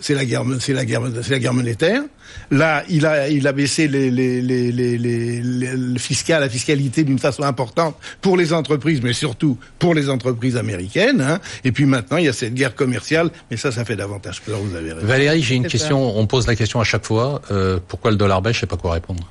c'est 0.00 0.14
la 0.14 0.24
guerre, 0.24 0.44
c'est 0.60 0.72
la 0.72 0.84
guerre, 0.84 1.02
c'est 1.22 1.30
la 1.30 1.38
guerre 1.38 1.54
monétaire. 1.54 2.02
Là, 2.50 2.84
il 2.88 3.04
a, 3.06 3.28
il 3.28 3.46
a 3.46 3.52
baissé 3.52 3.88
les, 3.88 4.10
les, 4.10 4.40
les, 4.42 4.70
les, 4.70 4.98
les- 4.98 5.40
les- 5.42 5.76
le 5.76 5.98
fiscal, 5.98 6.40
la 6.42 6.48
fiscalité 6.48 7.02
d'une 7.04 7.18
façon 7.18 7.42
importante 7.42 7.96
pour 8.20 8.36
les 8.36 8.52
entreprises, 8.52 9.00
mais 9.02 9.12
surtout 9.14 9.56
pour 9.78 9.94
les 9.94 10.08
entreprises 10.10 10.56
américaines. 10.56 11.20
Hein. 11.20 11.40
Et 11.64 11.72
puis 11.72 11.86
maintenant, 11.86 12.18
il 12.18 12.24
y 12.26 12.28
a 12.28 12.32
cette 12.32 12.54
guerre 12.54 12.74
commerciale, 12.74 13.30
mais 13.50 13.56
ça, 13.56 13.72
ça 13.72 13.84
fait 13.84 13.96
davantage 13.96 14.42
peur. 14.42 14.58
Vous 14.60 14.76
avez 14.76 14.92
raison. 14.92 15.06
Valérie, 15.06 15.42
j'ai 15.42 15.54
une 15.56 15.66
question. 15.66 16.18
On 16.18 16.26
pose 16.26 16.46
la 16.46 16.54
question 16.54 16.80
à 16.80 16.84
chaque 16.84 17.04
fois. 17.06 17.40
Euh, 17.50 17.78
pourquoi 17.88 18.10
le 18.10 18.16
dollar 18.18 18.42
baisse 18.42 18.54
Je 18.56 18.60
sais 18.60 18.66
pas 18.66 18.76
quoi 18.76 18.92
répondre. 18.92 19.26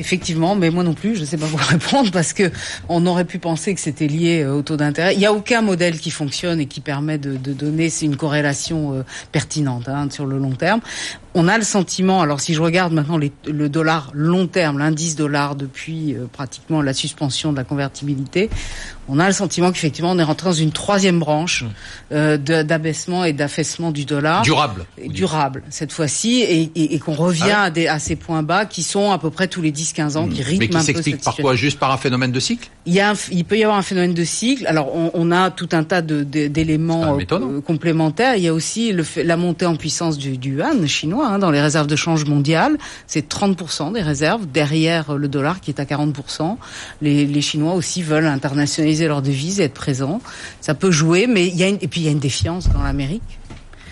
Effectivement, 0.00 0.56
mais 0.56 0.70
moi 0.70 0.82
non 0.82 0.94
plus, 0.94 1.14
je 1.14 1.20
ne 1.20 1.26
sais 1.26 1.36
pas 1.36 1.46
quoi 1.46 1.60
répondre 1.68 2.10
parce 2.10 2.32
que 2.32 2.50
on 2.88 3.04
aurait 3.06 3.26
pu 3.26 3.38
penser 3.38 3.74
que 3.74 3.80
c'était 3.80 4.06
lié 4.06 4.42
euh, 4.42 4.54
au 4.54 4.62
taux 4.62 4.78
d'intérêt. 4.78 5.12
Il 5.12 5.18
n'y 5.18 5.26
a 5.26 5.32
aucun 5.32 5.60
modèle 5.60 5.98
qui 5.98 6.10
fonctionne 6.10 6.58
et 6.58 6.64
qui 6.64 6.80
permet 6.80 7.18
de, 7.18 7.36
de 7.36 7.52
donner 7.52 7.90
une 8.00 8.16
corrélation 8.16 8.94
euh, 8.94 9.02
pertinente 9.30 9.90
hein, 9.90 10.08
sur 10.10 10.24
le 10.24 10.38
long 10.38 10.52
terme. 10.52 10.80
On 11.34 11.48
a 11.48 11.58
le 11.58 11.64
sentiment, 11.64 12.22
alors 12.22 12.40
si 12.40 12.54
je 12.54 12.62
regarde 12.62 12.94
maintenant 12.94 13.18
le 13.18 13.68
dollar 13.68 14.10
long 14.14 14.46
terme, 14.46 14.78
l'indice 14.78 15.16
dollar 15.16 15.54
depuis 15.54 16.14
euh, 16.14 16.24
pratiquement 16.32 16.80
la 16.80 16.94
suspension 16.94 17.52
de 17.52 17.58
la 17.58 17.64
convertibilité, 17.64 18.48
on 19.10 19.18
a 19.18 19.26
le 19.26 19.32
sentiment 19.34 19.72
qu'effectivement 19.72 20.10
on 20.12 20.18
est 20.18 20.22
rentré 20.24 20.46
dans 20.48 20.52
une 20.54 20.72
troisième 20.72 21.18
branche 21.18 21.64
euh, 22.12 22.36
de- 22.36 22.62
d'abaissement 22.62 23.24
et 23.24 23.32
d'affaissement 23.32 23.90
du 23.90 24.04
dollar 24.04 24.42
Durable. 24.42 24.84
durable 25.08 25.62
cette 25.70 25.92
fois-ci 25.92 26.40
et, 26.40 26.70
et- 26.74 26.94
et 26.94 26.98
qu'on 26.98 27.14
revient 27.14 27.44
Ah 27.52 27.62
à, 27.64 27.70
des, 27.70 27.86
à 27.88 27.98
ces 27.98 28.16
points 28.16 28.42
bas 28.42 28.64
qui 28.64 28.82
sont 28.82 29.10
à 29.10 29.18
peu 29.18 29.30
près 29.30 29.48
tous 29.48 29.62
les 29.62 29.72
10-15 29.72 30.16
ans 30.16 30.26
qui 30.28 30.42
rythment 30.42 30.58
Mais 30.60 30.68
qui 30.68 30.76
un 30.76 30.80
peu 30.80 30.84
s'explique 30.86 31.22
par 31.22 31.36
quoi? 31.36 31.54
Juste 31.54 31.78
par 31.78 31.90
un 31.92 31.96
phénomène 31.96 32.32
de 32.32 32.40
cycle? 32.40 32.68
Il, 32.86 32.94
y 32.94 33.00
a 33.00 33.10
un 33.10 33.14
il 33.30 33.44
peut 33.44 33.58
y 33.58 33.62
avoir 33.64 33.78
un 33.78 33.82
phénomène 33.82 34.14
de 34.14 34.24
cycle. 34.24 34.66
Alors 34.66 34.94
on, 34.94 35.10
on 35.14 35.30
a 35.32 35.50
tout 35.50 35.68
un 35.72 35.82
tas 35.84 36.02
de- 36.02 36.22
de- 36.24 36.46
d'éléments 36.48 37.02
quand 37.02 37.10
même 37.12 37.20
étonnant. 37.20 37.50
euh, 37.52 37.60
complémentaires. 37.60 38.36
Il 38.36 38.42
y 38.42 38.48
a 38.48 38.54
aussi 38.54 38.92
le 38.92 39.04
la 39.24 39.36
montée 39.36 39.66
en 39.66 39.76
puissance 39.76 40.18
du, 40.18 40.36
du 40.38 40.56
yuan 40.56 40.86
chinois 40.86 41.26
hein, 41.28 41.38
dans 41.38 41.50
les 41.50 41.60
réserves 41.60 41.86
de 41.88 41.96
change 41.96 42.24
mondiales. 42.26 42.76
C'est 43.06 43.28
30% 43.28 43.92
des 43.92 44.02
réserves 44.02 44.46
derrière 44.46 45.10
euh, 45.10 45.16
le 45.16 45.28
dollar 45.28 45.60
qui 45.60 45.70
est 45.70 45.80
à 45.80 45.84
40%. 45.84 46.56
Les, 47.02 47.26
les 47.26 47.40
Chinois 47.40 47.74
aussi 47.74 48.02
veulent 48.02 48.26
internationaliser 48.26 48.99
leurs 49.08 49.22
devises 49.22 49.60
et 49.60 49.64
être 49.64 49.74
présents. 49.74 50.20
Ça 50.60 50.74
peut 50.74 50.90
jouer, 50.90 51.26
mais 51.26 51.46
il 51.46 51.56
y 51.56 51.62
a 51.62 51.68
une, 51.68 51.78
et 51.80 51.88
puis 51.88 52.00
il 52.00 52.04
y 52.04 52.08
a 52.08 52.12
une 52.12 52.18
défiance 52.18 52.68
dans 52.68 52.82
l'Amérique. 52.82 53.22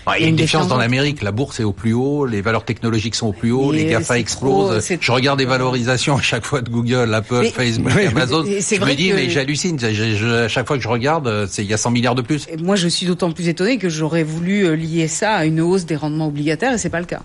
Ah, 0.05 0.17
Il 0.17 0.23
y 0.23 0.25
a 0.25 0.29
une 0.29 0.35
défiance 0.37 0.67
dans 0.67 0.77
l'Amérique. 0.77 1.21
La 1.21 1.31
bourse 1.31 1.59
est 1.59 1.63
au 1.63 1.73
plus 1.73 1.93
haut, 1.93 2.25
les 2.25 2.41
valeurs 2.41 2.65
technologiques 2.65 3.13
sont 3.13 3.27
au 3.27 3.31
plus 3.33 3.51
haut, 3.51 3.71
Mais 3.71 3.79
les 3.83 3.85
GAFA 3.91 4.17
explosent. 4.17 4.83
trop- 4.83 4.95
je 4.99 5.11
regarde 5.11 5.37
les 5.39 5.45
valorisations 5.45 6.17
à 6.17 6.21
chaque 6.21 6.45
fois 6.45 6.61
de 6.61 6.69
Google, 6.69 7.13
Apple, 7.13 7.41
Mais- 7.43 7.49
Facebook, 7.51 7.91
Oui, 7.95 8.07
Amazon. 8.07 8.43
Je 8.43 8.75
vrai 8.79 8.91
me 8.91 8.95
dis, 8.97 9.09
que- 9.09 9.15
mais 9.15 9.29
j'hallucine. 9.29 9.77
À 9.83 10.47
chaque 10.47 10.65
fois 10.65 10.77
que 10.77 10.81
je 10.83 10.87
regarde, 10.87 11.27
euh, 11.27 11.45
c'est 11.47 11.63
il 11.63 11.69
y 11.69 11.73
a 11.75 11.77
100 11.77 11.91
milliards 11.91 12.15
de 12.15 12.23
plus. 12.23 12.47
Et 12.51 12.57
moi, 12.57 12.75
je 12.75 12.87
suis 12.87 13.05
d'autant 13.05 13.31
plus 13.31 13.49
étonnée 13.49 13.77
que 13.77 13.89
j'aurais 13.89 14.23
voulu 14.23 14.65
euh, 14.65 14.75
lier 14.75 15.07
ça 15.07 15.33
à 15.33 15.45
une 15.45 15.61
hausse 15.61 15.85
des 15.85 15.97
rendements 15.97 16.27
obligataires 16.27 16.73
et 16.73 16.77
c'est 16.79 16.89
pas 16.89 17.01
le 17.01 17.05
cas. 17.05 17.21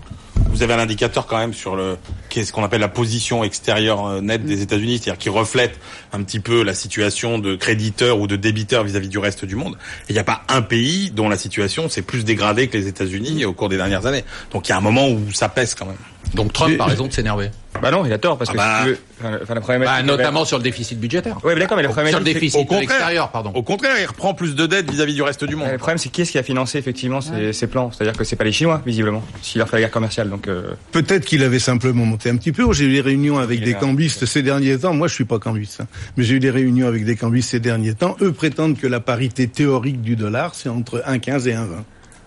Vous 0.55 0.63
avez 0.63 0.73
un 0.73 0.79
indicateur 0.79 1.27
quand 1.27 1.37
même 1.37 1.53
sur 1.53 1.75
le 1.75 1.97
qu'est-ce 2.29 2.53
qu'on 2.53 2.63
appelle 2.63 2.79
la 2.79 2.87
position 2.87 3.43
extérieure 3.43 4.05
euh, 4.05 4.21
nette 4.21 4.45
des 4.45 4.61
États-Unis, 4.61 4.99
c'est-à-dire 4.99 5.17
qui 5.17 5.27
reflète 5.27 5.77
un 6.13 6.23
petit 6.23 6.39
peu 6.39 6.63
la 6.63 6.73
situation 6.73 7.39
de 7.39 7.57
créditeur 7.57 8.21
ou 8.21 8.25
de 8.25 8.37
débiteur 8.37 8.85
vis-à-vis 8.85 9.09
du 9.09 9.17
reste 9.17 9.43
du 9.43 9.57
monde. 9.57 9.75
Il 10.07 10.13
n'y 10.13 10.19
a 10.19 10.23
pas 10.23 10.43
un 10.47 10.61
pays 10.61 11.11
dont 11.11 11.27
la 11.27 11.35
situation 11.35 11.89
s'est 11.89 12.03
plus 12.03 12.23
dégradée 12.23 12.69
que 12.69 12.77
les 12.77 12.87
États-Unis 12.87 13.43
au 13.43 13.51
cours 13.51 13.67
des 13.67 13.75
dernières 13.75 14.05
années. 14.05 14.23
Donc 14.53 14.69
il 14.69 14.69
y 14.69 14.71
a 14.71 14.77
un 14.77 14.81
moment 14.81 15.09
où 15.09 15.29
ça 15.33 15.49
pèse 15.49 15.75
quand 15.75 15.87
même. 15.87 15.97
Donc 16.33 16.51
Trump 16.53 16.79
a 16.81 16.85
raison 16.85 17.07
de 17.07 17.13
s'énerver. 17.13 17.49
Bah 17.81 17.91
non, 17.91 18.05
il 18.05 18.11
a 18.13 18.17
tort 18.17 18.37
parce 18.37 18.49
que 18.49 18.57
Ah 18.57 18.83
si 18.85 18.91
bah. 18.91 18.95
tu 19.19 19.25
veux, 19.27 19.39
enfin, 19.43 19.53
la 19.53 19.61
problématique. 19.61 19.95
Bah, 19.97 20.03
notamment 20.03 20.45
sur 20.45 20.57
le 20.57 20.63
déficit 20.63 20.97
budgétaire. 20.99 21.37
Oui, 21.43 21.51
mais 21.53 21.59
d'accord, 21.61 21.75
mais 21.77 21.83
la 21.83 21.89
Sur 21.89 22.01
le 22.01 22.05
problématique. 22.05 22.33
déficit 22.33 22.59
au 22.59 22.63
de 22.63 22.67
contraire. 22.67 22.89
l'extérieur, 22.89 23.29
pardon. 23.31 23.51
Au 23.53 23.63
contraire, 23.63 23.95
il 23.99 24.05
reprend 24.05 24.33
plus 24.33 24.55
de 24.55 24.65
dettes 24.65 24.89
vis-à-vis 24.89 25.13
du 25.13 25.21
reste 25.21 25.43
du 25.43 25.55
monde. 25.57 25.67
Le 25.71 25.77
problème, 25.77 25.97
c'est 25.97 26.09
qui 26.09 26.21
est-ce 26.21 26.31
qui 26.31 26.37
a 26.37 26.43
financé 26.43 26.77
effectivement 26.77 27.19
ces, 27.21 27.51
ces 27.53 27.67
plans? 27.67 27.91
C'est-à-dire 27.91 28.17
que 28.17 28.23
c'est 28.23 28.37
pas 28.37 28.45
les 28.45 28.53
Chinois, 28.53 28.81
visiblement, 28.85 29.23
s'il 29.41 29.59
leur 29.59 29.67
fait 29.69 29.75
la 29.77 29.81
guerre 29.83 29.91
commerciale. 29.91 30.29
Donc, 30.29 30.47
euh, 30.47 30.71
Peut-être 30.93 31.25
qu'il 31.25 31.43
avait 31.43 31.59
simplement 31.59 32.05
monté 32.05 32.29
un 32.29 32.37
petit 32.37 32.53
peu. 32.53 32.71
J'ai 32.73 32.85
eu 32.85 32.93
des 32.93 33.01
réunions 33.01 33.37
avec 33.37 33.61
des 33.61 33.73
cambistes 33.73 34.25
ces 34.25 34.41
derniers 34.41 34.79
temps. 34.79 34.93
Moi, 34.93 35.07
je 35.09 35.13
suis 35.13 35.25
pas 35.25 35.39
cambiste, 35.39 35.81
hein. 35.81 35.87
mais 36.17 36.23
j'ai 36.23 36.35
eu 36.35 36.39
des 36.39 36.51
réunions 36.51 36.87
avec 36.87 37.03
des 37.05 37.15
cambistes 37.17 37.49
ces 37.49 37.59
derniers 37.59 37.93
temps. 37.93 38.15
Eux 38.21 38.31
prétendent 38.31 38.77
que 38.77 38.87
la 38.87 38.99
parité 39.01 39.47
théorique 39.49 40.01
du 40.01 40.15
dollar, 40.15 40.55
c'est 40.55 40.69
entre 40.69 41.03
1,15 41.07 41.47
et 41.49 41.53
1,20. 41.53 41.59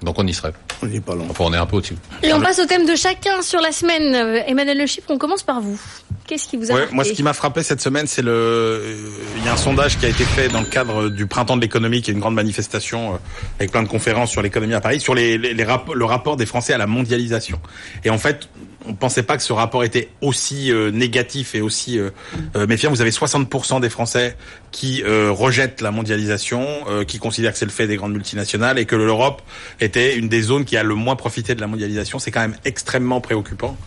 Donc 0.03 0.17
on 0.19 0.27
y 0.27 0.33
serait. 0.35 0.53
On 0.83 0.87
n'est 0.87 1.01
pas 1.01 1.15
loin. 1.15 1.27
Enfin, 1.29 1.45
on 1.47 1.53
est 1.53 1.57
un 1.57 1.67
peu 1.67 1.77
au-dessus. 1.77 1.97
Et 2.23 2.33
on 2.33 2.41
passe 2.41 2.59
au 2.61 2.67
thème 2.67 2.87
de 2.87 2.95
chacun 2.95 3.43
sur 3.43 3.61
la 3.61 3.73
semaine. 3.73 4.15
Emmanuel 4.47 4.79
Le 4.79 4.87
Chypre, 4.87 5.11
on 5.11 5.19
commence 5.19 5.43
par 5.43 5.61
vous. 5.61 5.81
Qu'est-ce 6.27 6.47
qui 6.47 6.57
vous 6.57 6.71
a 6.71 6.75
Ouais, 6.75 6.87
moi, 6.93 7.05
ce 7.05 7.13
qui 7.13 7.23
m'a 7.23 7.33
frappé 7.33 7.63
cette 7.63 7.81
semaine, 7.81 8.07
c'est 8.07 8.23
le. 8.23 8.31
euh, 8.31 8.95
Il 9.39 9.45
y 9.45 9.49
a 9.49 9.55
un 9.55 9.57
sondage 9.57 9.99
qui 9.99 10.07
a 10.07 10.09
été 10.11 10.25
fait 10.25 10.49
dans 10.49 10.61
le 10.61 10.67
cadre 10.67 11.09
du 11.09 11.27
printemps 11.27 11.57
de 11.57 11.63
l'économie, 11.63 12.03
qui 12.03 12.11
est 12.11 12.15
une 12.15 12.21
grande 12.21 12.35
manifestation 12.35 13.15
euh, 13.15 13.19
avec 13.59 13.73
plein 13.73 13.83
de 13.83 13.89
conférences 13.89 14.31
sur 14.31 14.43
l'économie 14.43 14.75
à 14.75 14.81
Paris, 14.81 15.01
sur 15.01 15.15
les, 15.15 15.39
les, 15.39 15.55
les 15.55 15.65
rapp- 15.65 15.93
le 15.95 16.05
rapport 16.05 16.37
des 16.37 16.45
Français 16.47 16.75
à 16.75 16.79
la 16.79 16.87
mondialisation. 16.87 17.59
Et 18.05 18.11
en 18.11 18.19
fait, 18.19 18.49
on 18.89 18.95
pensait 18.95 19.23
pas 19.23 19.37
que 19.37 19.43
ce 19.43 19.53
rapport 19.53 19.85
était 19.85 20.09
aussi 20.23 20.73
euh, 20.73 20.91
négatif 20.91 21.55
et 21.55 21.61
aussi 21.61 21.99
euh, 21.99 22.11
euh, 22.57 22.67
méfiant. 22.67 22.91
Vous 22.91 23.03
avez 23.03 23.11
60% 23.11 23.81
des 23.81 23.91
Français 23.91 24.37
qui 24.71 25.03
rejettent 25.03 25.81
la 25.81 25.91
mondialisation, 25.91 26.63
qui 27.07 27.19
considèrent 27.19 27.53
que 27.53 27.59
c'est 27.59 27.65
le 27.65 27.71
fait 27.71 27.87
des 27.87 27.97
grandes 27.97 28.13
multinationales 28.13 28.79
et 28.79 28.85
que 28.85 28.97
l'Europe 28.97 29.41
était 29.81 30.17
une 30.17 30.29
des 30.29 30.43
zones 30.43 30.67
qui 30.67 30.77
a 30.77 30.83
le 30.83 30.95
moins 30.95 31.17
profité 31.17 31.55
de 31.55 31.61
la 31.63 31.67
mondialisation. 31.67 32.19
C'est 32.19 32.31
quand 32.31 32.43
même 32.43 32.57
extrêmement 32.67 33.23
préoccupant 33.23 33.79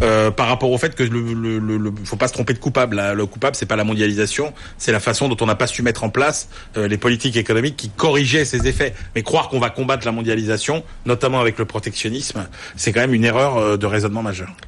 par 0.00 0.48
rapport 0.48 0.72
au 0.72 0.76
fait 0.76 0.96
que 0.96 1.04
le, 1.04 1.92
faut 2.04 2.16
pas 2.16 2.26
se 2.26 2.32
tromper 2.32 2.52
de 2.52 2.58
coupable. 2.58 2.96
là. 2.96 3.14
Le 3.14 3.26
coupable, 3.26 3.54
c'est 3.54 3.64
pas 3.64 3.76
la 3.76 3.84
mondialisation, 3.84 4.52
c'est 4.76 4.90
la 4.90 4.98
façon 4.98 5.28
dont 5.28 5.36
on 5.40 5.46
n'a 5.46 5.54
pas 5.54 5.68
su 5.68 5.82
mettre 5.82 6.02
en 6.02 6.10
place 6.10 6.48
les 6.74 6.98
politiques 6.98 7.36
économiques 7.36 7.76
qui 7.76 7.90
corrigeaient 7.90 8.44
ces 8.44 8.66
effets. 8.66 8.92
Mais 9.14 9.22
croire 9.22 9.48
qu'on 9.48 9.60
va 9.60 9.70
combattre 9.70 10.04
la 10.04 10.12
mondialisation, 10.12 10.82
notamment 11.06 11.38
avec 11.38 11.58
le 11.58 11.64
protectionnisme, 11.64 12.48
c'est 12.74 12.90
quand 12.90 13.00
même 13.00 13.14
une 13.14 13.24
erreur 13.24 13.78
de 13.78 13.86
raisonnement 13.86 14.24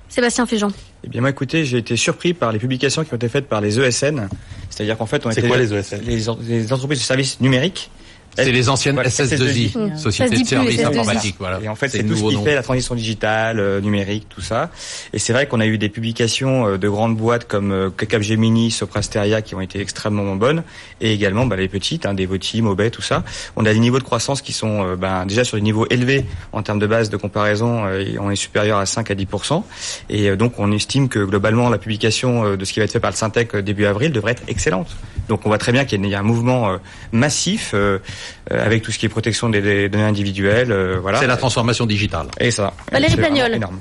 Sébastien 0.09 0.47
Féjean. 0.47 0.71
eh 1.05 1.09
bien, 1.09 1.21
moi, 1.21 1.31
écoutez, 1.31 1.65
j'ai 1.65 1.79
été 1.79 1.97
surpris 1.97 2.33
par 2.35 2.53
les 2.53 2.59
publications 2.59 3.05
qui 3.05 3.13
ont 3.13 3.17
été 3.17 3.29
faites 3.29 3.49
par 3.49 3.61
les 3.61 3.79
ESN. 3.79 4.29
C'est-à-dire 4.71 4.97
qu'en 4.97 5.07
fait, 5.07 5.25
on 5.27 5.31
C'est 5.31 5.41
était 5.41 5.49
quoi 5.49 5.57
les 5.59 5.73
ESN 5.75 6.01
les, 6.05 6.29
en- 6.29 6.39
les 6.43 6.73
entreprises 6.73 6.99
de 7.01 7.05
services 7.05 7.41
numériques. 7.41 7.91
C'est 8.37 8.53
les 8.53 8.69
anciennes 8.69 8.95
Voilà, 8.95 9.09
SS2I, 9.11 9.73
SS2I. 9.73 9.97
Société 9.99 10.39
de 10.39 10.45
services 10.45 10.81
SS2I. 10.81 10.87
informatiques. 10.87 11.37
Voilà. 11.39 11.61
Et 11.63 11.69
en 11.69 11.75
fait, 11.75 11.89
c'est 11.89 12.05
tout 12.05 12.15
ce 12.17 12.23
qui 12.29 12.35
nom. 12.37 12.45
fait 12.45 12.55
la 12.55 12.63
transition 12.63 12.95
digitale, 12.95 13.59
euh, 13.61 13.81
numérique, 13.81 14.27
tout 14.29 14.41
ça. 14.41 14.71
Et 15.13 15.19
c'est 15.19 15.33
vrai 15.33 15.47
qu'on 15.47 15.61
a 15.61 15.67
eu 15.67 15.79
des 15.79 15.89
publications 15.89 16.67
euh, 16.67 16.79
de 16.79 16.89
grandes 16.89 17.17
boîtes 17.17 17.47
comme 17.47 17.73
euh, 17.73 17.91
Capgemini, 17.91 18.71
Soprasteria 18.71 19.43
qui 19.43 19.55
ont 19.55 19.61
été 19.61 19.81
extrêmement 19.81 20.37
bonnes, 20.37 20.63
et 21.01 21.13
également 21.13 21.47
bah, 21.47 21.57
les 21.57 21.69
petites, 21.69 22.07
hein, 22.07 22.15
Devoti, 22.15 22.63
Mobet, 22.63 22.91
tout 22.91 23.03
ça. 23.03 23.25
On 23.57 23.65
a 23.67 23.73
des 23.73 23.79
niveaux 23.81 23.99
de 23.99 24.05
croissance 24.05 24.43
qui 24.43 24.53
sont 24.53 24.85
euh, 24.87 24.97
ben, 24.97 25.27
déjà 25.27 25.45
sur 25.45 25.57
des 25.57 25.63
niveaux 25.63 25.87
élevés 25.91 26.25
en 26.53 26.63
termes 26.63 26.79
de 26.79 26.87
base 26.87 27.11
de 27.11 27.17
comparaison. 27.17 27.85
euh, 27.87 28.05
on 28.21 28.31
est 28.31 28.37
supérieur 28.37 28.79
à 28.79 28.87
5 28.87 29.11
à 29.11 29.15
10% 29.15 29.63
Et 30.11 30.29
euh, 30.31 30.37
donc, 30.37 30.59
on 30.59 30.73
estime 30.73 31.09
que 31.09 31.21
globalement, 31.21 31.69
la 31.71 31.79
publication 31.79 32.45
euh, 32.45 32.57
de 32.57 32.65
ce 32.65 32.73
qui 32.73 32.81
va 32.81 32.85
être 32.85 32.93
fait 32.93 33.01
par 33.01 33.11
le 33.11 33.17
Syntec 33.17 33.55
euh, 33.55 33.63
début 33.63 33.87
avril 33.87 34.13
devrait 34.13 34.33
être 34.33 34.43
excellente. 34.49 34.95
Donc, 35.29 35.41
on 35.45 35.49
voit 35.49 35.59
très 35.59 35.73
bien 35.73 35.85
qu'il 35.85 36.05
y 36.07 36.15
a 36.15 36.19
un 36.21 36.23
mouvement 36.23 36.71
euh, 36.71 36.77
massif 37.13 37.75
avec 38.51 38.83
tout 38.83 38.93
ce 38.93 38.99
qui 38.99 39.07
est 39.07 39.09
protection 39.09 39.49
des, 39.49 39.61
des 39.61 39.89
données 39.89 40.05
individuelles. 40.05 40.71
euh, 40.73 40.99
voilà. 41.01 41.19
C'est 41.19 41.27
la 41.27 41.37
transformation 41.37 41.87
digitale. 41.87 42.29
Et 42.41 42.51
ça. 42.51 42.73
Valérie 42.93 43.17
Pagnol. 43.17 43.55
énorme. 43.55 43.79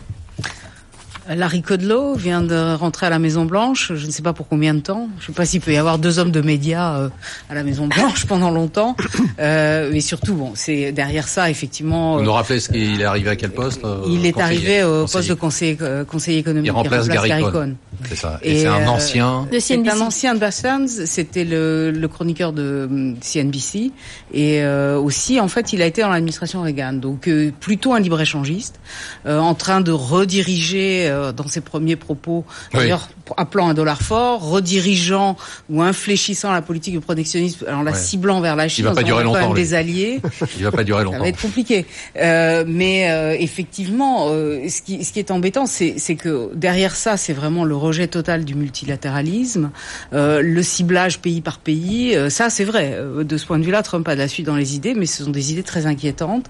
Larry 1.28 1.62
Kudlow 1.62 2.14
vient 2.14 2.42
de 2.42 2.76
rentrer 2.76 3.08
à 3.08 3.10
la 3.10 3.18
Maison 3.18 3.46
Blanche. 3.46 3.92
Je 3.96 4.06
ne 4.06 4.12
sais 4.12 4.22
pas 4.22 4.34
pour 4.34 4.48
combien 4.48 4.74
de 4.74 4.80
temps. 4.80 5.10
Je 5.20 5.24
ne 5.24 5.28
sais 5.28 5.34
pas 5.34 5.46
s'il 5.46 5.62
peut 5.62 5.74
y 5.74 5.78
avoir 5.78 5.98
deux 5.98 6.20
hommes 6.20 6.32
de 6.32 6.42
médias 6.42 7.00
euh, 7.00 7.10
à 7.50 7.56
la 7.56 7.64
Maison 7.64 7.88
Blanche 7.88 8.26
pendant 8.28 8.52
longtemps. 8.52 8.96
Euh, 9.40 9.90
mais 9.92 10.02
surtout, 10.02 10.36
bon, 10.36 10.52
c'est 10.54 10.92
derrière 10.92 11.28
ça 11.28 11.50
effectivement. 11.50 12.16
Vous 12.16 12.22
euh, 12.22 12.26
nous 12.26 12.32
rappelez 12.32 12.60
ce 12.60 12.70
qu'il 12.70 13.02
est 13.02 13.06
arrivé 13.06 13.30
à 13.30 13.36
quel 13.36 13.52
poste 13.52 13.84
euh, 13.84 14.04
il 14.08 14.26
est 14.26 14.40
arrivé 14.40 14.84
au 14.84 15.02
conseiller. 15.02 15.14
poste 15.14 15.30
de 15.30 15.34
conseiller, 15.34 15.78
conseiller 16.08 16.38
économique. 16.40 16.68
Il 16.68 16.76
remplace 16.76 17.08
Gary 17.08 17.44
Cohn. 17.52 17.76
C'est 18.08 18.16
ça. 18.16 18.40
Et, 18.44 18.60
c'est 18.60 18.68
un 18.68 18.88
ancien. 18.88 19.48
De 19.52 19.58
C'est 19.60 19.90
un 19.90 20.02
ancien 20.02 20.36
de 20.36 20.40
Bassans. 20.40 20.88
C'était 21.06 21.46
le, 21.46 21.92
le, 21.92 22.08
chroniqueur 22.08 22.54
de 22.54 23.16
CNBC 23.22 23.92
et 24.34 24.66
aussi 24.66 25.40
en 25.40 25.48
fait 25.48 25.74
il 25.74 25.82
a 25.82 25.86
été 25.86 26.02
dans 26.02 26.10
l'administration 26.10 26.62
Reagan, 26.62 26.94
donc 26.94 27.30
plutôt 27.60 27.94
un 27.94 28.00
libre 28.00 28.22
échangiste, 28.22 28.80
en 29.26 29.56
train 29.56 29.82
de 29.82 29.92
rediriger 29.92 31.15
dans 31.36 31.48
ses 31.48 31.62
premiers 31.62 31.96
propos, 31.96 32.46
d'ailleurs 32.74 33.10
appelant 33.38 33.70
un 33.70 33.74
dollar 33.74 34.02
fort, 34.02 34.48
redirigeant 34.50 35.36
ou 35.70 35.82
infléchissant 35.82 36.52
la 36.52 36.62
politique 36.62 36.94
de 36.94 37.00
protectionnisme 37.00 37.66
en 37.72 37.82
la 37.82 37.94
ciblant 37.94 38.42
vers 38.42 38.56
la 38.56 38.68
Chine, 38.68 38.86
il 38.86 38.88
va 38.88 38.96
pas 38.96 39.04
durer 39.04 39.24
longtemps, 39.24 39.54
des 39.54 39.74
alliés. 39.74 40.22
il 40.58 40.64
va 40.64 40.72
pas 40.72 40.84
durer 40.84 41.04
longtemps. 41.04 41.18
Ça 41.18 41.24
va 41.24 41.30
être 41.30 41.42
compliqué. 41.42 41.86
Euh, 42.18 42.64
mais 42.68 43.10
euh, 43.10 43.36
effectivement, 43.40 44.28
euh, 44.30 44.68
ce, 44.70 44.82
qui, 44.82 45.04
ce 45.04 45.12
qui 45.12 45.20
est 45.20 45.32
embêtant, 45.32 45.66
c'est 45.66 46.16
que 46.16 46.54
derrière 46.56 46.96
ça, 46.96 47.18
c'est 47.18 47.34
vraiment 47.34 47.64
le 47.64 47.76
rejet 47.76 48.08
total 48.08 48.46
du 48.46 48.56
multilatéralisme, 48.56 49.72
euh, 50.14 50.42
le 50.42 50.64
ciblage 50.64 51.20
pays 51.20 51.42
par 51.42 51.60
pays. 51.60 52.16
Euh, 52.16 52.30
ça, 52.30 52.50
c'est 52.50 52.64
vrai. 52.64 52.98
De 53.24 53.38
ce 53.38 53.46
point 53.46 53.60
de 53.60 53.64
vue-là, 53.66 53.84
Trump 53.84 54.08
a 54.08 54.16
de 54.16 54.20
la 54.20 54.28
suite 54.28 54.46
dans 54.46 54.56
les 54.56 54.76
idées, 54.76 54.94
mais 54.94 55.06
ce 55.06 55.24
sont 55.24 55.32
des 55.32 55.52
idées 55.52 55.64
très 55.64 55.86
inquiétantes. 55.86 56.50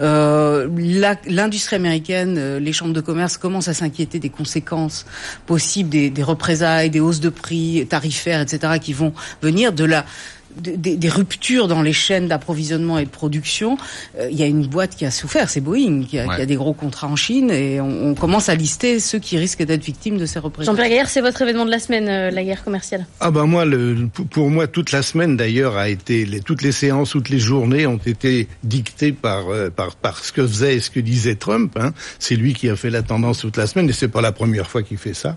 L'industrie 0.00 1.76
américaine, 1.76 2.58
les 2.58 2.72
chambres 2.72 2.94
de 2.94 3.00
commerce 3.00 3.36
commencent 3.36 3.68
à 3.68 3.74
s'inquiéter 3.74 4.05
des 4.06 4.30
conséquences 4.30 5.06
possibles 5.46 5.90
des, 5.90 6.10
des 6.10 6.22
représailles, 6.22 6.90
des 6.90 7.00
hausses 7.00 7.20
de 7.20 7.28
prix 7.28 7.86
tarifaires, 7.88 8.40
etc., 8.40 8.74
qui 8.80 8.92
vont 8.92 9.12
venir 9.42 9.72
de 9.72 9.84
la 9.84 10.04
des, 10.60 10.96
des, 10.96 11.08
ruptures 11.08 11.68
dans 11.68 11.82
les 11.82 11.92
chaînes 11.92 12.28
d'approvisionnement 12.28 12.98
et 12.98 13.04
de 13.04 13.10
production, 13.10 13.76
euh, 14.18 14.28
il 14.30 14.38
y 14.38 14.42
a 14.42 14.46
une 14.46 14.66
boîte 14.66 14.96
qui 14.96 15.04
a 15.04 15.10
souffert, 15.10 15.48
c'est 15.48 15.60
Boeing, 15.60 16.04
qui 16.04 16.18
a, 16.18 16.26
qui 16.34 16.42
a, 16.42 16.46
des 16.46 16.56
gros 16.56 16.72
contrats 16.72 17.08
en 17.08 17.16
Chine, 17.16 17.50
et 17.50 17.80
on, 17.80 18.08
on 18.10 18.14
commence 18.14 18.48
à 18.48 18.54
lister 18.54 19.00
ceux 19.00 19.18
qui 19.18 19.38
risquent 19.38 19.64
d'être 19.64 19.84
victimes 19.84 20.18
de 20.18 20.26
ces 20.26 20.38
représentations. 20.38 20.72
Jean-Pierre 20.72 20.90
Gaillard, 20.90 21.08
c'est 21.08 21.20
votre 21.20 21.42
événement 21.42 21.64
de 21.64 21.70
la 21.70 21.78
semaine, 21.78 22.08
euh, 22.08 22.30
la 22.30 22.44
guerre 22.44 22.64
commerciale. 22.64 23.06
Ah 23.20 23.30
ben 23.30 23.46
moi, 23.46 23.64
le, 23.64 24.08
pour 24.30 24.50
moi, 24.50 24.66
toute 24.66 24.92
la 24.92 25.02
semaine 25.02 25.36
d'ailleurs 25.36 25.76
a 25.76 25.88
été, 25.88 26.24
les, 26.24 26.40
toutes 26.40 26.62
les 26.62 26.72
séances, 26.72 27.10
toutes 27.10 27.28
les 27.28 27.38
journées 27.38 27.86
ont 27.86 27.98
été 27.98 28.48
dictées 28.62 29.12
par 29.12 29.48
euh, 29.50 29.70
par, 29.70 29.96
par 29.96 30.24
ce 30.24 30.32
que 30.32 30.46
faisait 30.46 30.76
et 30.76 30.80
ce 30.80 30.90
que 30.90 31.00
disait 31.00 31.34
Trump. 31.34 31.76
Hein. 31.78 31.92
C'est 32.18 32.36
lui 32.36 32.54
qui 32.54 32.68
a 32.68 32.76
fait 32.76 32.90
la 32.90 33.02
tendance 33.02 33.38
toute 33.38 33.56
la 33.56 33.66
semaine, 33.66 33.88
et 33.88 33.92
c'est 33.92 34.08
pas 34.08 34.20
la 34.20 34.32
première 34.32 34.68
fois 34.70 34.82
qu'il 34.82 34.98
fait 34.98 35.14
ça. 35.14 35.36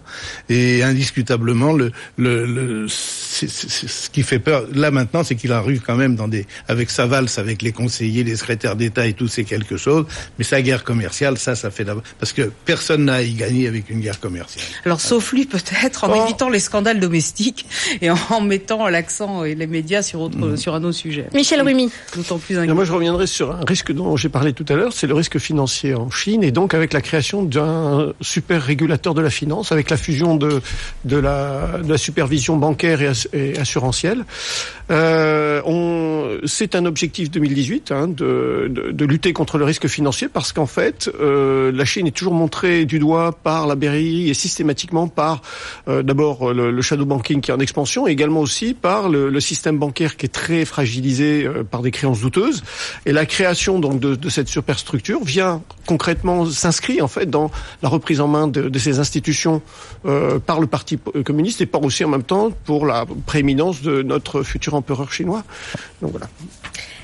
Et 0.50 0.84
indiscutablement, 0.84 1.74
le, 1.74 1.92
le, 2.18 2.46
le 2.46 2.88
ce 2.90 4.10
qui 4.10 4.24
fait 4.24 4.40
peur 4.40 4.66
là 4.74 4.92
maintenant 4.92 5.09
maintenant, 5.10 5.24
c'est 5.24 5.36
qu'il 5.36 5.52
arrive 5.52 5.82
quand 5.82 5.96
même 5.96 6.16
dans 6.16 6.28
des, 6.28 6.46
avec 6.68 6.90
sa 6.90 7.08
valse, 7.08 7.40
avec 7.40 7.62
les 7.62 7.72
conseillers, 7.72 8.24
les 8.24 8.36
secrétaires 8.36 8.76
d'État 8.76 9.08
et 9.08 9.14
tout, 9.14 9.28
c'est 9.28 9.44
quelque 9.44 9.78
chose. 9.78 10.06
Mais 10.38 10.44
sa 10.44 10.62
guerre 10.62 10.84
commerciale, 10.84 11.38
ça, 11.38 11.56
ça 11.56 11.72
fait 11.72 11.84
d'abord, 11.84 12.04
parce 12.20 12.32
que 12.34 12.52
personne 12.66 13.06
n'a 13.06 13.16
à 13.16 13.22
y 13.22 13.34
gagner 13.34 13.68
avec 13.68 13.90
une 13.90 14.00
guerre 14.00 14.20
commerciale. 14.20 14.64
Alors, 14.86 15.02
sauf 15.02 15.34
lui, 15.34 15.46
peut-être, 15.46 16.04
en 16.04 16.12
oh. 16.12 16.24
évitant 16.26 16.50
les 16.50 16.60
scandales 16.60 17.00
domestiques 17.00 17.66
et 18.02 18.10
en 18.12 18.42
mettant 18.42 18.88
l'accent 18.88 19.44
et 19.44 19.56
les 19.56 19.68
médias 19.68 20.02
sur 20.02 20.22
autre, 20.22 20.38
mm. 20.38 20.58
sur 20.58 20.76
un 20.76 20.84
autre 20.84 20.98
sujet. 20.98 21.28
Michel 21.34 21.62
Rumi. 21.62 21.92
D'autant 22.16 22.38
plus 22.38 22.56
Moi, 22.68 22.86
je 22.86 22.92
reviendrai 22.92 23.28
sur 23.28 23.52
un 23.52 23.66
risque 23.66 23.92
dont 23.92 24.16
j'ai 24.16 24.30
parlé 24.30 24.54
tout 24.54 24.66
à 24.70 24.76
l'heure, 24.76 24.94
c'est 24.94 25.08
le 25.08 25.16
risque 25.16 25.40
financier 25.40 25.96
en 25.96 26.10
Chine 26.12 26.44
et 26.44 26.52
donc 26.52 26.74
avec 26.74 26.94
la 26.94 27.02
création 27.02 27.44
d'un 27.44 28.14
super 28.22 28.62
régulateur 28.62 29.14
de 29.14 29.22
la 29.22 29.30
finance, 29.30 29.72
avec 29.72 29.90
la 29.90 29.98
fusion 29.98 30.36
de, 30.36 30.62
de, 31.06 31.18
la, 31.18 31.80
de 31.84 31.90
la 31.90 31.98
supervision 31.98 32.58
bancaire 32.58 33.02
et, 33.02 33.12
et 33.34 33.58
assurantielle. 33.58 34.26
Euh, 34.92 34.99
on, 35.66 36.40
c'est 36.46 36.76
un 36.76 36.86
objectif 36.86 37.32
2018 37.32 37.92
hein, 37.92 38.08
de, 38.08 38.68
de, 38.70 38.92
de, 38.92 39.06
lutter 39.06 39.34
contre 39.34 39.58
le 39.58 39.66
risque 39.66 39.88
financier 39.88 40.28
parce 40.28 40.54
qu'en 40.54 40.66
fait, 40.66 41.10
euh, 41.20 41.72
la 41.72 41.86
Chine 41.86 42.08
est 42.08 42.12
toujours 42.16 42.34
montrée 42.34 42.86
du 42.86 43.00
doigt 43.00 43.32
par 43.32 43.68
la 43.68 43.76
BRI 43.76 44.30
et 44.30 44.34
systématiquement 44.34 45.08
par 45.08 45.42
euh, 45.88 46.04
d'abord 46.04 46.54
le, 46.54 46.72
le, 46.72 46.82
shadow 46.82 47.06
banking 47.06 47.42
qui 47.42 47.52
est 47.52 47.54
en 47.54 47.60
expansion, 47.60 48.08
et 48.08 48.12
également 48.12 48.42
aussi 48.42 48.74
par 48.74 49.10
le, 49.10 49.30
le 49.30 49.40
système 49.40 49.78
bancaire 49.78 50.18
qui 50.18 50.26
est 50.26 50.30
très 50.30 50.66
fragilisé 50.66 51.46
euh, 51.46 51.64
par 51.64 51.82
des 51.82 51.92
créances 51.92 52.22
douteuses. 52.22 52.64
Et 53.06 53.12
la 53.12 53.26
création 53.26 53.80
donc 53.80 54.00
de, 54.00 54.16
de 54.16 54.30
cette 54.30 54.48
superstructure 54.48 55.24
vient 55.24 55.62
concrètement 55.86 56.46
s'inscrit 56.46 57.02
en 57.02 57.08
fait 57.08 57.30
dans 57.30 57.52
la 57.82 57.90
reprise 57.90 58.22
en 58.22 58.28
main 58.28 58.48
de, 58.48 58.70
de 58.70 58.80
ces 58.80 59.00
institutions 59.00 59.62
euh, 60.06 60.40
par 60.40 60.60
le 60.60 60.68
Parti 60.68 60.98
communiste 61.26 61.62
et 61.62 61.66
par 61.66 61.84
aussi 61.84 62.04
en 62.06 62.10
même 62.10 62.24
temps 62.24 62.52
pour 62.66 62.86
la 62.86 63.06
prééminence 63.26 63.82
de 63.82 64.02
notre 64.02 64.44
futur 64.44 64.76
empereur 64.90 65.12
chinois. 65.12 65.44
Donc 66.02 66.12
voilà. 66.12 66.28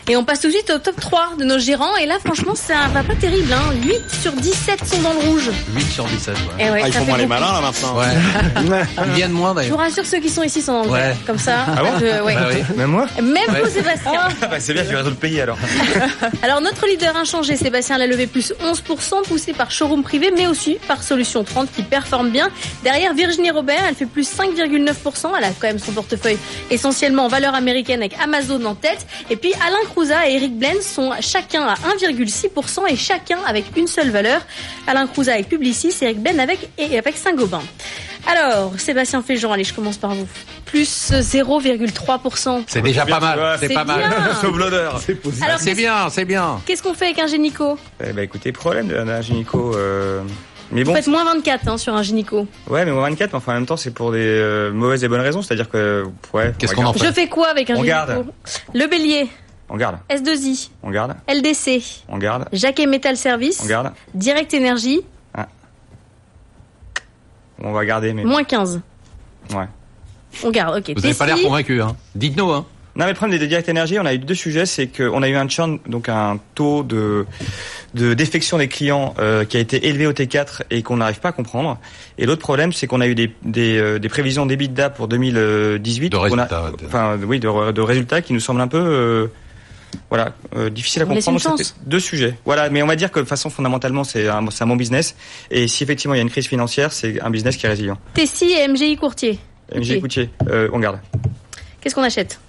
Et 0.08 0.16
on 0.16 0.24
passe 0.24 0.42
tout 0.42 0.48
de 0.48 0.52
suite 0.52 0.70
au 0.70 0.78
top 0.78 1.00
3 1.00 1.32
de 1.40 1.46
nos 1.46 1.58
gérants. 1.58 1.96
Et 1.98 2.06
là, 2.06 2.18
franchement, 2.24 2.54
ça 2.54 2.76
va 2.94 3.02
pas 3.02 3.16
terrible. 3.16 3.52
Hein. 3.52 3.74
8 3.84 4.02
sur 4.22 4.32
17 4.34 4.86
sont 4.86 5.02
dans 5.02 5.14
le 5.14 5.20
rouge. 5.20 5.50
8 5.74 5.82
sur 5.82 6.06
17, 6.06 6.36
ouais. 6.36 6.66
Et 6.66 6.70
ouais 6.70 6.82
ah, 6.84 6.88
ils 6.88 6.94
font 6.94 7.06
moins 7.06 7.18
les 7.18 7.26
malins, 7.26 7.54
là, 7.54 7.62
maintenant. 7.62 7.98
Ouais. 7.98 8.84
ils 9.08 9.14
viennent 9.14 9.32
moins, 9.32 9.56
d'ailleurs. 9.56 9.70
Je 9.70 9.74
vous 9.74 9.82
rassure, 9.82 10.06
ceux 10.06 10.20
qui 10.20 10.30
sont 10.30 10.44
ici 10.44 10.62
sont 10.62 10.74
dans 10.74 10.84
le 10.84 10.90
ouais. 10.92 11.16
Comme 11.26 11.40
ça. 11.40 11.66
Ah 11.68 11.82
bon 11.82 11.90
je, 12.00 12.22
ouais. 12.22 12.36
bah 12.36 12.50
oui. 12.52 12.78
Même 12.78 12.92
moi 12.92 13.08
Même 13.20 13.64
vous, 13.64 13.70
Sébastien. 13.70 14.12
Ah, 14.16 14.48
bah, 14.48 14.60
c'est 14.60 14.74
bien, 14.74 14.86
tu 14.88 14.96
restes 14.96 15.10
le 15.10 15.16
pays, 15.16 15.42
alors. 15.42 15.58
alors, 16.44 16.62
notre 16.62 16.86
leader 16.86 17.16
inchangé, 17.18 17.56
Sébastien, 17.56 17.98
l'a 17.98 18.06
levé 18.06 18.28
plus 18.28 18.54
11%, 18.64 19.24
poussé 19.28 19.54
par 19.54 19.72
showroom 19.72 20.04
privé, 20.04 20.32
mais 20.36 20.46
aussi 20.46 20.78
par 20.88 21.02
Solution 21.02 21.44
30, 21.44 21.72
qui 21.72 21.82
performe 21.82 22.30
bien. 22.30 22.50
Derrière, 22.84 23.16
Virginie 23.16 23.50
Robert, 23.50 23.82
elle 23.90 23.96
fait 23.96 24.06
plus 24.06 24.30
5,9%. 24.32 25.32
Elle 25.36 25.44
a 25.44 25.48
quand 25.60 25.68
même 25.68 25.80
son 25.80 25.94
portefeuille 25.94 26.38
essentiellement 26.70 27.26
en 27.26 27.28
valeur 27.28 27.56
américaine 27.56 28.02
avec 28.02 28.16
Amazon 28.24 28.64
en 28.66 28.76
tête. 28.76 29.08
Et 29.32 29.36
puis, 29.36 29.52
Alain 29.66 29.78
Crouza 29.96 30.28
et 30.28 30.34
Eric 30.34 30.60
Blaine 30.60 30.82
sont 30.82 31.14
chacun 31.22 31.64
à 31.64 31.76
1,6% 31.76 32.80
et 32.90 32.98
chacun 32.98 33.38
avec 33.48 33.64
une 33.78 33.88
seule 33.88 34.10
valeur. 34.10 34.42
Alain 34.88 35.08
Crouza 35.08 35.32
avec 35.32 35.48
Publicis, 35.48 35.96
Eric 36.02 36.22
Ben 36.22 36.38
avec, 36.38 36.70
et 36.78 36.98
avec 36.98 37.16
Saint-Gobain. 37.16 37.62
Alors, 38.28 38.74
Sébastien 38.78 39.22
Féjean, 39.22 39.54
allez, 39.54 39.64
je 39.64 39.74
commence 39.74 39.96
par 39.96 40.14
vous. 40.14 40.28
Plus 40.66 41.12
0,3%. 41.14 42.64
C'est 42.68 42.82
déjà 42.82 43.06
pas 43.06 43.22
mal. 43.22 43.58
C'est 43.58 43.74
pas 43.74 43.86
mal. 43.86 44.04
Sauve 44.42 44.60
l'odeur. 44.60 45.00
C'est 45.60 45.74
bien, 45.76 46.10
c'est 46.10 46.26
bien. 46.26 46.60
Qu'est-ce 46.66 46.84
qu'on 46.84 46.94
fait 46.94 47.06
avec 47.06 47.20
un 47.20 47.28
génico 47.28 47.78
Eh 48.04 48.12
ben, 48.12 48.24
écoutez, 48.24 48.52
problème 48.52 48.90
d'un 48.90 49.22
génico. 49.22 49.78
Euh... 49.78 50.24
Mais 50.72 50.84
bon, 50.84 50.92
Vous 50.92 50.98
faites 50.98 51.08
moins 51.08 51.24
24 51.24 51.68
hein, 51.70 51.78
sur 51.78 51.96
un 51.96 52.04
gynéco. 52.04 52.48
Ouais, 52.68 52.84
mais 52.84 52.92
moins 52.92 53.08
24, 53.10 53.32
mais 53.32 53.38
enfin 53.38 53.54
en 53.54 53.56
même 53.56 53.66
temps, 53.66 53.78
c'est 53.78 53.92
pour 53.92 54.12
des 54.12 54.18
euh, 54.20 54.74
mauvaises 54.74 55.04
et 55.06 55.08
bonnes 55.08 55.22
raisons. 55.22 55.42
C'est-à-dire 55.42 55.70
que, 55.70 56.04
ouais. 56.34 56.54
Qu'est-ce 56.58 56.74
qu'on 56.74 56.86
en 56.86 56.92
fait 56.92 57.06
Je 57.06 57.14
fais 57.14 57.28
quoi 57.28 57.48
avec 57.48 57.70
un 57.70 57.76
on 57.76 57.84
gynéco 57.84 57.88
garde. 57.88 58.26
Le 58.74 58.88
bélier. 58.88 59.30
On 59.70 59.78
garde. 59.78 59.98
S2I. 60.10 60.70
On 60.84 60.92
garde. 60.92 61.16
LDC. 61.28 62.04
On 62.08 62.18
garde. 62.18 62.46
Jacquet 62.54 62.86
Metal 62.86 63.18
Service. 63.18 63.62
On 63.64 63.68
garde. 63.68 63.92
Direct 64.14 64.54
Énergie. 64.54 65.02
Ah. 65.34 65.48
On 67.62 67.72
va 67.72 67.86
garder, 67.86 68.14
mais. 68.14 68.24
Moins 68.24 68.44
15. 68.44 68.82
Ouais. 69.52 69.66
On 70.44 70.52
garde, 70.52 70.78
ok. 70.78 70.94
Vous 70.96 71.02
n'avez 71.02 71.14
pas 71.14 71.26
l'air 71.26 71.42
convaincu, 71.42 71.82
hein. 71.82 71.96
Dites-nous, 72.14 72.52
hein. 72.52 72.66
Non, 72.96 73.04
mais 73.04 73.12
le 73.12 73.18
problème 73.18 73.38
des 73.38 73.48
Direct 73.48 73.68
Énergie, 73.68 74.00
on 74.00 74.06
a 74.06 74.14
eu 74.14 74.20
deux 74.20 74.36
sujets, 74.36 74.66
c'est 74.66 74.88
qu'on 74.88 75.22
a 75.22 75.28
eu 75.28 75.36
un 75.36 75.50
churn, 75.50 75.80
donc 75.86 76.08
un 76.08 76.40
taux 76.54 76.84
de 76.84 77.26
de 77.94 78.14
défection 78.14 78.58
des 78.58 78.68
clients 78.68 79.14
euh, 79.20 79.46
qui 79.46 79.58
a 79.58 79.60
été 79.60 79.88
élevé 79.88 80.06
au 80.06 80.12
T4 80.12 80.64
et 80.70 80.84
qu'on 80.84 80.98
n'arrive 80.98 81.20
pas 81.20 81.30
à 81.30 81.32
comprendre. 81.32 81.80
Et 82.18 82.26
l'autre 82.26 82.42
problème, 82.42 82.74
c'est 82.74 82.88
qu'on 82.88 83.00
a 83.02 83.08
eu 83.08 83.16
des, 83.16 83.34
des, 83.44 83.78
euh, 83.78 84.00
des 84.00 84.10
prévisions 84.10 84.46
d'EBITDA 84.46 84.90
pour 84.90 85.08
2018. 85.08 86.10
De 86.10 86.18
résultats. 86.18 86.72
enfin, 86.86 87.18
oui, 87.26 87.40
de, 87.40 87.72
de, 87.72 87.82
résultats 87.82 88.22
qui 88.22 88.34
nous 88.34 88.40
semblent 88.40 88.62
un 88.62 88.68
peu... 88.68 88.78
Euh, 88.78 89.28
voilà, 90.10 90.34
euh, 90.56 90.70
difficile 90.70 91.02
à 91.02 91.06
comprendre. 91.06 91.40
Deux 91.86 92.00
sujets. 92.00 92.38
Voilà, 92.46 92.70
mais 92.70 92.82
on 92.84 92.88
va 92.88 92.96
dire 92.96 93.12
que 93.12 93.20
de 93.20 93.26
façon 93.26 93.50
fondamentalement, 93.50 94.04
c'est 94.04 94.28
un, 94.28 94.46
un 94.48 94.68
bon 94.68 94.76
business. 94.76 95.16
Et 95.52 95.68
si 95.68 95.84
effectivement 95.84 96.14
il 96.14 96.18
y 96.18 96.20
a 96.20 96.24
une 96.24 96.30
crise 96.30 96.48
financière, 96.48 96.92
c'est 96.92 97.22
un 97.22 97.30
business 97.30 97.58
qui 97.58 97.66
est 97.66 97.70
résilient. 97.70 97.98
Tessie 98.14 98.52
et 98.54 98.68
MGI 98.68 98.98
Courtier. 98.98 99.40
MGI 99.76 100.00
Courtier, 100.00 100.30
euh, 100.48 100.70
on 100.74 100.80
garde. 100.80 101.00
Qu'est-ce 101.82 101.96
qu'on 101.96 102.04
achète? 102.04 102.40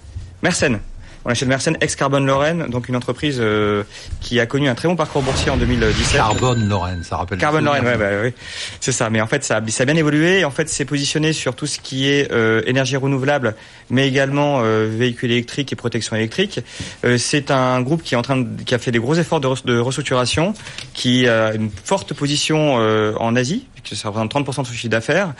Mersenne. 0.41 0.79
On 1.27 1.31
achète 1.31 1.49
Mersenne, 1.49 1.75
ex-Carbone 1.81 2.25
Lorraine, 2.25 2.67
donc 2.69 2.87
une 2.87 2.95
entreprise 2.95 3.39
euh, 3.41 3.83
qui 4.21 4.39
a 4.39 4.45
connu 4.45 4.69
un 4.69 4.75
très 4.75 4.87
bon 4.87 4.95
parcours 4.95 5.21
boursier 5.21 5.51
en 5.51 5.57
2017. 5.57 6.15
Carbone 6.15 6.69
Lorraine, 6.69 7.03
ça 7.03 7.17
rappelle. 7.17 7.37
Carbone 7.37 7.65
Lorraine, 7.65 7.83
ouais, 7.83 7.97
bah, 7.97 8.05
oui, 8.23 8.31
c'est 8.79 8.93
ça. 8.93 9.09
Mais 9.09 9.19
en 9.19 9.27
fait, 9.27 9.43
ça, 9.43 9.61
ça 9.67 9.83
a 9.83 9.85
bien 9.85 9.97
évolué. 9.97 10.45
En 10.45 10.51
fait, 10.51 10.69
c'est 10.69 10.85
positionné 10.85 11.33
sur 11.33 11.53
tout 11.53 11.67
ce 11.67 11.79
qui 11.79 12.07
est 12.07 12.31
euh, 12.31 12.61
énergie 12.65 12.95
renouvelable, 12.95 13.55
mais 13.89 14.07
également 14.07 14.61
euh, 14.61 14.87
véhicules 14.89 15.29
électriques 15.29 15.73
et 15.73 15.75
protection 15.75 16.15
électrique. 16.15 16.61
Euh, 17.03 17.17
c'est 17.17 17.51
un 17.51 17.81
groupe 17.81 18.03
qui 18.03 18.13
est 18.13 18.17
en 18.17 18.21
train 18.21 18.37
de, 18.37 18.63
qui 18.63 18.73
a 18.73 18.79
fait 18.79 18.91
des 18.91 18.99
gros 18.99 19.15
efforts 19.15 19.41
de, 19.41 19.49
de 19.65 19.79
restructuration, 19.79 20.53
qui 20.93 21.27
a 21.27 21.53
une 21.53 21.69
forte 21.83 22.13
position 22.13 22.77
euh, 22.79 23.13
en 23.19 23.35
Asie, 23.35 23.65
ça 23.95 24.09
représente 24.09 24.33
30% 24.33 24.61
de 24.61 24.67
son 24.67 24.73
chiffre 24.73 24.89
d'affaires, 24.89 25.33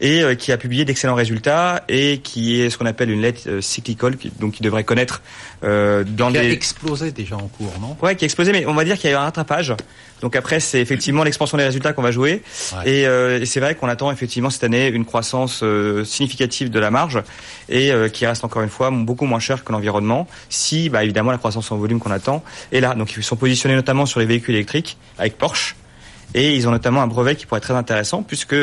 et 0.00 0.22
euh, 0.22 0.34
qui 0.34 0.52
a 0.52 0.56
publié 0.56 0.84
d'excellents 0.84 1.14
résultats 1.14 1.82
et 1.88 2.18
qui 2.18 2.60
est 2.60 2.70
ce 2.70 2.78
qu'on 2.78 2.86
appelle 2.86 3.10
une 3.10 3.20
lettre 3.20 3.42
euh, 3.46 3.60
cyclicole, 3.60 4.16
donc 4.40 4.52
qui 4.52 4.62
devrait 4.62 4.84
connaître 4.84 5.22
euh, 5.64 6.04
dans 6.04 6.28
qui 6.28 6.34
des... 6.34 6.38
a 6.38 6.50
explosé 6.50 7.12
déjà 7.12 7.36
en 7.36 7.48
cours, 7.48 7.72
non? 7.80 7.96
Ouais, 8.02 8.16
qui 8.16 8.24
a 8.24 8.26
explosé, 8.26 8.52
mais 8.52 8.66
on 8.66 8.74
va 8.74 8.84
dire 8.84 8.96
qu'il 8.96 9.10
y 9.10 9.12
a 9.12 9.16
eu 9.16 9.18
un 9.18 9.24
rattrapage. 9.24 9.74
Donc 10.20 10.36
après, 10.36 10.60
c'est 10.60 10.80
effectivement 10.80 11.24
l'expansion 11.24 11.58
des 11.58 11.64
résultats 11.64 11.92
qu'on 11.92 12.02
va 12.02 12.10
jouer, 12.10 12.42
ouais. 12.76 13.00
et, 13.00 13.06
euh, 13.06 13.40
et 13.40 13.46
c'est 13.46 13.60
vrai 13.60 13.74
qu'on 13.74 13.88
attend 13.88 14.10
effectivement 14.10 14.50
cette 14.50 14.64
année 14.64 14.88
une 14.88 15.04
croissance 15.04 15.60
euh, 15.62 16.04
significative 16.04 16.70
de 16.70 16.78
la 16.78 16.90
marge 16.90 17.22
et 17.68 17.92
qui 18.12 18.26
reste 18.26 18.44
encore 18.44 18.62
une 18.62 18.68
fois 18.68 18.90
beaucoup 18.90 19.24
moins 19.24 19.38
cher 19.38 19.64
que 19.64 19.72
l'environnement. 19.72 20.26
Si, 20.48 20.88
bah, 20.88 21.02
évidemment, 21.02 21.30
la 21.30 21.38
croissance 21.38 21.70
en 21.72 21.76
volume 21.76 21.98
qu'on 21.98 22.10
attend 22.10 22.44
est 22.72 22.80
là. 22.80 22.94
Donc 22.94 23.16
ils 23.16 23.22
sont 23.22 23.36
positionnés 23.36 23.74
notamment 23.74 24.06
sur 24.06 24.20
les 24.20 24.26
véhicules 24.26 24.54
électriques 24.54 24.96
avec 25.18 25.38
Porsche 25.38 25.76
et 26.34 26.54
ils 26.54 26.66
ont 26.68 26.70
notamment 26.70 27.02
un 27.02 27.06
brevet 27.06 27.36
qui 27.36 27.46
pourrait 27.46 27.58
être 27.58 27.64
très 27.64 27.74
intéressant 27.74 28.22
puisque 28.22 28.56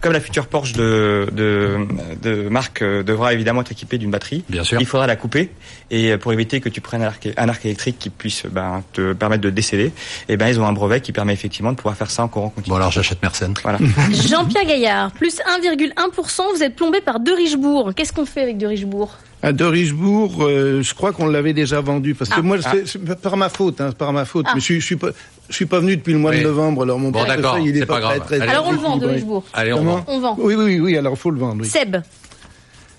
comme 0.00 0.12
la 0.12 0.20
future 0.20 0.46
Porsche 0.46 0.74
de, 0.74 1.28
de, 1.32 1.78
de 2.22 2.48
marque 2.48 2.82
euh, 2.82 3.02
devra 3.02 3.32
évidemment 3.32 3.62
être 3.62 3.72
équipée 3.72 3.98
d'une 3.98 4.10
batterie, 4.10 4.44
Bien 4.48 4.62
sûr. 4.62 4.78
il 4.80 4.86
faudra 4.86 5.06
la 5.06 5.16
couper 5.16 5.50
et 5.90 6.12
euh, 6.12 6.18
pour 6.18 6.32
éviter 6.32 6.60
que 6.60 6.68
tu 6.68 6.80
prennes 6.80 7.02
un 7.02 7.06
arc, 7.06 7.28
un 7.36 7.48
arc 7.48 7.64
électrique 7.64 7.96
qui 7.98 8.10
puisse 8.10 8.44
ben, 8.46 8.82
te 8.92 9.14
permettre 9.14 9.42
de 9.42 9.50
décéder, 9.50 9.92
et 10.28 10.36
ben 10.36 10.48
ils 10.48 10.60
ont 10.60 10.66
un 10.66 10.72
brevet 10.72 11.00
qui 11.00 11.12
permet 11.12 11.32
effectivement 11.32 11.72
de 11.72 11.76
pouvoir 11.76 11.96
faire 11.96 12.10
ça 12.10 12.22
en 12.22 12.28
courant 12.28 12.50
continu. 12.50 12.70
Bon 12.70 12.76
alors 12.76 12.92
j'achète 12.92 13.22
Mersenne. 13.22 13.54
Voilà. 13.62 13.78
Jean-Pierre 14.10 14.66
Gaillard, 14.66 15.10
plus 15.12 15.38
1,1%, 15.62 16.42
vous 16.54 16.62
êtes 16.62 16.76
plombé 16.76 17.00
par 17.00 17.18
De 17.20 17.32
Richebourg. 17.32 17.92
Qu'est-ce 17.94 18.12
qu'on 18.12 18.26
fait 18.26 18.42
avec 18.42 18.58
De 18.58 18.66
Richebourg? 18.66 19.16
À 19.42 19.52
de 19.52 19.64
Richebourg, 19.64 20.38
euh, 20.42 20.82
je 20.82 20.94
crois 20.94 21.12
qu'on 21.12 21.26
l'avait 21.26 21.52
déjà 21.52 21.80
vendu 21.80 22.14
parce 22.14 22.30
que 22.30 22.36
Ah. 22.38 22.42
moi, 22.42 22.56
c'est 22.84 23.20
par 23.20 23.36
ma 23.36 23.48
faute, 23.48 23.80
hein, 23.80 23.92
par 23.92 24.12
ma 24.12 24.24
faute. 24.24 24.46
Ah. 24.48 24.52
Mais 24.54 24.60
je, 24.60 24.64
suis- 24.64 24.80
je 24.80 24.86
suis 24.86 24.96
pas, 24.96 25.10
je 25.48 25.54
suis 25.54 25.66
pas 25.66 25.78
venu 25.78 25.96
depuis 25.96 26.14
le 26.14 26.18
mois 26.18 26.30
Oui. 26.32 26.38
de 26.38 26.44
novembre. 26.44 26.82
Alors 26.82 26.98
mon 26.98 27.10
Bon, 27.10 27.18
portefeuille, 27.20 27.42
d'accord, 27.42 27.58
il 27.60 27.76
est 27.76 27.80
c'est 27.80 27.86
pas 27.86 28.00
grave. 28.00 28.24
très, 28.24 28.38
très 28.38 28.48
Alors 28.48 28.66
on 28.66 28.72
le 28.72 28.78
vend. 28.78 28.98
Richebourg. 28.98 29.44
Allez 29.52 29.72
on 29.74 29.84
vend. 29.84 30.04
On 30.08 30.20
vend. 30.20 30.36
Oui, 30.40 30.54
oui, 30.54 30.80
oui. 30.80 30.96
Alors 30.96 31.16
faut 31.18 31.30
le 31.30 31.38
vendre. 31.38 31.62
Oui. 31.62 31.68
Seb, 31.68 31.96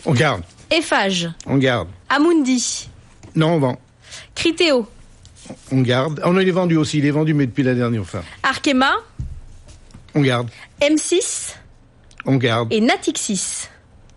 On 0.06 0.14
garde, 0.14 0.42
Eiffage, 0.72 1.30
on 1.48 1.58
garde. 1.58 1.90
Amundi, 2.08 2.88
Non, 3.36 3.54
on 3.56 3.60
vend, 3.60 3.80
Criteo, 4.36 4.88
on 5.72 5.82
garde. 5.82 6.22
On 6.24 6.40
il 6.40 6.48
est 6.48 6.52
vendu 6.52 6.78
aussi. 6.78 7.00
Il 7.00 7.06
est 7.06 7.12
vendu, 7.12 7.34
mais 7.34 7.48
depuis 7.48 7.64
la 7.64 7.74
dernière 7.74 8.06
fois. 8.06 8.24
Arkema, 8.44 8.92
On 10.16 10.22
garde, 10.22 10.50
M6 10.82 11.56
on 12.26 12.36
garde, 12.38 12.72
et 12.72 12.80
Natixis. 12.80 13.68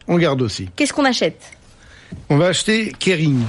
on 0.07 0.17
garde 0.19 0.43
aussi. 0.43 0.69
Qu'est-ce 0.77 0.93
qu'on 0.93 1.05
achète? 1.07 1.41
On 2.29 2.37
va 2.37 2.47
acheter 2.47 2.93
Kering. 2.99 3.41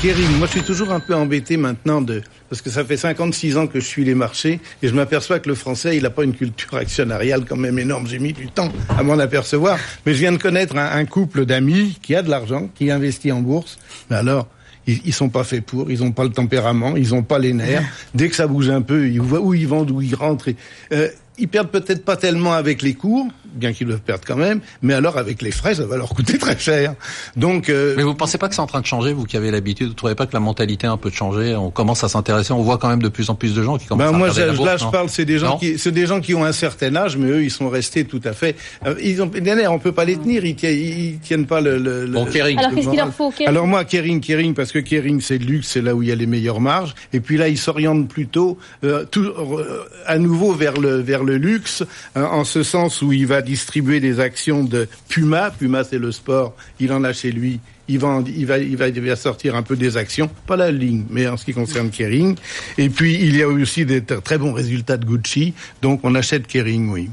Kering. 0.00 0.38
Moi, 0.38 0.46
je 0.46 0.52
suis 0.52 0.62
toujours 0.62 0.92
un 0.92 1.00
peu 1.00 1.14
embêté 1.14 1.56
maintenant 1.56 2.00
de 2.00 2.22
parce 2.48 2.60
que 2.60 2.68
ça 2.68 2.84
fait 2.84 2.98
56 2.98 3.56
ans 3.56 3.66
que 3.66 3.80
je 3.80 3.84
suis 3.86 4.04
les 4.04 4.14
marchés 4.14 4.60
et 4.82 4.88
je 4.88 4.94
m'aperçois 4.94 5.38
que 5.38 5.48
le 5.48 5.54
français, 5.54 5.96
il 5.96 6.02
n'a 6.02 6.10
pas 6.10 6.22
une 6.22 6.34
culture 6.34 6.74
actionnariale 6.74 7.46
quand 7.48 7.56
même 7.56 7.78
énorme. 7.78 8.06
J'ai 8.06 8.18
mis 8.18 8.34
du 8.34 8.48
temps 8.48 8.70
à 8.90 9.02
m'en 9.02 9.18
apercevoir, 9.18 9.78
mais 10.04 10.12
je 10.12 10.18
viens 10.18 10.32
de 10.32 10.36
connaître 10.36 10.76
un, 10.76 11.04
couple 11.06 11.46
d'amis 11.46 11.98
qui 12.02 12.14
a 12.14 12.22
de 12.22 12.28
l'argent, 12.28 12.68
qui 12.74 12.90
investit 12.90 13.32
en 13.32 13.40
bourse. 13.40 13.78
Mais 14.10 14.16
alors, 14.16 14.48
ils, 14.86 15.00
ils 15.06 15.14
sont 15.14 15.30
pas 15.30 15.44
faits 15.44 15.64
pour, 15.64 15.90
ils 15.90 16.02
ont 16.02 16.12
pas 16.12 16.24
le 16.24 16.30
tempérament, 16.30 16.94
ils 16.96 17.14
ont 17.14 17.22
pas 17.22 17.38
les 17.38 17.54
nerfs. 17.54 17.84
Dès 18.14 18.28
que 18.28 18.36
ça 18.36 18.46
bouge 18.46 18.68
un 18.68 18.82
peu, 18.82 19.08
ils 19.08 19.20
voient 19.20 19.40
où 19.40 19.54
ils 19.54 19.66
vendent, 19.66 19.90
où 19.90 20.02
ils 20.02 20.14
rentrent. 20.14 20.50
Euh, 20.92 21.08
ils 21.38 21.48
perdent 21.48 21.70
peut-être 21.70 22.04
pas 22.04 22.16
tellement 22.16 22.52
avec 22.52 22.82
les 22.82 22.92
cours, 22.92 23.26
bien 23.54 23.72
qu'ils 23.72 23.86
doivent 23.86 24.00
perdre 24.00 24.24
quand 24.26 24.36
même, 24.36 24.60
mais 24.82 24.94
alors 24.94 25.18
avec 25.18 25.42
les 25.42 25.50
frais, 25.50 25.74
ça 25.74 25.84
va 25.86 25.96
leur 25.96 26.10
coûter 26.10 26.38
très 26.38 26.58
cher. 26.58 26.94
Donc, 27.36 27.68
euh, 27.68 27.94
Mais 27.96 28.02
vous 28.02 28.14
pensez 28.14 28.38
pas 28.38 28.48
que 28.48 28.54
c'est 28.54 28.60
en 28.60 28.66
train 28.66 28.80
de 28.80 28.86
changer, 28.86 29.12
vous 29.12 29.24
qui 29.24 29.36
avez 29.36 29.50
l'habitude, 29.50 29.88
vous 29.88 29.94
trouvez 29.94 30.14
pas 30.14 30.26
que 30.26 30.32
la 30.34 30.40
mentalité 30.40 30.86
a 30.86 30.92
un 30.92 30.96
peu 30.96 31.10
de 31.10 31.14
changer 31.14 31.54
On 31.56 31.70
commence 31.70 32.04
à 32.04 32.08
s'intéresser, 32.08 32.52
on 32.52 32.62
voit 32.62 32.78
quand 32.78 32.88
même 32.88 33.02
de 33.02 33.08
plus 33.08 33.30
en 33.30 33.34
plus 33.34 33.54
de 33.54 33.62
gens 33.62 33.78
qui 33.78 33.86
commencent 33.86 34.06
Ben 34.08 34.14
à 34.14 34.18
moi, 34.18 34.28
regarder 34.30 34.52
la 34.52 34.56
bourse, 34.56 34.68
là, 34.68 34.76
je 34.76 34.86
parle, 34.86 35.08
c'est 35.08 35.24
des 35.24 35.38
gens 35.38 35.50
Non 35.50 35.56
qui, 35.58 35.78
c'est 35.78 35.92
des 35.92 36.06
gens 36.06 36.20
qui 36.20 36.34
ont 36.34 36.44
un 36.44 36.52
certain 36.52 36.94
âge, 36.96 37.16
mais 37.16 37.28
eux, 37.28 37.42
ils 37.42 37.50
sont 37.50 37.68
restés 37.68 38.04
tout 38.04 38.20
à 38.24 38.32
fait. 38.32 38.56
euh, 38.86 38.94
ils 39.02 39.22
ont 39.22 39.30
on 39.68 39.78
peut 39.78 39.92
pas 39.92 40.04
les 40.04 40.16
tenir, 40.16 40.44
ils 40.44 40.54
tiennent, 40.56 40.76
ils 40.78 41.18
tiennent 41.20 41.46
pas 41.46 41.60
le. 41.60 41.78
le 41.78 42.06
Bon, 42.06 42.24
le- 42.24 42.30
Kering. 42.30 42.58
Alors 42.58 42.70
le 42.70 42.76
qu'est-ce 42.76 42.88
qu'il 42.88 42.98
leur 42.98 43.12
faut 43.12 43.30
Kering 43.30 43.48
Alors 43.48 43.66
moi, 43.66 43.84
Kering, 43.84 44.20
Kering, 44.20 44.54
parce 44.54 44.72
que 44.72 44.78
Kering, 44.78 45.20
c'est 45.20 45.38
le 45.38 45.44
luxe, 45.46 45.68
c'est 45.68 45.82
là 45.82 45.94
où 45.94 46.02
il 46.02 46.08
y 46.08 46.12
a 46.12 46.14
les 46.14 46.26
meilleures 46.26 46.60
marges. 46.60 46.94
Et 47.12 47.20
puis 47.20 47.36
là, 47.36 47.48
ils 47.48 47.58
s'orientent 47.58 48.08
plutôt, 48.08 48.58
euh, 48.84 49.04
tout, 49.10 49.24
euh, 49.24 49.84
à 50.06 50.18
nouveau 50.18 50.52
vers 50.52 50.78
le 50.80 50.96
vers 50.96 51.24
le 51.24 51.36
luxe, 51.36 51.82
hein, 52.16 52.24
en 52.30 52.44
ce 52.44 52.62
sens 52.62 53.02
où 53.02 53.12
il 53.12 53.26
va 53.26 53.41
distribuer 53.42 54.00
des 54.00 54.20
actions 54.20 54.64
de 54.64 54.88
Puma. 55.08 55.50
Puma, 55.50 55.84
c'est 55.84 55.98
le 55.98 56.12
sport. 56.12 56.54
Il 56.80 56.92
en 56.92 57.04
a 57.04 57.12
chez 57.12 57.30
lui. 57.30 57.60
Il 57.88 57.98
va, 57.98 58.22
il 58.26 58.46
va, 58.46 58.58
il 58.58 58.76
va, 58.76 58.88
il 58.88 59.00
va 59.00 59.16
sortir 59.16 59.56
un 59.56 59.62
peu 59.62 59.76
des 59.76 59.96
actions, 59.96 60.30
pas 60.46 60.56
la 60.56 60.70
ligne, 60.70 61.04
mais 61.10 61.26
en 61.26 61.36
ce 61.36 61.44
qui 61.44 61.52
concerne 61.52 61.90
Kering. 61.90 62.36
Et 62.78 62.88
puis 62.88 63.14
il 63.20 63.36
y 63.36 63.42
a 63.42 63.48
aussi 63.48 63.84
des 63.84 64.02
très 64.02 64.38
bons 64.38 64.52
résultats 64.52 64.96
de 64.96 65.04
Gucci, 65.04 65.52
donc 65.82 66.00
on 66.04 66.14
achète 66.14 66.46
Kering, 66.46 66.90
oui. 66.90 67.10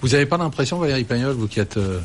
Vous 0.00 0.08
n'avez 0.08 0.26
pas 0.26 0.38
l'impression, 0.38 0.78
Valérie 0.78 1.04
Pagnol, 1.04 1.34
vous 1.34 1.48
qui 1.48 1.60
êtes 1.60 1.76
euh, 1.76 2.00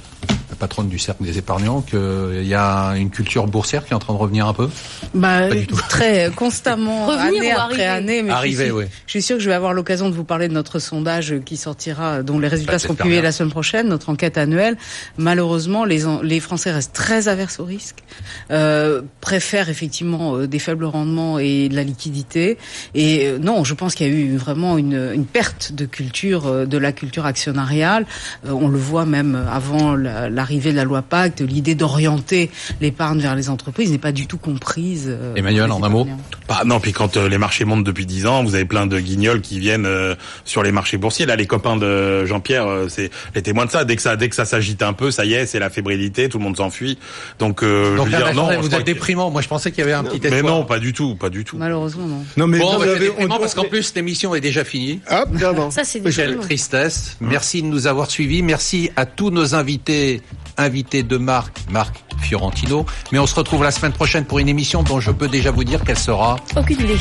patronne 0.60 0.90
du 0.90 1.00
cercle 1.00 1.24
des 1.24 1.38
épargnants, 1.38 1.82
qu'il 1.82 2.46
y 2.46 2.54
a 2.54 2.92
une 2.98 3.10
culture 3.10 3.48
boursière 3.48 3.86
qui 3.86 3.92
est 3.94 3.96
en 3.96 4.00
train 4.00 4.14
de 4.14 4.20
revenir 4.20 4.46
un 4.48 4.54
peu? 4.54 4.70
Bah, 5.14 5.48
Pas 5.48 5.56
du 5.56 5.66
tout. 5.68 5.76
très 5.90 6.30
constamment, 6.36 7.06
Revenir 7.08 7.24
année 7.42 7.54
ou 7.54 7.60
après 7.60 7.86
arriver? 7.86 8.12
année. 8.12 8.24
Mais 8.24 8.32
Arriver, 8.32 8.66
je, 8.66 8.70
suis, 8.70 8.72
oui. 8.80 8.86
je 9.06 9.12
suis 9.12 9.22
sûr 9.22 9.38
que 9.38 9.44
je 9.44 9.50
vais 9.50 9.56
avoir 9.56 9.74
l'occasion 9.74 10.10
de 10.10 10.16
vous 10.16 10.24
parler 10.24 10.48
de 10.48 10.54
notre 10.54 10.80
sondage 10.80 11.36
qui 11.46 11.58
sortira, 11.58 12.22
dont 12.24 12.38
les 12.40 12.48
résultats 12.48 12.74
Bah, 12.74 12.80
seront 12.80 12.96
publiés 12.96 13.22
la 13.22 13.32
semaine 13.32 13.52
prochaine, 13.52 13.88
notre 13.88 14.10
enquête 14.10 14.38
annuelle. 14.38 14.78
Malheureusement, 15.18 15.86
les, 15.86 16.40
Français 16.40 16.72
restent 16.72 16.94
très 16.94 17.28
averses 17.28 17.60
au 17.60 17.66
risque, 17.66 18.04
euh, 18.52 19.02
préfèrent 19.22 19.70
effectivement 19.70 20.36
euh, 20.36 20.48
des 20.48 20.60
faibles 20.60 20.86
rendements 20.86 21.40
et 21.40 21.70
de 21.70 21.76
la 21.76 21.84
liquidité. 21.84 22.58
Et 22.96 23.28
euh, 23.28 23.38
non, 23.38 23.64
je 23.64 23.74
pense 23.74 23.96
qu'il 23.96 24.08
y 24.08 24.10
a 24.10 24.14
eu 24.14 24.38
vraiment 24.38 24.78
une, 24.78 25.12
une 25.14 25.26
perte 25.26 25.74
de 25.74 25.86
culture, 25.86 26.48
euh, 26.48 26.66
de 26.66 26.78
la 26.78 26.92
culture 26.92 27.26
actionnariale. 27.26 28.06
Euh, 28.48 28.52
on 28.52 28.68
le 28.68 28.78
voit 28.78 29.06
même 29.06 29.36
avant 29.52 29.96
la- 29.96 30.30
l'arrivée 30.50 30.72
de 30.72 30.78
la 30.78 30.84
loi 30.84 31.04
Pacte, 31.04 31.42
l'idée 31.42 31.76
d'orienter 31.76 32.50
l'épargne 32.82 33.20
vers 33.20 33.36
les 33.36 33.50
entreprises 33.52 33.92
n'est 33.92 34.00
pas 34.00 34.12
du 34.12 34.26
tout 34.26 34.38
comprise. 34.40 35.06
euh, 35.08 35.36
Emmanuel, 35.36 35.72
en 35.72 35.84
un 35.84 35.90
mot. 35.90 36.08
Bah 36.48 36.62
non, 36.66 36.80
puis 36.80 36.92
quand 36.92 37.18
euh, 37.18 37.30
les 37.30 37.38
marchés 37.38 37.66
montent 37.66 37.84
depuis 37.84 38.08
10 38.08 38.26
ans, 38.26 38.44
vous 38.44 38.56
avez 38.56 38.66
plein 38.66 38.88
de 38.88 39.00
guignols 39.00 39.42
qui 39.42 39.60
viennent 39.60 39.86
euh, 39.86 40.16
sur 40.46 40.64
les 40.64 40.72
marchés 40.72 40.98
boursiers. 40.98 41.28
Là, 41.28 41.36
les 41.36 41.46
copains 41.46 41.78
de 41.78 42.26
Jean-Pierre, 42.26 42.66
euh, 42.68 42.88
c'est 42.90 43.12
les 43.36 43.44
témoins 43.44 43.68
de 43.68 43.72
ça. 43.72 43.86
Dès 43.86 43.96
que 43.96 44.02
ça, 44.02 44.16
dès 44.16 44.28
que 44.28 44.36
ça 44.36 44.46
s'agite 44.46 44.82
un 44.82 44.94
peu, 44.94 45.12
ça 45.12 45.24
y 45.26 45.34
est, 45.36 45.46
c'est 45.46 45.60
la 45.60 45.70
fébrilité, 45.70 46.30
tout 46.30 46.40
le 46.40 46.44
monde 46.44 46.58
s'enfuit. 46.58 46.98
Donc, 47.38 47.62
euh, 47.62 47.96
Donc 47.96 48.08
je 48.08 48.12
veux 48.12 48.18
dire, 48.24 48.34
non, 48.34 48.50
vous 48.60 48.68
êtes 48.74 48.80
que- 48.80 48.84
déprimant. 48.84 49.30
Moi, 49.30 49.44
je 49.44 49.48
pensais 49.48 49.70
qu'il 49.72 49.82
y 49.82 49.84
avait 49.84 49.94
un 49.94 50.04
petit 50.04 50.20
Mais 50.24 50.38
espoir. 50.38 50.56
non, 50.56 50.66
pas 50.66 50.80
du 50.80 50.94
tout, 50.94 51.14
pas 51.16 51.30
du 51.30 51.44
tout. 51.44 51.58
Malheureusement, 51.58 52.08
non. 52.08 52.24
Non 52.38 52.48
mais 52.48 52.58
Bon, 52.58 52.74
vous 52.74 52.80
bah, 52.80 52.86
avez- 52.92 53.00
déprimant 53.10 53.36
on- 53.38 53.40
parce 53.40 53.54
qu'en 53.54 53.66
plus, 53.66 53.94
l'émission 53.96 54.34
est 54.34 54.42
déjà 54.42 54.64
finie. 54.64 55.00
Ah, 55.08 55.26
pardon. 55.40 55.70
Ça, 55.70 55.84
c'est 55.84 56.02
Quelle 56.02 56.38
tristesse. 56.38 57.18
Merci 57.22 57.62
de 57.62 57.68
nous 57.68 57.86
avoir 57.86 58.10
suivis. 58.10 58.42
Merci 58.42 58.90
à 58.96 59.06
tous 59.06 59.30
nos 59.30 59.54
invités, 59.54 60.22
invités 60.58 61.04
de 61.04 61.18
Marc, 61.18 61.58
Marc 61.70 62.04
Fiorentino. 62.20 62.86
Mais 63.12 63.20
on 63.20 63.26
se 63.28 63.36
retrouve 63.36 63.64
la 63.64 63.72
semaine 63.72 63.94
prochaine 63.94 64.26
pour 64.26 64.40
une 64.40 64.50
émission 64.50 64.84
dont 64.84 65.00
je 65.00 65.12
peux 65.12 65.28
déjà 65.28 65.52
vous 65.52 65.64
dire 65.64 65.84
qu'elle 65.84 65.98
sera 65.98 66.38
Aucune 66.56 66.80
idée. 66.82 66.98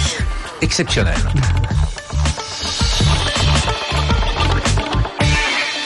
exceptionnelle. 0.61 1.19